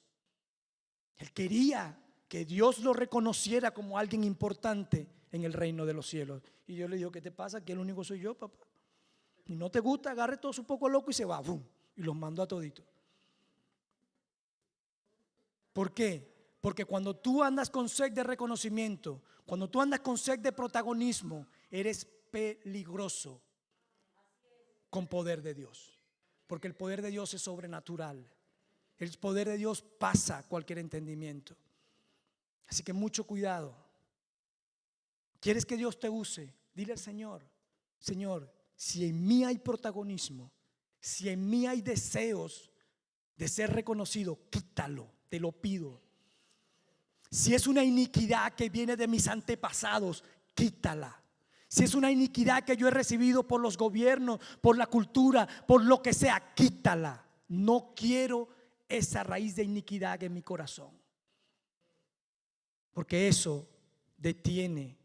Él 1.17 1.33
quería 1.33 2.01
que 2.29 2.45
Dios 2.45 2.79
lo 2.79 2.93
reconociera 2.93 3.75
como 3.75 3.99
alguien 3.99 4.23
importante 4.23 5.09
en 5.33 5.43
el 5.43 5.53
reino 5.53 5.85
de 5.85 5.95
los 5.95 6.07
cielos. 6.07 6.45
Y 6.69 6.77
yo 6.77 6.87
le 6.87 6.97
digo, 6.97 7.11
¿qué 7.11 7.21
te 7.21 7.33
pasa? 7.33 7.65
Que 7.65 7.73
el 7.73 7.81
único 7.81 8.05
soy 8.05 8.21
yo, 8.21 8.39
papá. 8.39 8.69
Y 9.47 9.57
no 9.57 9.69
te 9.69 9.81
gusta, 9.81 10.13
agarre 10.13 10.37
todo 10.37 10.53
su 10.53 10.65
poco 10.65 10.89
loco 10.89 11.11
y 11.11 11.13
se 11.13 11.25
va, 11.25 11.41
¡bum! 11.41 11.61
y 11.97 12.03
los 12.03 12.15
mando 12.15 12.41
a 12.41 12.47
todito. 12.47 12.85
¿Por 15.73 15.93
qué? 15.93 16.33
Porque 16.61 16.85
cuando 16.85 17.17
tú 17.17 17.43
andas 17.43 17.69
con 17.69 17.89
sed 17.89 18.13
de 18.13 18.23
reconocimiento, 18.23 19.25
cuando 19.45 19.69
tú 19.69 19.81
andas 19.81 19.99
con 19.99 20.17
sed 20.17 20.39
de 20.39 20.53
protagonismo, 20.53 21.49
eres 21.69 22.05
peligroso 22.31 23.43
con 24.89 25.09
poder 25.09 25.43
de 25.43 25.53
Dios 25.53 25.96
porque 26.47 26.69
el 26.69 26.75
poder 26.75 27.03
de 27.03 27.11
Dios 27.11 27.35
es 27.35 27.43
sobrenatural. 27.43 28.31
El 28.99 29.11
poder 29.19 29.49
de 29.49 29.57
Dios 29.57 29.83
pasa 29.83 30.43
cualquier 30.49 30.79
entendimiento. 30.79 31.57
Así 32.67 32.83
que 32.83 32.93
mucho 32.93 33.25
cuidado. 33.25 33.77
¿Quieres 35.41 35.67
que 35.67 35.77
Dios 35.77 35.99
te 35.99 36.09
use? 36.09 36.53
Dile 36.75 36.93
al 36.93 36.99
Señor, 36.99 37.49
Señor, 37.99 38.53
si 38.75 39.07
en 39.07 39.27
mí 39.27 39.45
hay 39.45 39.59
protagonismo, 39.59 40.53
si 41.01 41.29
en 41.29 41.49
mí 41.49 41.67
hay 41.67 41.81
deseos 41.81 42.71
de 43.37 43.49
ser 43.49 43.73
reconocido, 43.73 44.39
quítalo, 44.51 45.11
te 45.29 45.41
lo 45.41 45.53
pido. 45.53 46.03
Si 47.31 47.55
es 47.55 47.67
una 47.67 47.85
iniquidad 47.85 48.55
que 48.55 48.69
viene 48.69 48.97
de 48.97 49.09
mis 49.09 49.29
antepasados, 49.29 50.23
quítala. 50.55 51.23
Si 51.69 51.85
es 51.85 51.95
una 51.95 52.11
iniquidad 52.11 52.65
que 52.65 52.77
yo 52.77 52.89
he 52.89 52.93
recibido 52.93 53.47
por 53.47 53.61
los 53.61 53.77
gobiernos, 53.77 54.41
por 54.61 54.79
la 54.79 54.87
cultura, 54.87 55.47
por 55.67 55.85
lo 55.85 56.01
que 56.01 56.13
sea, 56.13 56.55
quítala. 56.55 57.25
No 57.49 57.93
quiero 57.95 58.49
esa 58.89 59.25
raíz 59.25 59.57
de 59.57 59.65
iniquidad 59.65 60.23
en 60.23 60.35
mi 60.35 60.43
corazón. 60.43 60.91
Porque 62.93 63.29
eso 63.29 63.69
detiene 64.17 64.97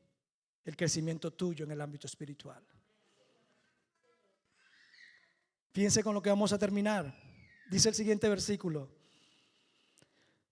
el 0.63 0.77
crecimiento 0.77 1.31
tuyo 1.31 1.65
en 1.65 1.71
el 1.71 1.81
ámbito 1.81 2.07
espiritual. 2.07 2.63
Fíjense 5.73 6.03
con 6.03 6.13
lo 6.13 6.21
que 6.21 6.29
vamos 6.29 6.53
a 6.53 6.59
terminar. 6.59 7.13
Dice 7.69 7.89
el 7.89 7.95
siguiente 7.95 8.29
versículo. 8.29 8.89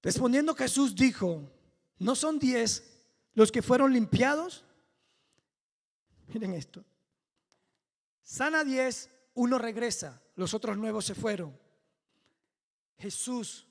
Respondiendo 0.01 0.55
Jesús 0.55 0.95
dijo, 0.95 1.51
¿no 1.97 2.15
son 2.15 2.39
diez 2.39 3.03
los 3.33 3.51
que 3.51 3.61
fueron 3.61 3.93
limpiados? 3.93 4.63
Miren 6.33 6.53
esto. 6.53 6.83
Sana 8.21 8.63
10, 8.63 9.09
uno 9.35 9.57
regresa, 9.57 10.21
los 10.35 10.53
otros 10.53 10.77
nuevos 10.77 11.05
se 11.05 11.15
fueron. 11.15 11.57
Jesús, 12.97 13.67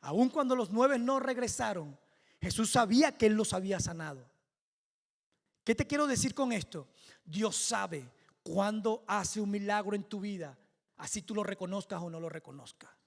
aun 0.00 0.28
cuando 0.28 0.54
los 0.54 0.70
nueve 0.70 0.98
no 0.98 1.20
regresaron, 1.20 1.98
Jesús 2.40 2.70
sabía 2.70 3.16
que 3.16 3.26
Él 3.26 3.34
los 3.34 3.52
había 3.52 3.80
sanado. 3.80 4.28
¿Qué 5.64 5.74
te 5.74 5.86
quiero 5.86 6.06
decir 6.06 6.34
con 6.34 6.52
esto? 6.52 6.88
Dios 7.24 7.56
sabe 7.56 8.10
cuando 8.42 9.04
hace 9.06 9.40
un 9.40 9.50
milagro 9.50 9.94
en 9.94 10.04
tu 10.04 10.20
vida, 10.20 10.58
así 10.96 11.22
tú 11.22 11.34
lo 11.34 11.42
reconozcas 11.42 12.00
o 12.02 12.10
no 12.10 12.20
lo 12.20 12.28
reconozcas. 12.28 12.97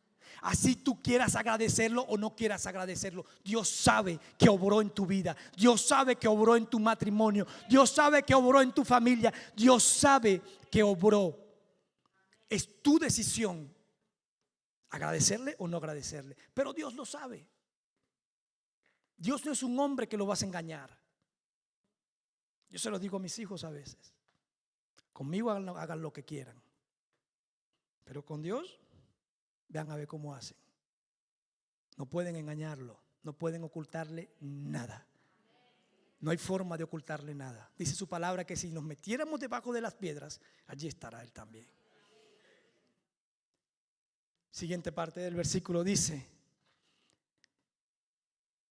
Así 0.41 0.75
tú 0.75 1.01
quieras 1.01 1.35
agradecerlo 1.35 2.01
o 2.03 2.17
no 2.17 2.35
quieras 2.35 2.65
agradecerlo. 2.65 3.25
Dios 3.43 3.69
sabe 3.69 4.19
que 4.39 4.49
obró 4.49 4.81
en 4.81 4.89
tu 4.89 5.05
vida. 5.05 5.37
Dios 5.55 5.81
sabe 5.81 6.15
que 6.15 6.27
obró 6.27 6.55
en 6.55 6.65
tu 6.65 6.79
matrimonio. 6.79 7.45
Dios 7.69 7.91
sabe 7.91 8.23
que 8.23 8.33
obró 8.33 8.59
en 8.59 8.71
tu 8.71 8.83
familia. 8.83 9.31
Dios 9.55 9.83
sabe 9.83 10.41
que 10.71 10.81
obró. 10.81 11.37
Es 12.49 12.81
tu 12.81 12.97
decisión 12.97 13.71
agradecerle 14.89 15.55
o 15.59 15.67
no 15.67 15.77
agradecerle. 15.77 16.35
Pero 16.55 16.73
Dios 16.73 16.95
lo 16.95 17.05
sabe. 17.05 17.47
Dios 19.15 19.45
no 19.45 19.51
es 19.51 19.61
un 19.61 19.79
hombre 19.79 20.09
que 20.09 20.17
lo 20.17 20.25
vas 20.25 20.41
a 20.41 20.45
engañar. 20.45 20.97
Yo 22.67 22.79
se 22.79 22.89
lo 22.89 22.97
digo 22.97 23.17
a 23.17 23.19
mis 23.19 23.37
hijos 23.37 23.63
a 23.63 23.69
veces. 23.69 24.15
Conmigo 25.13 25.51
hagan 25.51 26.01
lo 26.01 26.11
que 26.11 26.25
quieran. 26.25 26.59
Pero 28.03 28.25
con 28.25 28.41
Dios 28.41 28.80
Vean 29.72 29.89
a 29.89 29.95
ver 29.95 30.07
cómo 30.07 30.36
hacen. 30.36 30.57
No 31.97 32.05
pueden 32.05 32.36
engañarlo, 32.36 32.99
no 33.24 33.34
pueden 33.34 33.63
ocultarle 33.63 34.30
nada. 34.41 35.07
No 36.19 36.30
hay 36.30 36.38
forma 36.38 36.78
de 36.78 36.84
ocultarle 36.84 37.34
nada. 37.34 37.72
Dice 37.78 37.95
su 37.95 38.07
palabra 38.07 38.45
que 38.45 38.57
si 38.57 38.69
nos 38.69 38.84
metiéramos 38.84 39.39
debajo 39.39 39.72
de 39.72 39.82
las 39.82 39.95
piedras, 39.95 40.41
allí 40.67 40.88
estará 40.88 41.24
Él 41.24 41.32
también. 41.32 41.67
Siguiente 44.51 44.91
parte 44.91 45.22
del 45.22 45.36
versículo 45.36 45.84
dice, 45.84 46.28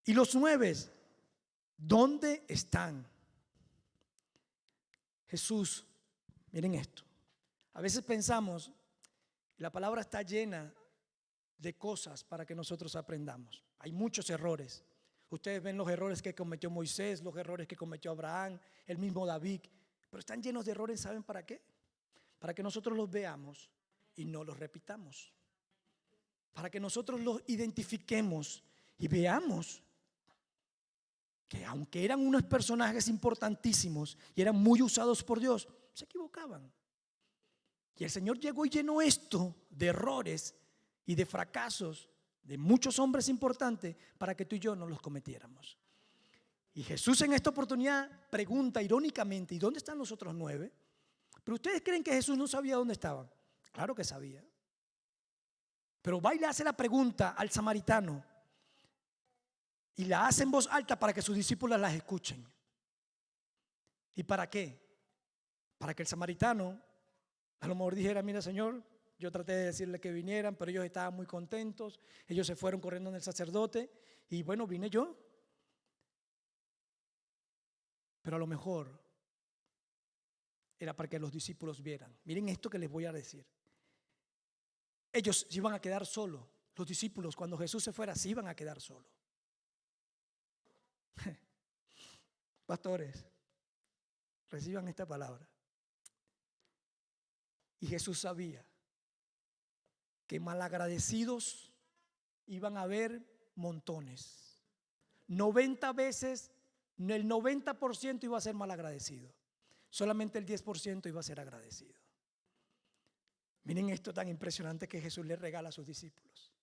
y 0.05 0.13
los 0.13 0.35
nueve, 0.35 0.75
¿dónde 1.77 2.45
están? 2.47 3.07
Jesús, 5.27 5.85
miren 6.51 6.75
esto. 6.75 7.03
A 7.73 7.81
veces 7.81 8.03
pensamos, 8.03 8.71
la 9.57 9.71
palabra 9.71 10.01
está 10.01 10.21
llena 10.21 10.71
de 11.61 11.75
cosas 11.75 12.23
para 12.23 12.45
que 12.45 12.55
nosotros 12.55 12.95
aprendamos. 12.95 13.63
Hay 13.79 13.91
muchos 13.91 14.29
errores. 14.29 14.83
Ustedes 15.29 15.61
ven 15.61 15.77
los 15.77 15.89
errores 15.89 16.21
que 16.21 16.33
cometió 16.33 16.69
Moisés, 16.69 17.21
los 17.21 17.35
errores 17.37 17.67
que 17.67 17.75
cometió 17.75 18.11
Abraham, 18.11 18.59
el 18.87 18.97
mismo 18.97 19.25
David, 19.25 19.61
pero 20.09 20.19
están 20.19 20.41
llenos 20.41 20.65
de 20.65 20.71
errores, 20.71 20.99
¿saben 20.99 21.23
para 21.23 21.45
qué? 21.45 21.61
Para 22.39 22.53
que 22.53 22.63
nosotros 22.63 22.97
los 22.97 23.09
veamos 23.09 23.69
y 24.15 24.25
no 24.25 24.43
los 24.43 24.57
repitamos. 24.57 25.31
Para 26.51 26.69
que 26.69 26.79
nosotros 26.79 27.21
los 27.21 27.41
identifiquemos 27.47 28.63
y 28.97 29.07
veamos 29.07 29.81
que 31.47 31.63
aunque 31.65 32.03
eran 32.03 32.25
unos 32.25 32.43
personajes 32.43 33.07
importantísimos 33.07 34.17
y 34.35 34.41
eran 34.41 34.55
muy 34.55 34.81
usados 34.81 35.23
por 35.23 35.39
Dios, 35.39 35.67
se 35.93 36.05
equivocaban. 36.05 36.71
Y 37.97 38.03
el 38.03 38.09
Señor 38.09 38.39
llegó 38.39 38.65
y 38.65 38.69
llenó 38.69 39.01
esto 39.01 39.55
de 39.69 39.87
errores 39.87 40.55
y 41.11 41.15
de 41.15 41.25
fracasos 41.25 42.09
de 42.41 42.57
muchos 42.57 42.97
hombres 42.97 43.27
importantes 43.27 43.97
para 44.17 44.33
que 44.33 44.45
tú 44.45 44.55
y 44.55 44.59
yo 44.59 44.77
no 44.77 44.87
los 44.87 45.01
cometiéramos. 45.01 45.77
Y 46.73 46.83
Jesús 46.83 47.21
en 47.21 47.33
esta 47.33 47.49
oportunidad 47.49 48.09
pregunta 48.29 48.81
irónicamente, 48.81 49.53
¿y 49.53 49.59
dónde 49.59 49.79
están 49.79 49.97
los 49.97 50.13
otros 50.13 50.33
nueve? 50.33 50.71
Pero 51.43 51.55
ustedes 51.55 51.81
creen 51.83 52.01
que 52.01 52.13
Jesús 52.13 52.37
no 52.37 52.47
sabía 52.47 52.77
dónde 52.77 52.93
estaban. 52.93 53.29
Claro 53.73 53.93
que 53.93 54.05
sabía. 54.05 54.41
Pero 56.01 56.21
va 56.21 56.33
y 56.33 56.39
le 56.39 56.45
hace 56.45 56.63
la 56.63 56.71
pregunta 56.71 57.31
al 57.31 57.49
samaritano 57.49 58.23
y 59.97 60.05
la 60.05 60.27
hace 60.27 60.43
en 60.43 60.51
voz 60.51 60.69
alta 60.71 60.97
para 60.97 61.11
que 61.11 61.21
sus 61.21 61.35
discípulos 61.35 61.77
las 61.77 61.93
escuchen. 61.93 62.47
¿Y 64.15 64.23
para 64.23 64.49
qué? 64.49 64.81
Para 65.77 65.93
que 65.93 66.03
el 66.03 66.07
samaritano 66.07 66.81
a 67.59 67.67
lo 67.67 67.75
mejor 67.75 67.95
dijera, 67.95 68.21
mira 68.21 68.41
Señor, 68.41 68.81
yo 69.21 69.31
traté 69.31 69.51
de 69.51 69.65
decirle 69.65 69.99
que 69.99 70.11
vinieran, 70.11 70.55
pero 70.55 70.71
ellos 70.71 70.83
estaban 70.83 71.13
muy 71.13 71.27
contentos, 71.27 71.99
ellos 72.27 72.47
se 72.47 72.55
fueron 72.55 72.81
corriendo 72.81 73.11
en 73.11 73.15
el 73.17 73.21
sacerdote 73.21 73.91
y 74.29 74.41
bueno, 74.41 74.65
vine 74.65 74.89
yo. 74.89 75.15
Pero 78.23 78.37
a 78.37 78.39
lo 78.39 78.47
mejor 78.47 78.99
era 80.79 80.95
para 80.95 81.07
que 81.07 81.19
los 81.19 81.31
discípulos 81.31 81.83
vieran. 81.83 82.17
Miren 82.23 82.49
esto 82.49 82.67
que 82.67 82.79
les 82.79 82.89
voy 82.89 83.05
a 83.05 83.11
decir. 83.11 83.45
Ellos 85.13 85.45
se 85.47 85.55
iban 85.55 85.75
a 85.75 85.79
quedar 85.79 86.03
solos. 86.03 86.43
Los 86.75 86.87
discípulos, 86.87 87.35
cuando 87.35 87.59
Jesús 87.59 87.83
se 87.83 87.93
fuera, 87.93 88.15
se 88.15 88.29
iban 88.29 88.47
a 88.47 88.55
quedar 88.55 88.81
solos. 88.81 89.11
Pastores, 92.65 93.23
reciban 94.49 94.87
esta 94.87 95.05
palabra. 95.05 95.47
Y 97.79 97.85
Jesús 97.85 98.19
sabía 98.19 98.65
que 100.31 100.39
malagradecidos 100.39 101.73
iban 102.45 102.77
a 102.77 102.83
haber 102.83 103.21
montones. 103.55 104.61
90 105.27 105.91
veces, 105.91 106.53
el 106.97 107.27
90% 107.27 108.23
iba 108.23 108.37
a 108.37 108.39
ser 108.39 108.55
malagradecido. 108.55 109.29
Solamente 109.89 110.39
el 110.39 110.45
10% 110.45 111.05
iba 111.09 111.19
a 111.19 111.23
ser 111.23 111.41
agradecido. 111.41 111.99
Miren 113.65 113.89
esto 113.89 114.13
tan 114.13 114.29
impresionante 114.29 114.87
que 114.87 115.01
Jesús 115.01 115.25
le 115.25 115.35
regala 115.35 115.67
a 115.67 115.73
sus 115.73 115.85
discípulos. 115.85 116.53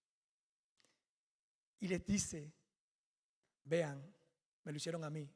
Y 1.81 1.89
les 1.89 2.07
dice, 2.07 2.51
vean, 3.65 4.03
me 4.65 4.73
lo 4.73 4.79
hicieron 4.79 5.05
a 5.05 5.11
mí. 5.11 5.31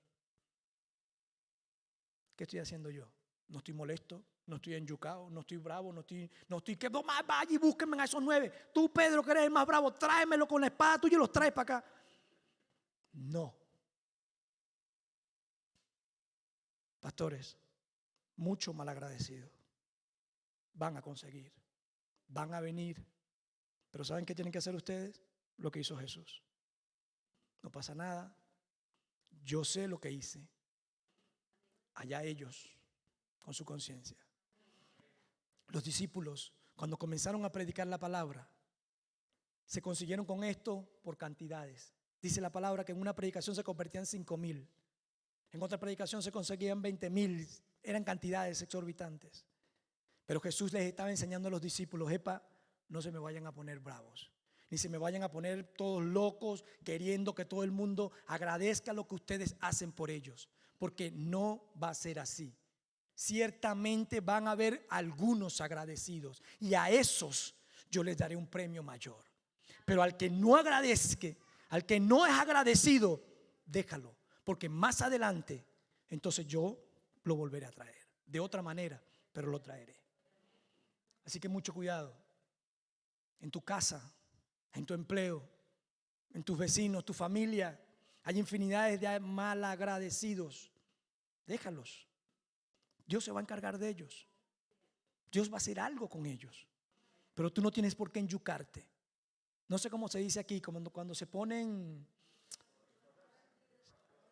¿Qué 2.35 2.45
estoy 2.45 2.61
haciendo 2.61 2.89
yo? 2.89 3.13
No 3.49 3.59
estoy 3.59 3.75
molesto, 3.75 4.25
no 4.47 4.57
estoy 4.57 4.75
enyucado, 4.75 5.31
no 5.31 5.41
estoy 5.41 5.59
bravo, 5.59 5.93
no 5.93 6.01
estoy, 6.01 6.31
no 6.49 6.59
estoy 6.59 6.77
que 6.77 6.91
más 6.91 7.27
vaya 7.27 7.53
y 7.53 7.59
búsquenme 7.59 8.01
a 8.01 8.05
esos 8.05 8.23
nueve. 8.23 8.53
Tú, 8.73 8.93
Pedro, 8.93 9.23
que 9.23 9.31
eres 9.31 9.45
el 9.45 9.51
más 9.51 9.67
bravo, 9.67 9.93
tráemelo 9.95 10.47
con 10.47 10.61
la 10.61 10.67
espada 10.67 10.99
tuya 10.99 11.17
y 11.17 11.19
los 11.19 11.33
traes 11.33 11.53
para 11.53 11.79
acá. 11.79 11.85
No. 13.13 13.55
Pastores, 17.01 17.57
mucho 18.37 18.73
malagradecidos 18.73 19.51
van 20.75 20.97
a 20.97 21.03
conseguir, 21.03 21.53
van 22.29 22.55
a 22.55 22.61
venir. 22.61 23.05
Pero 23.91 24.05
¿saben 24.05 24.25
qué 24.25 24.35
tienen 24.35 24.53
que 24.53 24.59
hacer 24.59 24.75
ustedes? 24.75 25.21
Lo 25.59 25.71
que 25.71 25.81
hizo 25.81 25.97
Jesús. 25.97 26.43
No 27.63 27.71
pasa 27.71 27.95
nada. 27.95 28.35
Yo 29.45 29.65
sé 29.65 29.87
lo 29.87 30.01
que 30.01 30.11
hice. 30.11 30.49
Allá 31.95 32.23
ellos, 32.25 32.79
con 33.41 33.53
su 33.53 33.65
conciencia. 33.65 34.17
Los 35.73 35.85
discípulos, 35.85 36.53
cuando 36.77 36.99
comenzaron 36.99 37.47
a 37.47 37.51
predicar 37.51 37.87
la 37.87 37.99
palabra, 37.99 38.47
se 39.65 39.81
consiguieron 39.81 40.27
con 40.27 40.45
esto 40.45 40.87
por 41.03 41.17
cantidades. 41.17 41.95
Dice 42.21 42.43
la 42.43 42.53
palabra 42.53 42.85
que 42.85 42.93
en 42.93 43.01
una 43.01 43.15
predicación 43.15 43.57
se 43.57 43.65
convertían 43.65 44.05
cinco 44.05 44.37
mil. 44.37 44.69
En 45.51 45.63
otra 45.63 45.81
predicación 45.81 46.23
se 46.23 46.31
conseguían 46.31 46.83
veinte 46.83 47.09
mil. 47.09 47.49
Eran 47.83 48.05
cantidades 48.05 48.61
exorbitantes. 48.61 49.47
Pero 50.27 50.41
Jesús 50.41 50.75
les 50.75 50.83
estaba 50.83 51.11
enseñando 51.11 51.49
a 51.49 51.51
los 51.51 51.63
discípulos, 51.63 52.13
epa, 52.13 52.47
no 52.89 53.01
se 53.01 53.11
me 53.11 53.19
vayan 53.19 53.47
a 53.47 53.55
poner 53.55 53.81
bravos, 53.81 54.31
ni 54.69 54.77
se 54.77 54.91
me 54.91 54.99
vayan 54.99 55.23
a 55.23 55.31
poner 55.31 55.65
todos 55.65 56.05
locos 56.05 56.67
queriendo 56.85 57.35
que 57.35 57.47
todo 57.47 57.65
el 57.65 57.71
mundo 57.71 58.13
agradezca 58.27 58.93
lo 58.93 59.09
que 59.09 59.15
ustedes 59.15 59.57
hacen 59.61 59.91
por 59.91 60.11
ellos, 60.11 60.51
porque 60.79 61.11
no 61.11 61.73
va 61.83 61.89
a 61.89 61.95
ser 61.95 62.19
así. 62.19 62.55
Ciertamente 63.25 64.19
van 64.19 64.49
a 64.49 64.51
haber 64.51 64.85
algunos 64.91 65.61
agradecidos 65.61 66.43
y 66.59 66.75
a 66.75 66.91
esos 66.91 67.55
yo 67.89 68.03
les 68.03 68.17
daré 68.17 68.35
un 68.35 68.49
premio 68.49 68.83
mayor. 68.83 69.25
Pero 69.85 70.03
al 70.03 70.17
que 70.17 70.29
no 70.29 70.57
agradezca, 70.57 71.29
al 71.69 71.87
que 71.87 72.01
no 72.01 72.27
es 72.27 72.33
agradecido, 72.33 73.23
déjalo, 73.65 74.17
porque 74.43 74.69
más 74.69 75.03
adelante 75.03 75.65
entonces 76.09 76.49
yo 76.49 76.77
lo 77.23 77.37
volveré 77.37 77.67
a 77.67 77.71
traer. 77.71 77.95
De 78.27 78.41
otra 78.41 78.61
manera, 78.61 79.01
pero 79.33 79.47
lo 79.53 79.63
traeré. 79.63 79.95
Así 81.25 81.39
que 81.39 81.49
mucho 81.49 81.73
cuidado. 81.73 82.17
En 83.39 83.53
tu 83.53 83.63
casa, 83.63 84.03
en 84.73 84.85
tu 84.85 84.95
empleo, 84.95 85.49
en 86.35 86.43
tus 86.43 86.59
vecinos, 86.59 87.05
tu 87.05 87.15
familia, 87.15 87.81
hay 88.25 88.41
infinidades 88.41 89.01
de 89.01 89.21
malagradecidos. 89.21 90.73
Déjalos. 91.47 92.09
Dios 93.07 93.25
se 93.25 93.33
va 93.33 93.41
a 93.41 93.43
encargar 93.43 93.79
de 93.79 93.89
ellos. 93.89 94.27
Dios 95.31 95.51
va 95.51 95.55
a 95.55 95.57
hacer 95.59 95.81
algo 95.81 96.09
con 96.09 96.27
ellos. 96.27 96.67
Pero 97.35 97.53
tú 97.53 97.63
no 97.63 97.71
tienes 97.71 97.95
por 97.95 98.11
qué 98.11 98.21
enyucarte. 98.21 98.87
No 99.69 99.79
sé 99.79 99.89
cómo 99.89 100.09
se 100.09 100.19
dice 100.19 100.41
aquí, 100.41 100.61
cuando 100.61 101.15
se 101.15 101.27
ponen 101.27 102.07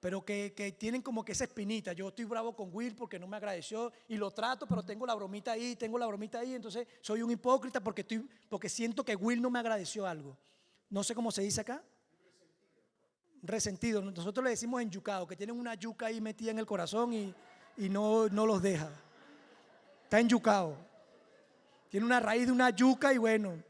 pero 0.00 0.24
que, 0.24 0.74
tienen 0.78 1.02
como 1.02 1.24
que 1.24 1.32
esa 1.32 1.44
espinita. 1.44 1.92
Yo 1.92 2.08
estoy 2.08 2.24
bravo 2.24 2.56
con 2.56 2.70
Will 2.72 2.96
porque 2.96 3.18
no 3.18 3.26
me 3.26 3.36
agradeció 3.36 3.92
y 4.08 4.16
lo 4.16 4.30
trato, 4.30 4.66
pero 4.66 4.82
tengo 4.82 5.06
la 5.06 5.14
bromita 5.14 5.52
ahí, 5.52 5.76
tengo 5.76 5.98
la 5.98 6.06
bromita 6.06 6.40
ahí, 6.40 6.54
entonces 6.54 6.88
soy 7.02 7.22
un 7.22 7.30
hipócrita 7.30 7.80
porque, 7.80 8.00
estoy, 8.00 8.26
porque 8.48 8.70
siento 8.70 9.04
que 9.04 9.14
Will 9.14 9.42
no 9.42 9.50
me 9.50 9.58
agradeció 9.58 10.06
algo. 10.06 10.38
No 10.88 11.04
sé 11.04 11.14
cómo 11.14 11.30
se 11.30 11.42
dice 11.42 11.60
acá. 11.60 11.84
Resentido. 13.42 14.00
Nosotros 14.00 14.42
le 14.42 14.50
decimos 14.50 14.80
enyucado, 14.80 15.26
que 15.26 15.36
tienen 15.36 15.58
una 15.58 15.74
yuca 15.74 16.06
ahí 16.06 16.20
metida 16.20 16.50
en 16.50 16.58
el 16.58 16.66
corazón 16.66 17.12
y, 17.12 17.34
no, 17.88 18.28
no 18.28 18.46
los 18.46 18.60
deja. 18.60 18.90
Está 20.04 20.20
enyucado. 20.20 20.76
Tiene 21.88 22.06
una 22.06 22.20
raíz 22.20 22.46
de 22.46 22.52
una 22.52 22.70
yuca 22.70 23.12
y 23.12 23.18
bueno, 23.18 23.62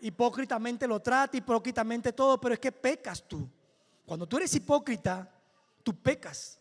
hipócritamente 0.00 0.86
lo 0.86 1.00
trata, 1.00 1.36
hipócritamente 1.36 2.12
todo, 2.12 2.40
pero 2.40 2.54
es 2.54 2.60
que 2.60 2.72
pecas 2.72 3.22
tú. 3.26 3.48
Cuando 4.04 4.26
tú 4.26 4.36
eres 4.36 4.54
hipócrita, 4.54 5.30
tú 5.82 5.94
pecas. 5.94 6.58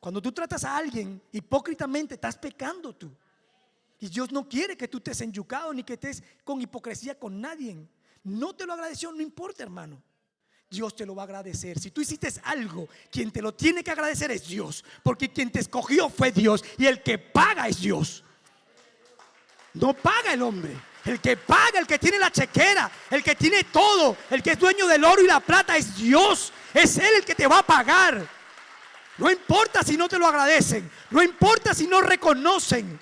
Cuando 0.00 0.20
tú 0.20 0.32
tratas 0.32 0.64
a 0.64 0.76
alguien 0.76 1.22
hipócritamente, 1.32 2.14
estás 2.14 2.36
pecando 2.36 2.94
tú. 2.94 3.10
Y 4.00 4.08
Dios 4.08 4.32
no 4.32 4.48
quiere 4.48 4.76
que 4.76 4.88
tú 4.88 4.98
estés 4.98 5.20
enyucado 5.20 5.72
ni 5.72 5.82
que 5.82 5.94
estés 5.94 6.22
con 6.44 6.60
hipocresía 6.60 7.18
con 7.18 7.40
nadie. 7.40 7.88
No 8.22 8.54
te 8.54 8.66
lo 8.66 8.72
agradeció, 8.74 9.12
no 9.12 9.22
importa, 9.22 9.62
hermano. 9.62 10.02
Dios 10.74 10.94
te 10.94 11.06
lo 11.06 11.14
va 11.14 11.22
a 11.22 11.24
agradecer. 11.24 11.78
Si 11.78 11.90
tú 11.90 12.00
hiciste 12.00 12.32
algo, 12.44 12.88
quien 13.10 13.30
te 13.30 13.40
lo 13.40 13.54
tiene 13.54 13.82
que 13.82 13.90
agradecer 13.90 14.30
es 14.30 14.46
Dios. 14.46 14.84
Porque 15.02 15.32
quien 15.32 15.50
te 15.50 15.60
escogió 15.60 16.10
fue 16.10 16.32
Dios. 16.32 16.64
Y 16.76 16.86
el 16.86 17.02
que 17.02 17.18
paga 17.18 17.68
es 17.68 17.80
Dios. 17.80 18.22
No 19.74 19.94
paga 19.94 20.32
el 20.32 20.42
hombre. 20.42 20.76
El 21.04 21.20
que 21.20 21.36
paga, 21.36 21.78
el 21.78 21.86
que 21.86 21.98
tiene 21.98 22.18
la 22.18 22.30
chequera, 22.30 22.90
el 23.10 23.22
que 23.22 23.34
tiene 23.34 23.64
todo, 23.64 24.16
el 24.30 24.42
que 24.42 24.52
es 24.52 24.58
dueño 24.58 24.86
del 24.86 25.04
oro 25.04 25.20
y 25.22 25.26
la 25.26 25.40
plata 25.40 25.76
es 25.76 25.96
Dios. 25.96 26.52
Es 26.72 26.96
Él 26.98 27.16
el 27.16 27.24
que 27.24 27.34
te 27.34 27.46
va 27.46 27.58
a 27.58 27.66
pagar. 27.66 28.26
No 29.18 29.30
importa 29.30 29.82
si 29.82 29.96
no 29.96 30.08
te 30.08 30.18
lo 30.18 30.26
agradecen. 30.26 30.90
No 31.10 31.22
importa 31.22 31.74
si 31.74 31.86
no 31.86 32.00
reconocen 32.00 32.98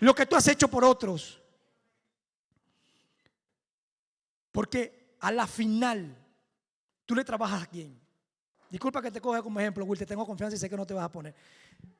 lo 0.00 0.14
que 0.14 0.26
tú 0.26 0.36
has 0.36 0.46
hecho 0.48 0.68
por 0.68 0.84
otros. 0.84 1.40
Porque 4.52 5.16
a 5.20 5.32
la 5.32 5.46
final, 5.46 6.16
tú 7.06 7.14
le 7.14 7.24
trabajas 7.24 7.62
a 7.62 7.66
quién. 7.66 7.98
Disculpa 8.68 9.00
que 9.00 9.10
te 9.10 9.20
coja 9.20 9.42
como 9.42 9.60
ejemplo, 9.60 9.84
Will, 9.84 9.98
te 9.98 10.06
tengo 10.06 10.26
confianza 10.26 10.56
y 10.56 10.58
sé 10.58 10.68
que 10.68 10.76
no 10.76 10.86
te 10.86 10.92
vas 10.92 11.04
a 11.04 11.12
poner. 11.12 11.34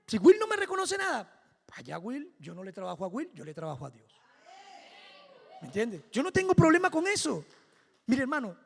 Si 0.06 0.18
Will 0.18 0.38
no 0.38 0.46
me 0.46 0.56
reconoce 0.56 0.98
nada, 0.98 1.42
allá 1.72 1.98
Will, 1.98 2.34
yo 2.38 2.54
no 2.54 2.64
le 2.64 2.72
trabajo 2.72 3.04
a 3.04 3.08
Will, 3.08 3.30
yo 3.32 3.44
le 3.44 3.54
trabajo 3.54 3.86
a 3.86 3.90
Dios. 3.90 4.12
¿Me 5.60 5.68
entiendes? 5.68 6.02
Yo 6.10 6.22
no 6.22 6.32
tengo 6.32 6.54
problema 6.54 6.90
con 6.90 7.06
eso. 7.06 7.44
Mire, 8.06 8.22
hermano, 8.22 8.56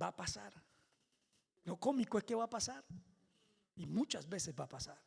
va 0.00 0.08
a 0.08 0.16
pasar. 0.16 0.52
Lo 1.64 1.76
cómico 1.76 2.18
es 2.18 2.24
que 2.24 2.34
va 2.34 2.44
a 2.44 2.50
pasar. 2.50 2.84
Y 3.76 3.86
muchas 3.86 4.28
veces 4.28 4.54
va 4.58 4.64
a 4.64 4.68
pasar. 4.68 5.00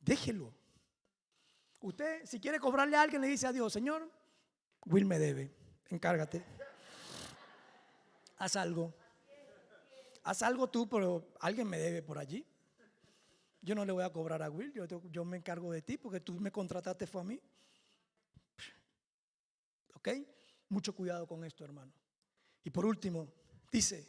Déjelo. 0.00 0.54
Usted, 1.80 2.24
si 2.24 2.40
quiere 2.40 2.60
cobrarle 2.60 2.96
a 2.96 3.02
alguien, 3.02 3.22
le 3.22 3.28
dice 3.28 3.46
a 3.46 3.52
Dios, 3.52 3.72
Señor, 3.72 4.10
Will 4.84 5.04
me 5.04 5.18
debe, 5.18 5.54
encárgate. 5.88 6.44
Haz 8.36 8.56
algo. 8.56 8.94
Haz 10.22 10.42
algo 10.42 10.68
tú, 10.68 10.88
pero 10.88 11.32
alguien 11.40 11.68
me 11.68 11.78
debe 11.78 12.02
por 12.02 12.18
allí. 12.18 12.44
Yo 13.62 13.74
no 13.74 13.84
le 13.84 13.92
voy 13.92 14.04
a 14.04 14.12
cobrar 14.12 14.42
a 14.42 14.50
Will, 14.50 14.72
yo, 14.72 14.86
yo 15.10 15.24
me 15.24 15.36
encargo 15.36 15.72
de 15.72 15.82
ti 15.82 15.96
porque 15.96 16.20
tú 16.20 16.34
me 16.38 16.52
contrataste 16.52 17.06
fue 17.06 17.20
a 17.20 17.24
mí. 17.24 17.40
¿Ok? 19.94 20.08
Mucho 20.68 20.94
cuidado 20.94 21.26
con 21.26 21.44
esto, 21.44 21.64
hermano. 21.64 21.92
Y 22.62 22.70
por 22.70 22.86
último, 22.86 23.28
dice, 23.70 24.08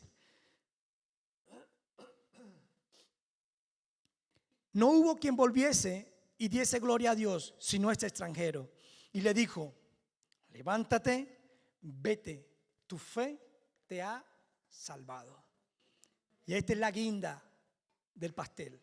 no 4.74 4.90
hubo 4.90 5.16
quien 5.16 5.36
volviese 5.36 6.14
y 6.38 6.48
diese 6.50 6.80
gloria 6.80 7.12
a 7.12 7.16
Dios, 7.16 7.56
sino 7.60 7.92
este 7.92 8.08
extranjero. 8.08 8.70
Y 9.12 9.22
le 9.22 9.34
dijo, 9.34 9.74
levántate, 10.50 11.40
vete, 11.82 12.48
tu 12.86 12.98
fe 12.98 13.47
te 13.88 14.02
ha 14.02 14.24
salvado. 14.70 15.44
Y 16.46 16.54
esta 16.54 16.74
es 16.74 16.80
la 16.80 16.92
guinda 16.92 17.44
del 18.14 18.34
pastel. 18.34 18.82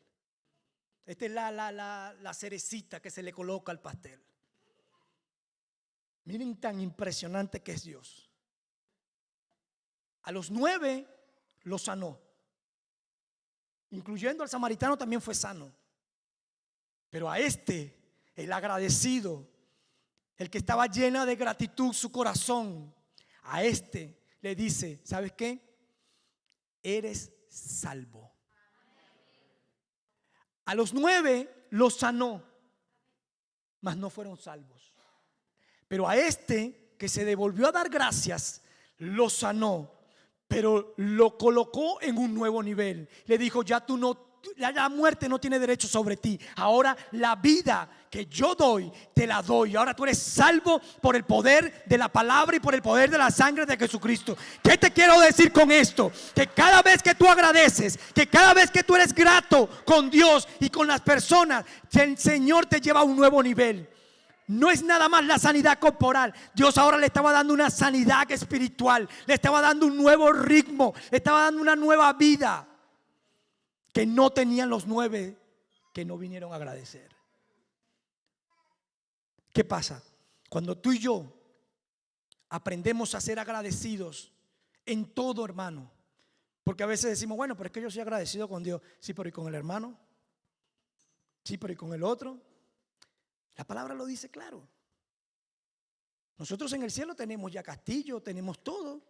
Esta 1.06 1.26
es 1.26 1.30
la, 1.30 1.50
la, 1.50 1.70
la, 1.70 2.14
la 2.20 2.34
cerecita 2.34 3.00
que 3.00 3.10
se 3.10 3.22
le 3.22 3.32
coloca 3.32 3.70
al 3.70 3.80
pastel. 3.80 4.22
Miren 6.24 6.58
tan 6.58 6.80
impresionante 6.80 7.62
que 7.62 7.72
es 7.72 7.84
Dios. 7.84 8.30
A 10.22 10.32
los 10.32 10.50
nueve 10.50 11.06
lo 11.64 11.78
sanó. 11.78 12.18
Incluyendo 13.90 14.42
al 14.42 14.48
samaritano 14.48 14.96
también 14.96 15.20
fue 15.20 15.34
sano. 15.34 15.70
Pero 17.10 17.30
a 17.30 17.38
este, 17.38 17.96
el 18.34 18.52
agradecido, 18.52 19.46
el 20.36 20.50
que 20.50 20.58
estaba 20.58 20.86
llena 20.86 21.26
de 21.26 21.36
gratitud 21.36 21.92
su 21.92 22.10
corazón, 22.10 22.92
a 23.42 23.62
este 23.62 24.23
le 24.44 24.54
dice, 24.54 25.00
¿sabes 25.04 25.32
qué? 25.32 25.58
Eres 26.82 27.32
salvo. 27.48 28.30
A 30.66 30.74
los 30.74 30.92
nueve 30.92 31.68
los 31.70 31.94
sanó, 31.94 32.42
mas 33.80 33.96
no 33.96 34.10
fueron 34.10 34.36
salvos. 34.36 34.92
Pero 35.88 36.06
a 36.06 36.18
este 36.18 36.94
que 36.98 37.08
se 37.08 37.24
devolvió 37.24 37.68
a 37.68 37.72
dar 37.72 37.88
gracias, 37.88 38.60
lo 38.98 39.30
sanó, 39.30 39.90
pero 40.46 40.92
lo 40.98 41.38
colocó 41.38 42.02
en 42.02 42.18
un 42.18 42.34
nuevo 42.34 42.62
nivel. 42.62 43.08
Le 43.24 43.38
dijo, 43.38 43.62
ya 43.62 43.80
tú 43.86 43.96
no 43.96 44.23
la 44.56 44.88
muerte 44.88 45.28
no 45.28 45.38
tiene 45.38 45.58
derecho 45.58 45.88
sobre 45.88 46.16
ti. 46.16 46.38
Ahora 46.56 46.96
la 47.12 47.36
vida 47.36 47.88
que 48.14 48.26
yo 48.26 48.54
doy, 48.54 48.92
te 49.12 49.26
la 49.26 49.42
doy. 49.42 49.74
Ahora 49.74 49.94
tú 49.94 50.04
eres 50.04 50.18
salvo 50.18 50.80
por 51.00 51.16
el 51.16 51.24
poder 51.24 51.82
de 51.84 51.98
la 51.98 52.08
palabra 52.08 52.56
y 52.56 52.60
por 52.60 52.72
el 52.72 52.80
poder 52.80 53.10
de 53.10 53.18
la 53.18 53.30
sangre 53.30 53.66
de 53.66 53.76
Jesucristo. 53.76 54.36
¿Qué 54.62 54.78
te 54.78 54.92
quiero 54.92 55.18
decir 55.20 55.50
con 55.50 55.72
esto? 55.72 56.12
Que 56.32 56.46
cada 56.46 56.80
vez 56.80 57.02
que 57.02 57.16
tú 57.16 57.28
agradeces, 57.28 57.98
que 58.14 58.28
cada 58.28 58.54
vez 58.54 58.70
que 58.70 58.84
tú 58.84 58.94
eres 58.94 59.12
grato 59.12 59.68
con 59.84 60.10
Dios 60.10 60.46
y 60.60 60.70
con 60.70 60.86
las 60.86 61.00
personas, 61.00 61.64
el 61.92 62.16
Señor 62.16 62.66
te 62.66 62.80
lleva 62.80 63.00
a 63.00 63.04
un 63.04 63.16
nuevo 63.16 63.42
nivel. 63.42 63.88
No 64.46 64.70
es 64.70 64.82
nada 64.82 65.08
más 65.08 65.24
la 65.24 65.38
sanidad 65.38 65.78
corporal. 65.78 66.32
Dios 66.54 66.78
ahora 66.78 66.98
le 66.98 67.06
estaba 67.06 67.32
dando 67.32 67.52
una 67.52 67.70
sanidad 67.70 68.30
espiritual. 68.30 69.08
Le 69.26 69.34
estaba 69.34 69.60
dando 69.60 69.86
un 69.86 69.96
nuevo 69.96 70.32
ritmo. 70.32 70.94
Le 71.10 71.16
estaba 71.16 71.42
dando 71.42 71.62
una 71.62 71.74
nueva 71.74 72.12
vida 72.12 72.68
que 73.94 74.04
no 74.04 74.30
tenían 74.30 74.68
los 74.68 74.86
nueve 74.86 75.38
que 75.94 76.04
no 76.04 76.18
vinieron 76.18 76.52
a 76.52 76.56
agradecer. 76.56 77.14
¿Qué 79.52 79.62
pasa? 79.62 80.02
Cuando 80.50 80.76
tú 80.76 80.92
y 80.92 80.98
yo 80.98 81.32
aprendemos 82.48 83.14
a 83.14 83.20
ser 83.20 83.38
agradecidos 83.38 84.32
en 84.84 85.14
todo, 85.14 85.44
hermano, 85.44 85.92
porque 86.64 86.82
a 86.82 86.86
veces 86.86 87.10
decimos, 87.10 87.36
bueno, 87.36 87.56
pero 87.56 87.68
es 87.68 87.72
que 87.72 87.80
yo 87.80 87.90
soy 87.90 88.00
agradecido 88.00 88.48
con 88.48 88.64
Dios. 88.64 88.82
Sí, 88.98 89.14
pero 89.14 89.28
¿y 89.28 89.32
con 89.32 89.46
el 89.46 89.54
hermano? 89.54 89.96
Sí, 91.44 91.56
pero 91.56 91.72
¿y 91.72 91.76
con 91.76 91.94
el 91.94 92.02
otro? 92.02 92.40
La 93.54 93.64
palabra 93.64 93.94
lo 93.94 94.06
dice 94.06 94.28
claro. 94.28 94.66
Nosotros 96.36 96.72
en 96.72 96.82
el 96.82 96.90
cielo 96.90 97.14
tenemos 97.14 97.52
ya 97.52 97.62
castillo, 97.62 98.20
tenemos 98.20 98.64
todo. 98.64 99.00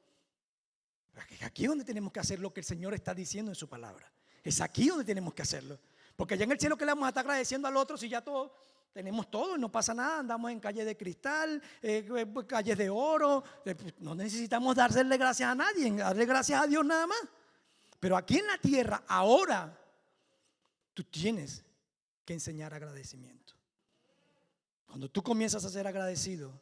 Aquí 1.41 1.63
es 1.63 1.69
donde 1.71 1.87
tenemos 1.87 2.13
que 2.13 2.21
hacer 2.21 2.39
lo 2.39 2.53
que 2.53 2.61
el 2.61 2.67
Señor 2.67 2.93
está 2.93 3.15
diciendo 3.15 3.51
en 3.51 3.55
su 3.55 3.67
palabra. 3.67 4.13
Es 4.45 4.61
aquí 4.61 4.89
donde 4.89 5.05
tenemos 5.05 5.35
que 5.35 5.43
hacerlo. 5.43 5.79
Porque 6.15 6.35
allá 6.35 6.45
en 6.45 6.53
el 6.53 6.61
cielo 6.61 6.77
que 6.77 6.85
le 6.85 6.93
vamos 6.93 7.07
a 7.07 7.09
estar 7.09 7.25
agradeciendo 7.25 7.67
al 7.67 7.77
otro 7.77 7.97
si 7.97 8.09
ya 8.09 8.21
todo, 8.21 8.55
tenemos 8.93 9.29
todo 9.29 9.57
y 9.57 9.59
no 9.59 9.73
pasa 9.73 9.93
nada, 9.93 10.21
andamos 10.21 10.53
en 10.53 10.61
calles 10.61 10.87
de 10.87 10.97
cristal, 10.97 11.61
eh, 11.83 12.07
eh, 12.17 12.27
pues, 12.27 12.47
calles 12.47 12.79
de 12.79 12.89
oro, 12.89 13.43
eh, 13.65 13.75
pues, 13.75 13.95
no 13.99 14.15
necesitamos 14.15 14.77
darle 14.77 15.17
gracias 15.17 15.49
a 15.49 15.55
nadie, 15.55 15.91
darle 15.91 16.27
gracias 16.27 16.63
a 16.63 16.67
Dios 16.67 16.85
nada 16.85 17.07
más. 17.07 17.21
Pero 17.99 18.17
aquí 18.17 18.39
en 18.39 18.47
la 18.47 18.59
tierra, 18.59 19.03
ahora, 19.09 19.77
tú 20.93 21.03
tienes 21.03 21.65
que 22.25 22.35
enseñar 22.35 22.73
agradecimiento. 22.75 23.55
Cuando 24.87 25.11
tú 25.11 25.23
comienzas 25.23 25.65
a 25.65 25.71
ser 25.71 25.89
agradecido, 25.89 26.53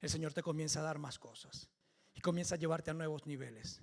el 0.00 0.08
Señor 0.08 0.32
te 0.32 0.42
comienza 0.42 0.80
a 0.80 0.82
dar 0.84 0.98
más 0.98 1.18
cosas 1.18 1.68
y 2.14 2.20
comienza 2.20 2.54
a 2.54 2.58
llevarte 2.58 2.90
a 2.90 2.94
nuevos 2.94 3.26
niveles. 3.26 3.80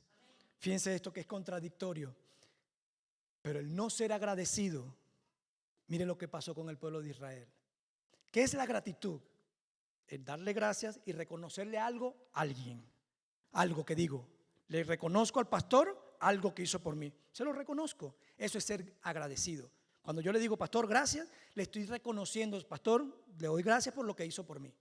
Fíjense 0.59 0.95
esto 0.95 1.11
que 1.11 1.21
es 1.21 1.25
contradictorio. 1.25 2.15
Pero 3.41 3.59
el 3.59 3.75
no 3.75 3.89
ser 3.89 4.11
agradecido, 4.11 4.95
mire 5.87 6.05
lo 6.05 6.17
que 6.17 6.27
pasó 6.27 6.53
con 6.53 6.69
el 6.69 6.77
pueblo 6.77 7.01
de 7.01 7.09
Israel. 7.09 7.47
¿Qué 8.31 8.43
es 8.43 8.53
la 8.53 8.65
gratitud? 8.65 9.21
El 10.07 10.23
darle 10.25 10.53
gracias 10.53 10.99
y 11.05 11.11
reconocerle 11.11 11.77
algo 11.77 12.15
a 12.33 12.41
alguien. 12.41 12.83
Algo 13.51 13.85
que 13.85 13.95
digo, 13.95 14.27
le 14.67 14.83
reconozco 14.83 15.39
al 15.39 15.47
pastor 15.47 16.17
algo 16.19 16.53
que 16.53 16.63
hizo 16.63 16.79
por 16.79 16.95
mí. 16.95 17.11
Se 17.31 17.43
lo 17.43 17.53
reconozco. 17.53 18.15
Eso 18.37 18.57
es 18.57 18.65
ser 18.65 18.97
agradecido. 19.01 19.71
Cuando 20.01 20.21
yo 20.21 20.31
le 20.31 20.39
digo, 20.39 20.57
pastor, 20.57 20.87
gracias, 20.87 21.27
le 21.53 21.63
estoy 21.63 21.85
reconociendo, 21.85 22.59
pastor, 22.67 23.05
le 23.37 23.47
doy 23.47 23.63
gracias 23.63 23.93
por 23.93 24.05
lo 24.05 24.15
que 24.15 24.25
hizo 24.25 24.45
por 24.45 24.59
mí. 24.59 24.73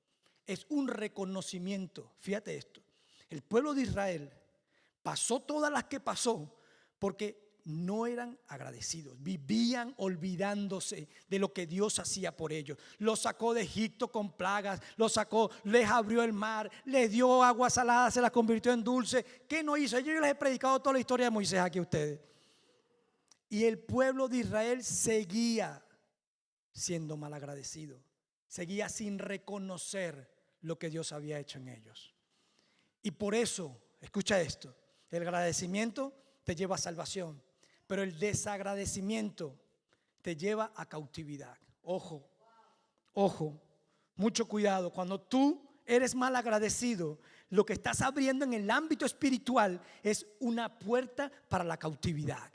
Es 0.47 0.67
un 0.71 0.89
reconocimiento. 0.89 2.13
Fíjate 2.19 2.57
esto. 2.57 2.83
El 3.29 3.43
pueblo 3.43 3.75
de 3.75 3.83
Israel 3.83 4.31
pasó 5.03 5.41
todas 5.41 5.71
las 5.71 5.85
que 5.85 6.01
pasó 6.01 6.55
porque 6.99 7.48
no 7.69 8.07
eran 8.07 8.39
agradecidos, 8.49 9.23
vivían 9.23 9.93
olvidándose 9.99 11.07
de 11.29 11.39
lo 11.39 11.53
que 11.53 11.67
Dios 11.67 11.99
hacía 11.99 12.35
por 12.35 12.51
ellos. 12.51 12.79
Los 12.97 13.21
sacó 13.21 13.53
de 13.53 13.61
Egipto 13.61 14.11
con 14.11 14.33
plagas, 14.33 14.81
los 14.97 15.13
sacó, 15.13 15.51
les 15.65 15.87
abrió 15.89 16.23
el 16.23 16.33
mar, 16.33 16.71
les 16.87 17.11
dio 17.11 17.45
agua 17.45 17.69
salada, 17.69 18.11
se 18.11 18.23
la 18.23 18.31
convirtió 18.31 18.73
en 18.73 18.83
dulce. 18.83 19.23
¿Qué 19.47 19.63
no 19.63 19.77
hizo? 19.77 19.99
Yo 19.99 20.19
les 20.19 20.31
he 20.31 20.35
predicado 20.35 20.81
toda 20.81 20.95
la 20.95 21.01
historia 21.01 21.27
de 21.27 21.31
Moisés 21.31 21.61
aquí 21.61 21.79
a 21.79 21.83
ustedes. 21.83 22.21
Y 23.51 23.65
el 23.65 23.79
pueblo 23.79 24.29
de 24.29 24.39
Israel 24.39 24.83
seguía 24.83 25.85
siendo 26.73 27.19
mal 27.19 27.35
agradecido, 27.35 28.03
seguía 28.47 28.89
sin 28.89 29.19
reconocer 29.19 30.33
lo 30.63 30.79
que 30.79 30.89
Dios 30.89 31.13
había 31.13 31.39
hecho 31.39 31.59
en 31.59 31.69
ellos. 31.69 32.15
Y 33.03 33.11
por 33.11 33.35
eso, 33.35 33.79
escucha 34.01 34.41
esto, 34.41 34.75
el 35.11 35.23
agradecimiento 35.23 36.15
te 36.45 36.55
lleva 36.55 36.77
a 36.77 36.79
salvación 36.79 37.43
pero 37.89 38.03
el 38.03 38.17
desagradecimiento 38.19 39.59
te 40.23 40.37
lleva 40.37 40.71
a 40.77 40.87
cautividad. 40.87 41.57
Ojo, 41.83 42.29
ojo, 43.15 43.61
mucho 44.15 44.47
cuidado. 44.47 44.93
Cuando 44.93 45.19
tú 45.19 45.67
eres 45.87 46.15
mal 46.15 46.37
agradecido, 46.37 47.19
lo 47.49 47.65
que 47.65 47.73
estás 47.73 48.03
abriendo 48.03 48.45
en 48.45 48.53
el 48.53 48.71
ámbito 48.71 49.07
espiritual 49.07 49.81
es 50.03 50.27
una 50.39 50.79
puerta 50.79 51.33
para 51.49 51.65
la 51.65 51.79
cautividad, 51.79 52.53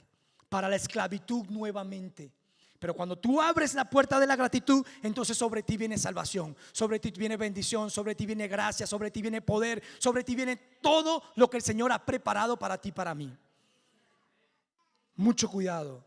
para 0.49 0.69
la 0.69 0.75
esclavitud 0.75 1.47
nuevamente. 1.47 2.31
Pero 2.77 2.93
cuando 2.93 3.17
tú 3.17 3.41
abres 3.41 3.73
la 3.73 3.89
puerta 3.89 4.19
de 4.19 4.27
la 4.27 4.36
gratitud, 4.36 4.86
entonces 5.01 5.36
sobre 5.36 5.63
ti 5.63 5.77
viene 5.77 5.97
salvación, 5.97 6.55
sobre 6.73 6.99
ti 6.99 7.09
viene 7.09 7.38
bendición, 7.38 7.89
sobre 7.89 8.13
ti 8.13 8.27
viene 8.27 8.47
gracia, 8.47 8.86
sobre 8.86 9.09
ti 9.09 9.21
viene 9.23 9.41
poder, 9.41 9.81
sobre 9.97 10.23
ti 10.23 10.36
viene 10.36 10.57
todo 10.57 11.23
lo 11.38 11.49
que 11.49 11.57
el 11.57 11.63
Señor 11.63 11.91
ha 11.91 12.05
preparado 12.05 12.59
para 12.59 12.77
ti, 12.79 12.91
para 12.91 13.15
mí 13.15 13.36
mucho 15.16 15.49
cuidado 15.49 16.05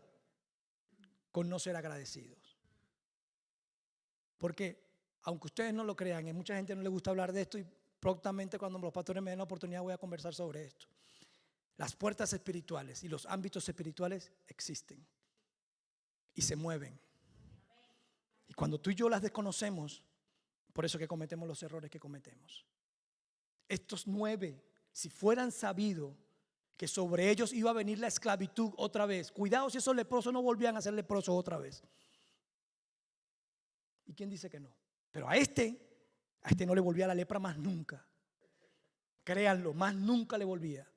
con 1.31 1.49
no 1.49 1.59
ser 1.59 1.75
agradecidos. 1.75 2.57
Porque, 4.37 4.83
aunque 5.23 5.47
ustedes 5.47 5.73
no 5.73 5.83
lo 5.83 5.95
crean, 5.95 6.27
y 6.27 6.33
mucha 6.33 6.55
gente 6.55 6.75
no 6.75 6.81
le 6.81 6.89
gusta 6.89 7.09
hablar 7.09 7.31
de 7.31 7.41
esto, 7.41 7.57
y 7.57 7.65
prontamente 7.99 8.57
cuando 8.57 8.79
los 8.79 8.93
pastores 8.93 9.21
me 9.23 9.31
den 9.31 9.39
la 9.39 9.43
oportunidad 9.45 9.81
voy 9.81 9.93
a 9.93 9.97
conversar 9.97 10.33
sobre 10.33 10.65
esto. 10.65 10.87
Las 11.77 11.95
puertas 11.95 12.33
espirituales 12.33 13.03
y 13.03 13.07
los 13.07 13.25
ámbitos 13.25 13.67
espirituales 13.69 14.31
existen 14.47 15.05
y 16.33 16.41
se 16.41 16.55
mueven. 16.55 16.99
Y 18.47 18.53
cuando 18.53 18.79
tú 18.79 18.89
y 18.89 18.95
yo 18.95 19.09
las 19.09 19.21
desconocemos, 19.21 20.03
por 20.73 20.85
eso 20.85 20.97
que 20.97 21.07
cometemos 21.07 21.47
los 21.47 21.61
errores 21.63 21.89
que 21.89 21.99
cometemos. 21.99 22.65
Estos 23.67 24.07
nueve, 24.07 24.63
si 24.91 25.09
fueran 25.09 25.51
sabidos, 25.51 26.15
que 26.77 26.87
sobre 26.87 27.31
ellos 27.31 27.51
iba 27.53 27.71
a 27.71 27.73
venir 27.73 27.97
la 27.97 28.07
esclavitud 28.07 28.71
otra 28.77 29.07
vez. 29.07 29.31
Cuidado 29.31 29.69
si 29.69 29.79
esos 29.79 29.95
leprosos 29.95 30.31
no 30.31 30.43
volvían 30.43 30.77
a 30.77 30.81
ser 30.81 30.93
leprosos 30.93 31.35
otra 31.35 31.57
vez. 31.57 31.83
¿Y 34.05 34.13
quién 34.13 34.29
dice 34.29 34.47
que 34.49 34.59
no? 34.59 34.71
Pero 35.11 35.27
a 35.27 35.35
este, 35.35 35.75
a 36.43 36.49
este 36.49 36.65
no 36.67 36.75
le 36.75 36.81
volvía 36.81 37.07
la 37.07 37.15
lepra 37.15 37.39
más 37.39 37.57
nunca. 37.57 38.05
Créanlo, 39.23 39.73
más 39.73 39.95
nunca 39.95 40.37
le 40.37 40.45
volvía. 40.45 40.87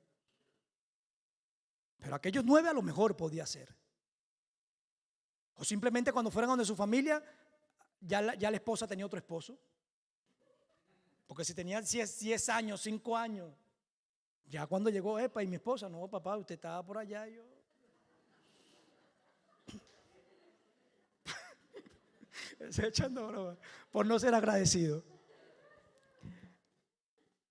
Pero 1.98 2.14
aquellos 2.14 2.44
nueve 2.44 2.68
a 2.68 2.74
lo 2.74 2.82
mejor 2.82 3.16
podía 3.16 3.46
ser. 3.46 3.74
O 5.54 5.64
simplemente 5.64 6.12
cuando 6.12 6.30
fueran 6.30 6.50
donde 6.50 6.64
su 6.64 6.76
familia, 6.76 7.22
ya 8.00 8.20
la, 8.20 8.56
esposa 8.56 8.86
tenía 8.86 9.06
otro 9.06 9.18
esposo. 9.18 9.58
Porque 11.26 11.44
si 11.44 11.54
tenía 11.54 11.80
10 11.80 12.48
años, 12.50 12.80
5 12.82 13.16
años, 13.16 13.52
ya 14.50 14.66
cuando 14.66 14.90
llegó 14.90 15.18
Epa 15.18 15.42
y 15.44 15.46
mi 15.46 15.54
esposa, 15.56 15.88
no, 15.88 16.08
papá, 16.08 16.36
usted 16.36 16.56
estaba 16.56 16.84
por 16.84 16.98
allá, 16.98 17.24
yo. 17.28 17.44
Estoy 22.58 22.86
echando 22.86 23.28
broma. 23.28 23.56
Por 23.92 24.04
no 24.06 24.18
ser 24.18 24.34
agradecido. 24.34 25.04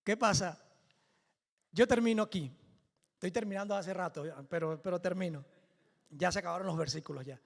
¿Qué 0.04 0.18
pasa? 0.18 0.62
Yo 1.72 1.88
termino 1.88 2.24
aquí. 2.24 2.52
Estoy 3.14 3.32
terminando 3.32 3.76
hace 3.76 3.93
rato, 3.93 4.26
pero, 4.50 4.82
pero 4.82 5.00
termino. 5.00 5.45
Ya 6.10 6.34
se 6.34 6.39
acabaron 6.39 6.68
los 6.68 6.78
versículos 6.78 7.26
ya. 7.26 7.39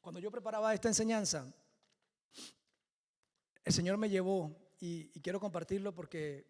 Cuando 0.00 0.18
yo 0.18 0.30
preparaba 0.30 0.74
esta 0.74 0.88
enseñanza, 0.88 1.46
el 3.64 3.72
Señor 3.72 3.96
me 3.96 4.08
llevó 4.08 4.67
y, 4.80 5.20
quiero 5.20 5.40
compartirlo 5.40 5.94
porque 5.94 6.46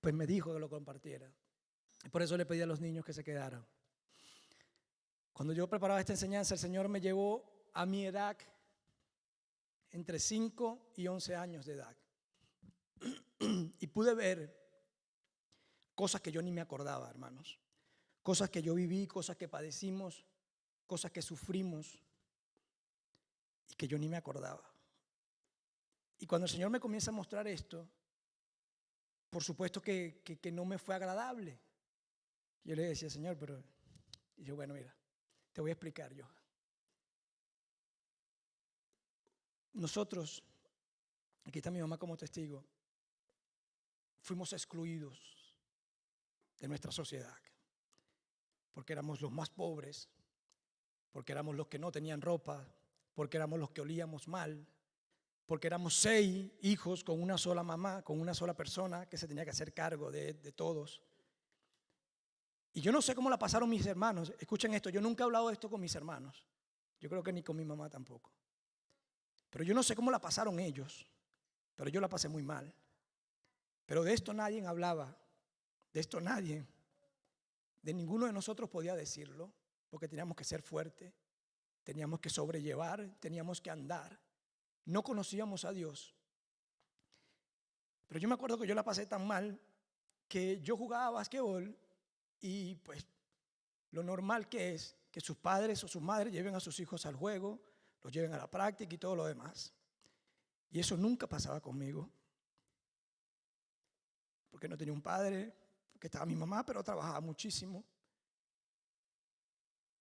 pues 0.00 0.14
me 0.14 0.26
dijo 0.26 0.52
que 0.52 0.60
lo 0.60 0.68
compartiera. 0.68 1.30
Por 2.10 2.22
eso 2.22 2.36
le 2.36 2.46
pedí 2.46 2.60
a 2.60 2.66
los 2.66 2.80
niños 2.80 3.04
que 3.04 3.12
se 3.12 3.24
quedaran. 3.24 3.66
Cuando 5.32 5.52
yo 5.52 5.68
preparaba 5.68 6.00
esta 6.00 6.12
enseñanza, 6.12 6.54
el 6.54 6.60
Señor 6.60 6.88
me 6.88 7.00
llevó 7.00 7.70
a 7.74 7.86
mi 7.86 8.06
edad, 8.06 8.36
entre 9.90 10.18
5 10.18 10.92
y 10.96 11.06
11 11.06 11.36
años 11.36 11.66
de 11.66 11.74
edad. 11.74 11.96
Y 13.80 13.86
pude 13.86 14.14
ver 14.14 14.58
cosas 15.94 16.20
que 16.20 16.32
yo 16.32 16.42
ni 16.42 16.50
me 16.50 16.60
acordaba, 16.60 17.08
hermanos. 17.08 17.58
Cosas 18.22 18.50
que 18.50 18.62
yo 18.62 18.74
viví, 18.74 19.06
cosas 19.06 19.36
que 19.36 19.48
padecimos, 19.48 20.24
cosas 20.86 21.12
que 21.12 21.22
sufrimos 21.22 22.00
y 23.68 23.74
que 23.74 23.86
yo 23.86 23.96
ni 23.96 24.08
me 24.08 24.16
acordaba. 24.16 24.67
Y 26.18 26.26
cuando 26.26 26.46
el 26.46 26.50
Señor 26.50 26.70
me 26.70 26.80
comienza 26.80 27.10
a 27.10 27.14
mostrar 27.14 27.46
esto, 27.46 27.88
por 29.30 29.42
supuesto 29.42 29.80
que, 29.80 30.22
no 30.52 30.64
me 30.64 30.78
fue 30.78 30.94
agradable. 30.94 31.60
Yo 32.64 32.74
le 32.74 32.82
decía, 32.82 33.08
Señor, 33.08 33.36
pero... 33.38 33.62
Y 34.36 34.44
yo, 34.44 34.56
bueno, 34.56 34.74
mira, 34.74 34.94
te 35.52 35.60
voy 35.60 35.70
a 35.70 35.74
explicar 35.74 36.12
yo. 36.12 36.26
Nosotros, 39.74 40.42
aquí 41.44 41.58
está 41.58 41.70
mi 41.70 41.80
mamá 41.80 41.98
como 41.98 42.16
testigo, 42.16 42.64
fuimos 44.20 44.52
excluidos 44.52 45.54
de 46.58 46.68
nuestra 46.68 46.90
sociedad, 46.90 47.36
porque 48.72 48.92
éramos 48.92 49.20
los 49.20 49.30
más 49.30 49.50
pobres, 49.50 50.08
porque 51.12 51.32
éramos 51.32 51.54
los 51.54 51.68
que 51.68 51.78
no 51.78 51.92
tenían 51.92 52.20
ropa, 52.20 52.66
porque 53.14 53.36
éramos 53.36 53.58
los 53.58 53.70
que 53.70 53.80
olíamos 53.80 54.26
mal, 54.26 54.66
porque 55.48 55.66
éramos 55.66 55.94
seis 55.94 56.52
hijos 56.60 57.02
con 57.02 57.22
una 57.22 57.38
sola 57.38 57.62
mamá, 57.62 58.02
con 58.02 58.20
una 58.20 58.34
sola 58.34 58.54
persona 58.54 59.08
que 59.08 59.16
se 59.16 59.26
tenía 59.26 59.44
que 59.44 59.50
hacer 59.50 59.72
cargo 59.72 60.10
de, 60.10 60.34
todos. 60.52 61.00
Y 62.74 62.82
yo 62.82 62.92
no 62.92 63.00
sé 63.00 63.14
cómo 63.14 63.30
la 63.30 63.38
pasaron 63.38 63.70
mis 63.70 63.86
hermanos. 63.86 64.30
Escuchen 64.38 64.74
esto, 64.74 64.90
yo 64.90 65.00
nunca 65.00 65.22
he 65.22 65.24
hablado 65.24 65.48
de 65.48 65.54
esto 65.54 65.70
con 65.70 65.80
mis 65.80 65.94
hermanos. 65.94 66.44
Yo 67.00 67.08
creo 67.08 67.22
que 67.22 67.32
ni 67.32 67.42
con 67.42 67.56
mi 67.56 67.64
mamá 67.64 67.88
tampoco. 67.88 68.30
Pero 69.48 69.64
yo 69.64 69.72
no 69.72 69.82
sé 69.82 69.96
cómo 69.96 70.10
la 70.10 70.20
pasaron 70.20 70.60
ellos. 70.60 71.06
Pero 71.74 71.88
yo 71.88 71.98
la 72.02 72.10
pasé 72.10 72.28
muy 72.28 72.42
mal. 72.42 72.70
Pero 73.86 74.04
de 74.04 74.12
esto 74.12 74.34
nadie 74.34 74.66
hablaba. 74.66 75.16
De 75.94 76.00
esto 76.00 76.20
nadie. 76.20 76.66
De 77.80 77.94
ninguno 77.94 78.26
de 78.26 78.34
nosotros 78.34 78.68
podía 78.68 78.94
decirlo. 78.94 79.50
Porque 79.88 80.08
teníamos 80.08 80.36
que 80.36 80.44
ser 80.44 80.60
fuertes. 80.60 81.10
Teníamos 81.84 82.20
que 82.20 82.28
sobrellevar. 82.28 83.16
Teníamos 83.18 83.62
que 83.62 83.70
andar 83.70 84.27
no 84.88 85.02
conocíamos 85.02 85.64
a 85.64 85.72
Dios. 85.72 86.14
Pero 88.06 88.20
yo 88.20 88.28
me 88.28 88.34
acuerdo 88.34 88.58
que 88.58 88.66
yo 88.66 88.74
la 88.74 88.84
pasé 88.84 89.06
tan 89.06 89.26
mal 89.26 89.60
que 90.26 90.60
yo 90.62 90.76
jugaba 90.78 91.10
basquetbol 91.10 91.78
y 92.40 92.76
pues 92.76 93.06
lo 93.90 94.02
normal 94.02 94.48
que 94.48 94.74
es 94.74 94.96
que 95.10 95.20
sus 95.20 95.36
padres 95.36 95.84
o 95.84 95.88
sus 95.88 96.00
madres 96.00 96.32
lleven 96.32 96.54
a 96.54 96.60
sus 96.60 96.80
hijos 96.80 97.04
al 97.04 97.16
juego, 97.16 97.60
los 98.00 98.12
lleven 98.12 98.32
a 98.32 98.38
la 98.38 98.50
práctica 98.50 98.94
y 98.94 98.98
todo 98.98 99.14
lo 99.14 99.26
demás. 99.26 99.74
Y 100.70 100.80
eso 100.80 100.96
nunca 100.96 101.26
pasaba 101.26 101.60
conmigo. 101.60 102.10
Porque 104.48 104.68
no 104.68 104.78
tenía 104.78 104.94
un 104.94 105.02
padre, 105.02 105.54
porque 105.92 106.06
estaba 106.06 106.24
mi 106.24 106.34
mamá, 106.34 106.64
pero 106.64 106.82
trabajaba 106.82 107.20
muchísimo. 107.20 107.84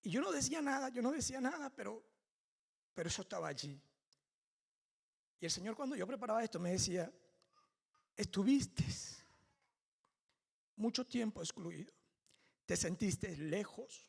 Y 0.02 0.12
yo 0.12 0.22
no 0.22 0.32
decía 0.32 0.62
nada, 0.62 0.88
yo 0.90 1.02
no 1.02 1.12
decía 1.12 1.42
nada, 1.42 1.70
pero, 1.76 2.02
pero 2.94 3.10
eso 3.10 3.22
estaba 3.24 3.50
allí. 3.50 3.82
Y 5.40 5.46
el 5.46 5.52
Señor 5.52 5.76
cuando 5.76 5.96
yo 5.96 6.08
preparaba 6.08 6.44
esto 6.44 6.60
me 6.60 6.72
decía, 6.72 7.12
estuviste 8.16 8.84
mucho 10.76 11.06
tiempo 11.06 11.42
excluido, 11.42 11.94
te 12.66 12.76
sentiste 12.76 13.36
lejos, 13.38 14.08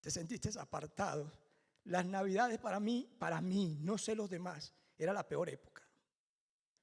te 0.00 0.10
sentiste 0.10 0.50
apartado. 0.58 1.32
Las 1.84 2.06
navidades 2.06 2.58
para 2.58 2.80
mí, 2.80 3.08
para 3.18 3.40
mí, 3.40 3.78
no 3.80 3.98
sé 3.98 4.14
los 4.14 4.30
demás, 4.30 4.74
era 4.96 5.12
la 5.12 5.26
peor 5.26 5.48
época. 5.48 5.82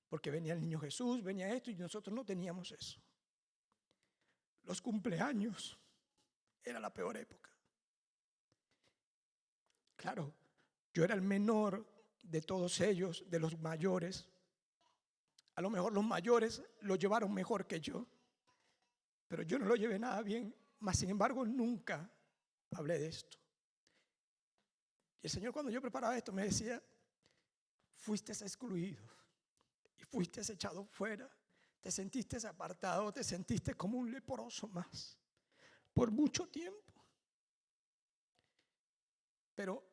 Porque 0.09 0.29
venía 0.29 0.53
el 0.53 0.61
niño 0.61 0.79
Jesús, 0.79 1.23
venía 1.23 1.53
esto 1.53 1.71
y 1.71 1.75
nosotros 1.75 2.13
no 2.15 2.25
teníamos 2.25 2.71
eso. 2.71 3.01
Los 4.63 4.81
cumpleaños 4.81 5.79
era 6.63 6.79
la 6.79 6.93
peor 6.93 7.17
época. 7.17 7.49
Claro, 9.95 10.33
yo 10.93 11.03
era 11.03 11.13
el 11.13 11.21
menor 11.21 11.85
de 12.21 12.41
todos 12.41 12.79
ellos, 12.81 13.23
de 13.27 13.39
los 13.39 13.59
mayores. 13.59 14.27
A 15.55 15.61
lo 15.61 15.69
mejor 15.69 15.93
los 15.93 16.03
mayores 16.03 16.61
lo 16.81 16.95
llevaron 16.95 17.33
mejor 17.33 17.67
que 17.67 17.79
yo, 17.79 18.07
pero 19.27 19.43
yo 19.43 19.59
no 19.59 19.65
lo 19.65 19.75
llevé 19.75 19.99
nada 19.99 20.21
bien, 20.21 20.55
mas 20.79 20.97
sin 20.97 21.09
embargo 21.09 21.45
nunca 21.45 22.09
hablé 22.71 22.99
de 22.99 23.07
esto. 23.07 23.37
Y 25.21 25.27
el 25.27 25.31
Señor 25.31 25.53
cuando 25.53 25.71
yo 25.71 25.81
preparaba 25.81 26.17
esto 26.17 26.31
me 26.31 26.43
decía, 26.43 26.81
fuiste 27.95 28.31
excluido 28.31 29.03
y 29.97 30.03
fuiste 30.03 30.41
echado 30.41 30.85
fuera, 30.85 31.29
te 31.79 31.91
sentiste 31.91 32.37
apartado, 32.47 33.11
te 33.11 33.23
sentiste 33.23 33.75
como 33.75 33.97
un 33.97 34.11
leproso 34.11 34.67
más 34.67 35.17
por 35.93 36.11
mucho 36.11 36.47
tiempo. 36.47 36.79
Pero 39.53 39.90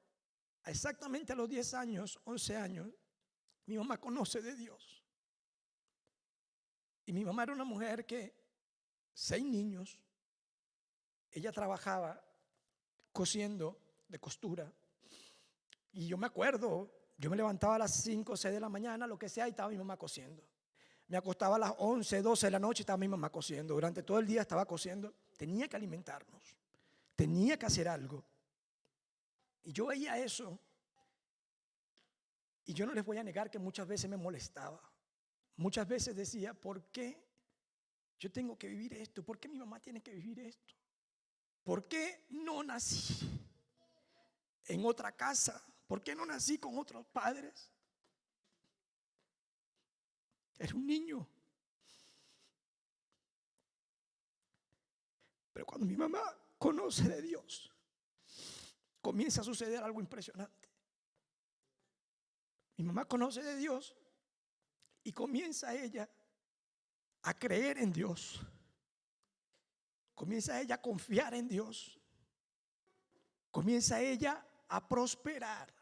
exactamente 0.71 1.33
a 1.33 1.37
los 1.37 1.49
10 1.49 1.75
años, 1.75 2.21
11 2.25 2.57
años, 2.57 2.89
mi 3.67 3.77
mamá 3.77 3.99
conoce 3.99 4.41
de 4.41 4.55
Dios. 4.55 5.05
Y 7.07 7.13
mi 7.13 7.25
mamá 7.25 7.45
era 7.45 7.53
una 7.53 7.65
mujer 7.65 8.05
que, 8.05 8.35
seis 9.15 9.45
niños, 9.45 9.99
ella 11.31 11.53
trabajaba 11.53 12.23
cosiendo 13.13 13.81
de 14.09 14.19
costura. 14.19 14.73
Y 15.93 16.07
yo 16.07 16.17
me 16.17 16.27
acuerdo, 16.27 16.91
yo 17.17 17.31
me 17.31 17.37
levantaba 17.37 17.77
a 17.77 17.79
las 17.79 17.95
5 18.03 18.33
o 18.33 18.37
6 18.37 18.55
de 18.55 18.61
la 18.61 18.69
mañana, 18.69 19.07
lo 19.07 19.19
que 19.19 19.29
sea, 19.29 19.47
y 19.47 19.51
estaba 19.51 19.71
mi 19.71 19.79
mamá 19.79 19.97
cosiendo. 19.97 20.47
Me 21.09 21.17
acostaba 21.17 21.57
a 21.57 21.59
las 21.59 21.75
11, 21.79 22.21
12 22.21 22.47
de 22.47 22.51
la 22.51 22.59
noche 22.59 22.81
y 22.81 22.83
estaba 22.83 22.99
mi 22.99 23.09
mamá 23.09 23.31
cosiendo. 23.31 23.75
Durante 23.75 24.03
todo 24.03 24.19
el 24.19 24.27
día 24.27 24.43
estaba 24.43 24.67
cosiendo. 24.67 25.15
Tenía 25.37 25.67
que 25.67 25.77
alimentarnos. 25.77 26.57
Tenía 27.17 27.59
que 27.59 27.67
hacer 27.67 27.89
algo. 27.89 28.23
Y 29.69 29.73
yo 29.75 29.85
veía 29.85 30.17
eso. 30.17 30.59
Y 32.65 32.73
yo 32.73 32.87
no 32.87 32.95
les 32.95 33.05
voy 33.05 33.19
a 33.19 33.23
negar 33.23 33.51
que 33.51 33.59
muchas 33.59 33.87
veces 33.87 34.09
me 34.09 34.17
molestaba. 34.17 34.81
Muchas 35.57 35.87
veces 35.87 36.17
decía, 36.17 36.55
¿por 36.55 36.91
qué 36.91 37.23
yo 38.19 38.33
tengo 38.33 38.57
que 38.57 38.67
vivir 38.67 38.95
esto? 38.95 39.23
¿Por 39.23 39.39
qué 39.39 39.47
mi 39.47 39.59
mamá 39.59 39.79
tiene 39.79 40.03
que 40.03 40.15
vivir 40.15 40.39
esto? 40.39 40.75
¿Por 41.63 41.87
qué 41.87 42.25
no 42.31 42.63
nací 42.63 43.29
en 44.65 44.87
otra 44.87 45.15
casa? 45.15 45.63
¿Por 45.87 46.03
qué 46.03 46.15
no 46.15 46.25
nací 46.25 46.57
con 46.57 46.79
otros 46.79 47.05
padres? 47.05 47.71
Era 50.57 50.75
un 50.75 50.87
niño. 50.87 51.29
Pero 55.53 55.67
cuando 55.67 55.85
mi 55.85 55.95
mamá 55.95 56.23
conoce 56.57 57.07
de 57.07 57.21
Dios, 57.21 57.71
comienza 59.09 59.41
a 59.41 59.45
suceder 59.45 59.83
algo 59.83 60.01
impresionante. 60.01 60.69
Mi 62.77 62.85
mamá 62.85 63.07
conoce 63.07 63.43
de 63.43 63.57
Dios 63.57 63.97
y 65.03 65.15
comienza 65.15 65.75
ella 65.75 66.07
a 67.23 67.33
creer 67.33 67.79
en 67.79 67.91
Dios. 67.91 68.39
Comienza 70.15 70.61
ella 70.61 70.75
a 70.75 70.83
confiar 70.83 71.33
en 71.33 71.49
Dios. 71.49 71.99
Comienza 73.51 73.99
ella 73.99 74.47
a 74.69 74.87
prosperar. 74.87 75.73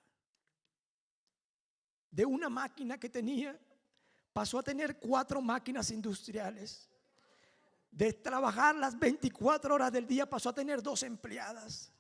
De 2.09 2.25
una 2.25 2.49
máquina 2.49 2.97
que 2.97 3.09
tenía, 3.09 3.59
pasó 4.33 4.61
a 4.61 4.63
tener 4.63 5.01
cuatro 5.01 5.43
máquinas 5.43 5.91
industriales. 5.91 6.89
De 7.91 8.13
trabajar 8.13 8.77
las 8.77 8.97
24 8.97 9.75
horas 9.75 9.91
del 9.91 10.07
día, 10.07 10.31
pasó 10.31 10.51
a 10.51 10.55
tener 10.55 10.81
dos 10.81 11.03
empleadas 11.03 11.93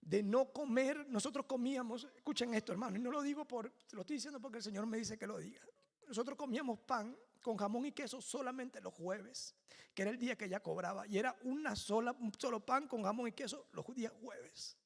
de 0.00 0.22
no 0.22 0.52
comer, 0.52 1.06
nosotros 1.08 1.46
comíamos, 1.46 2.08
escuchen 2.16 2.54
esto 2.54 2.72
hermano, 2.72 2.96
y 2.96 3.00
no 3.00 3.10
lo 3.10 3.22
digo 3.22 3.44
por, 3.46 3.72
lo 3.92 4.00
estoy 4.00 4.16
diciendo 4.16 4.40
porque 4.40 4.58
el 4.58 4.64
Señor 4.64 4.86
me 4.86 4.98
dice 4.98 5.18
que 5.18 5.26
lo 5.26 5.38
diga. 5.38 5.62
Nosotros 6.06 6.36
comíamos 6.36 6.78
pan 6.80 7.16
con 7.42 7.56
jamón 7.56 7.86
y 7.86 7.92
queso 7.92 8.20
solamente 8.20 8.80
los 8.80 8.94
jueves, 8.94 9.54
que 9.94 10.02
era 10.02 10.10
el 10.10 10.18
día 10.18 10.36
que 10.36 10.46
ella 10.46 10.60
cobraba, 10.60 11.06
y 11.06 11.18
era 11.18 11.36
una 11.42 11.76
sola, 11.76 12.12
un 12.12 12.32
solo 12.38 12.64
pan 12.64 12.88
con 12.88 13.02
jamón 13.02 13.28
y 13.28 13.32
queso 13.32 13.68
los 13.72 13.86
días 13.94 14.12
jueves. 14.20 14.76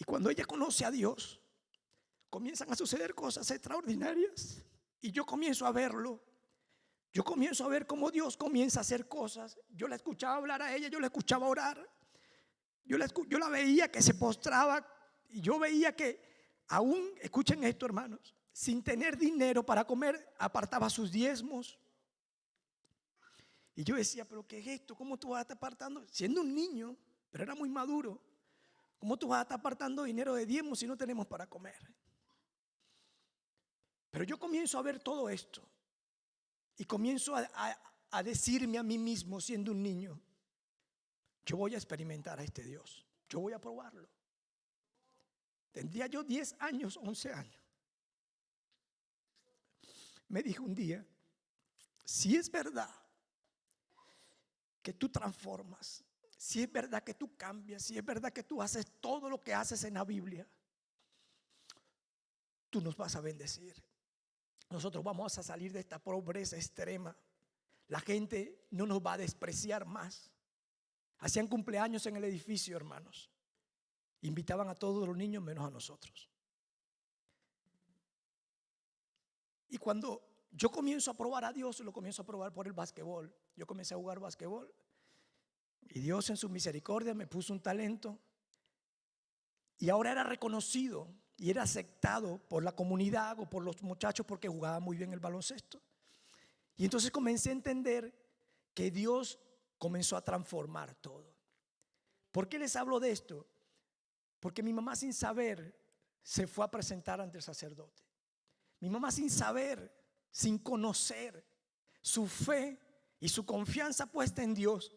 Y 0.00 0.04
cuando 0.04 0.30
ella 0.30 0.46
conoce 0.46 0.86
a 0.86 0.90
Dios, 0.90 1.40
comienzan 2.30 2.72
a 2.72 2.76
suceder 2.76 3.14
cosas 3.14 3.50
extraordinarias. 3.50 4.62
Y 5.02 5.12
yo 5.12 5.26
comienzo 5.26 5.66
a 5.66 5.72
verlo. 5.72 6.22
Yo 7.12 7.22
comienzo 7.22 7.64
a 7.64 7.68
ver 7.68 7.86
cómo 7.86 8.10
Dios 8.10 8.36
comienza 8.36 8.80
a 8.80 8.82
hacer 8.82 9.08
cosas. 9.08 9.58
Yo 9.68 9.88
la 9.88 9.96
escuchaba 9.96 10.36
hablar 10.36 10.62
a 10.62 10.74
ella, 10.74 10.88
yo 10.88 11.00
la 11.00 11.08
escuchaba 11.08 11.46
orar. 11.46 11.86
Yo 12.84 12.98
la, 12.98 13.08
yo 13.28 13.38
la 13.38 13.48
veía 13.48 13.90
que 13.90 14.02
se 14.02 14.14
postraba 14.14 14.86
y 15.28 15.40
yo 15.40 15.58
veía 15.58 15.94
que 15.94 16.20
aún, 16.68 17.12
escuchen 17.20 17.62
esto 17.64 17.86
hermanos, 17.86 18.34
sin 18.52 18.82
tener 18.82 19.16
dinero 19.16 19.64
para 19.64 19.84
comer, 19.84 20.34
apartaba 20.38 20.90
sus 20.90 21.10
diezmos. 21.10 21.78
Y 23.74 23.84
yo 23.84 23.94
decía, 23.94 24.24
pero 24.24 24.46
¿qué 24.46 24.58
es 24.58 24.66
esto? 24.66 24.94
¿Cómo 24.94 25.16
tú 25.16 25.30
vas 25.30 25.38
a 25.38 25.42
estar 25.42 25.56
apartando? 25.56 26.06
Siendo 26.08 26.40
un 26.40 26.54
niño, 26.54 26.96
pero 27.30 27.44
era 27.44 27.54
muy 27.54 27.68
maduro. 27.68 28.20
¿Cómo 28.98 29.16
tú 29.16 29.28
vas 29.28 29.38
a 29.38 29.42
estar 29.42 29.58
apartando 29.58 30.02
dinero 30.02 30.34
de 30.34 30.44
diezmos 30.44 30.78
si 30.78 30.86
no 30.86 30.96
tenemos 30.96 31.26
para 31.26 31.46
comer? 31.46 31.78
Pero 34.10 34.24
yo 34.24 34.38
comienzo 34.38 34.78
a 34.78 34.82
ver 34.82 34.98
todo 34.98 35.28
esto 35.28 35.62
y 36.76 36.84
comienzo 36.84 37.34
a, 37.36 38.22
decirme 38.22 38.78
a 38.78 38.82
mí 38.82 38.98
mismo, 38.98 39.40
siendo 39.40 39.72
un 39.72 39.82
niño, 39.82 40.20
yo 41.44 41.56
voy 41.56 41.74
a 41.74 41.78
experimentar 41.78 42.38
a 42.38 42.44
este 42.44 42.62
Dios, 42.62 43.06
yo 43.28 43.40
voy 43.40 43.52
a 43.52 43.60
probarlo. 43.60 44.08
Tendría 45.72 46.06
yo 46.06 46.22
10 46.22 46.56
años, 46.58 46.96
11 46.96 47.32
años. 47.32 47.62
Me 50.28 50.42
dijo 50.42 50.62
un 50.62 50.74
día, 50.74 51.04
si 52.04 52.36
es 52.36 52.50
verdad 52.50 52.90
que 54.82 54.92
tú 54.92 55.08
transformas, 55.08 56.04
si 56.36 56.62
es 56.62 56.72
verdad 56.72 57.04
que 57.04 57.14
tú 57.14 57.36
cambias, 57.36 57.82
si 57.82 57.98
es 57.98 58.04
verdad 58.04 58.32
que 58.32 58.42
tú 58.42 58.62
haces 58.62 58.86
todo 59.00 59.28
lo 59.28 59.42
que 59.42 59.54
haces 59.54 59.84
en 59.84 59.94
la 59.94 60.04
Biblia, 60.04 60.48
tú 62.70 62.80
nos 62.80 62.96
vas 62.96 63.14
a 63.16 63.20
bendecir. 63.20 63.74
Nosotros 64.70 65.02
vamos 65.02 65.36
a 65.36 65.42
salir 65.42 65.72
de 65.72 65.80
esta 65.80 65.98
pobreza 65.98 66.56
extrema. 66.56 67.16
La 67.88 68.00
gente 68.00 68.66
no 68.70 68.86
nos 68.86 69.04
va 69.04 69.14
a 69.14 69.18
despreciar 69.18 69.84
más. 69.84 70.30
Hacían 71.20 71.46
cumpleaños 71.46 72.04
en 72.06 72.16
el 72.16 72.24
edificio, 72.24 72.76
hermanos. 72.76 73.30
Invitaban 74.22 74.68
a 74.68 74.74
todos 74.74 75.06
los 75.06 75.16
niños 75.16 75.42
menos 75.42 75.66
a 75.66 75.70
nosotros. 75.70 76.28
Y 79.68 79.78
cuando 79.78 80.22
yo 80.50 80.70
comienzo 80.70 81.10
a 81.10 81.14
probar 81.14 81.44
a 81.44 81.52
Dios, 81.52 81.80
lo 81.80 81.92
comienzo 81.92 82.22
a 82.22 82.26
probar 82.26 82.52
por 82.52 82.66
el 82.66 82.72
básquetbol. 82.72 83.32
Yo 83.54 83.66
comencé 83.66 83.94
a 83.94 83.98
jugar 83.98 84.18
básquetbol. 84.18 84.72
Y 85.88 86.00
Dios 86.00 86.28
en 86.30 86.36
su 86.36 86.48
misericordia 86.48 87.14
me 87.14 87.26
puso 87.26 87.52
un 87.52 87.60
talento. 87.60 88.18
Y 89.78 89.88
ahora 89.90 90.12
era 90.12 90.24
reconocido 90.24 91.08
y 91.36 91.50
era 91.50 91.62
aceptado 91.62 92.38
por 92.48 92.62
la 92.62 92.72
comunidad 92.72 93.38
o 93.40 93.48
por 93.48 93.62
los 93.62 93.82
muchachos 93.82 94.26
porque 94.26 94.48
jugaba 94.48 94.80
muy 94.80 94.96
bien 94.96 95.12
el 95.12 95.20
baloncesto. 95.20 95.80
Y 96.76 96.84
entonces 96.84 97.10
comencé 97.10 97.50
a 97.50 97.52
entender 97.52 98.14
que 98.74 98.90
Dios 98.90 99.38
comenzó 99.80 100.14
a 100.14 100.22
transformar 100.22 100.94
todo. 100.96 101.34
¿Por 102.30 102.48
qué 102.48 102.58
les 102.58 102.76
hablo 102.76 103.00
de 103.00 103.10
esto? 103.10 103.46
Porque 104.38 104.62
mi 104.62 104.74
mamá 104.74 104.94
sin 104.94 105.14
saber 105.14 105.74
se 106.22 106.46
fue 106.46 106.66
a 106.66 106.70
presentar 106.70 107.18
ante 107.18 107.38
el 107.38 107.42
sacerdote. 107.42 108.04
Mi 108.80 108.90
mamá 108.90 109.10
sin 109.10 109.30
saber, 109.30 109.90
sin 110.30 110.58
conocer 110.58 111.42
su 112.02 112.26
fe 112.26 112.78
y 113.18 113.28
su 113.30 113.46
confianza 113.46 114.04
puesta 114.04 114.42
en 114.42 114.52
Dios, 114.52 114.94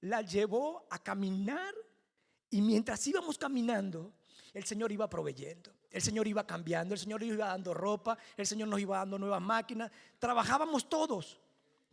la 0.00 0.22
llevó 0.22 0.88
a 0.90 0.98
caminar 0.98 1.72
y 2.50 2.60
mientras 2.60 3.06
íbamos 3.06 3.38
caminando, 3.38 4.12
el 4.52 4.64
Señor 4.64 4.90
iba 4.90 5.08
proveyendo, 5.08 5.72
el 5.92 6.02
Señor 6.02 6.26
iba 6.26 6.44
cambiando, 6.44 6.94
el 6.94 7.00
Señor 7.00 7.22
iba 7.22 7.46
dando 7.46 7.72
ropa, 7.72 8.18
el 8.36 8.46
Señor 8.46 8.66
nos 8.66 8.80
iba 8.80 8.98
dando 8.98 9.16
nuevas 9.16 9.42
máquinas. 9.42 9.92
Trabajábamos 10.18 10.88
todos, 10.88 11.40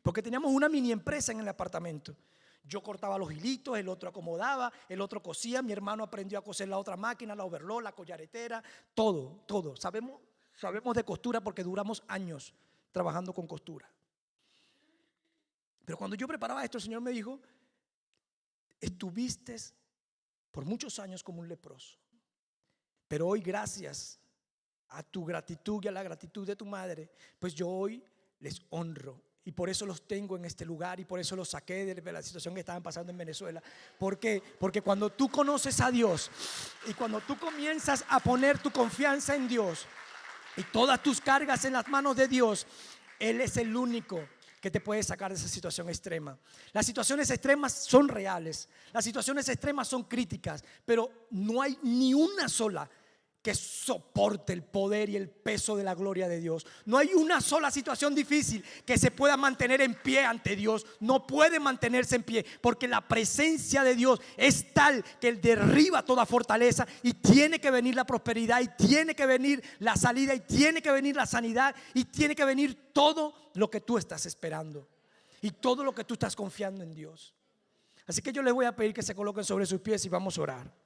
porque 0.06 0.22
teníamos 0.22 0.52
una 0.52 0.70
mini 0.70 0.92
empresa 0.92 1.32
en 1.32 1.40
el 1.40 1.48
apartamento. 1.48 2.16
Yo 2.64 2.84
cortaba 2.84 3.18
los 3.18 3.32
hilitos, 3.32 3.76
el 3.76 3.90
otro 3.90 4.08
acomodaba, 4.08 4.72
el 4.88 5.02
otro 5.02 5.20
cosía, 5.20 5.64
mi 5.64 5.72
hermano 5.72 6.04
aprendió 6.04 6.38
a 6.38 6.44
coser 6.44 6.68
la 6.68 6.78
otra 6.78 6.96
máquina, 6.96 7.34
la 7.34 7.44
overlock, 7.44 7.82
la 7.82 7.92
collaretera, 7.92 8.64
todo, 8.94 9.42
todo. 9.48 9.76
Sabemos, 9.76 10.22
sabemos 10.54 10.96
de 10.96 11.04
costura 11.04 11.42
porque 11.42 11.64
duramos 11.64 12.04
años 12.08 12.54
trabajando 12.92 13.34
con 13.34 13.48
costura. 13.48 13.90
Pero 15.84 15.98
cuando 15.98 16.16
yo 16.16 16.28
preparaba 16.28 16.64
esto, 16.64 16.78
el 16.78 16.84
Señor 16.84 17.02
me 17.02 17.10
dijo, 17.10 17.40
estuviste 18.80 19.56
por 20.52 20.66
muchos 20.66 21.00
años 21.00 21.24
como 21.24 21.40
un 21.40 21.48
leproso. 21.48 21.98
Pero 23.08 23.30
hoy, 23.30 23.42
gracias 23.42 24.20
a 24.90 25.02
tu 25.02 25.26
gratitud 25.26 25.84
y 25.84 25.88
a 25.88 25.92
la 25.92 26.04
gratitud 26.04 26.46
de 26.46 26.56
tu 26.56 26.68
madre, 26.68 27.10
pues 27.40 27.56
yo 27.56 27.68
hoy 27.68 28.04
les 28.40 28.62
honro. 28.70 29.25
Y 29.46 29.52
por 29.52 29.70
eso 29.70 29.86
los 29.86 30.02
tengo 30.08 30.36
en 30.36 30.46
este 30.46 30.66
lugar 30.66 31.00
y 31.00 31.06
por 31.06 31.20
eso 31.20 31.36
los 31.36 31.50
saqué 31.50 31.86
de 31.86 32.12
la 32.12 32.22
situación 32.24 32.56
que 32.56 32.62
estaban 32.62 32.82
pasando 32.82 33.12
en 33.12 33.18
Venezuela. 33.18 33.62
¿Por 34.00 34.18
qué? 34.18 34.42
Porque 34.60 34.82
cuando 34.82 35.12
tú 35.12 35.30
conoces 35.30 35.80
a 35.82 35.92
Dios 35.92 36.32
y 36.88 36.94
cuando 36.94 37.22
tú 37.22 37.38
comienzas 37.38 38.04
a 38.10 38.20
poner 38.20 38.58
tu 38.58 38.72
confianza 38.72 39.36
en 39.36 39.48
Dios 39.48 39.86
y 40.58 40.64
todas 40.64 41.02
tus 41.04 41.22
cargas 41.22 41.64
en 41.66 41.74
las 41.74 41.88
manos 41.88 42.16
de 42.16 42.28
Dios, 42.28 42.66
Él 43.20 43.40
es 43.40 43.56
el 43.58 43.76
único 43.76 44.28
que 44.60 44.72
te 44.72 44.82
puede 44.82 45.04
sacar 45.04 45.32
de 45.32 45.38
esa 45.38 45.48
situación 45.48 45.88
extrema. 45.90 46.36
Las 46.74 46.88
situaciones 46.88 47.30
extremas 47.30 47.72
son 47.72 48.08
reales, 48.08 48.68
las 48.94 49.04
situaciones 49.04 49.48
extremas 49.48 49.88
son 49.88 50.06
críticas, 50.06 50.64
pero 50.84 51.28
no 51.30 51.62
hay 51.62 51.78
ni 51.84 52.16
una 52.16 52.50
sola 52.50 52.90
que 53.46 53.54
soporte 53.54 54.54
el 54.54 54.64
poder 54.64 55.08
y 55.08 55.16
el 55.16 55.30
peso 55.30 55.76
de 55.76 55.84
la 55.84 55.94
gloria 55.94 56.28
de 56.28 56.40
Dios. 56.40 56.66
No 56.86 56.98
hay 56.98 57.14
una 57.14 57.42
sola 57.42 57.70
situación 57.70 58.16
difícil 58.16 58.66
que 58.84 58.98
se 58.98 59.12
pueda 59.12 59.38
mantener 59.38 59.82
en 59.82 59.94
pie 59.94 60.26
ante 60.26 60.56
Dios. 60.56 60.84
No 61.00 61.28
puede 61.28 61.60
mantenerse 61.60 62.16
en 62.16 62.24
pie 62.24 62.44
porque 62.60 62.88
la 62.88 63.08
presencia 63.08 63.84
de 63.84 63.94
Dios 63.94 64.20
es 64.36 64.74
tal 64.74 65.06
que 65.22 65.28
él 65.28 65.42
derriba 65.42 66.04
toda 66.04 66.26
fortaleza 66.26 66.88
y 67.04 67.14
tiene 67.14 67.60
que 67.60 67.70
venir 67.70 67.94
la 67.94 68.08
prosperidad 68.08 68.62
y 68.62 68.84
tiene 68.84 69.14
que 69.14 69.28
venir 69.28 69.64
la 69.78 69.96
salida 69.96 70.34
y 70.34 70.40
tiene 70.40 70.82
que 70.82 70.92
venir 70.92 71.16
la 71.16 71.28
sanidad 71.28 71.76
y 71.94 72.06
tiene 72.06 72.34
que 72.34 72.46
venir 72.46 72.90
todo 72.94 73.52
lo 73.54 73.70
que 73.70 73.80
tú 73.80 74.00
estás 74.00 74.26
esperando 74.26 74.90
y 75.40 75.52
todo 75.52 75.84
lo 75.84 75.94
que 75.94 76.04
tú 76.04 76.16
estás 76.16 76.36
confiando 76.36 76.82
en 76.82 76.96
Dios. 76.96 77.36
Así 78.08 78.24
que 78.24 78.34
yo 78.34 78.42
les 78.42 78.56
voy 78.56 78.66
a 78.66 78.76
pedir 78.76 78.92
que 78.92 79.04
se 79.04 79.14
coloquen 79.14 79.44
sobre 79.44 79.68
sus 79.68 79.82
pies 79.82 80.04
y 80.04 80.10
vamos 80.10 80.36
a 80.40 80.42
orar. 80.42 80.85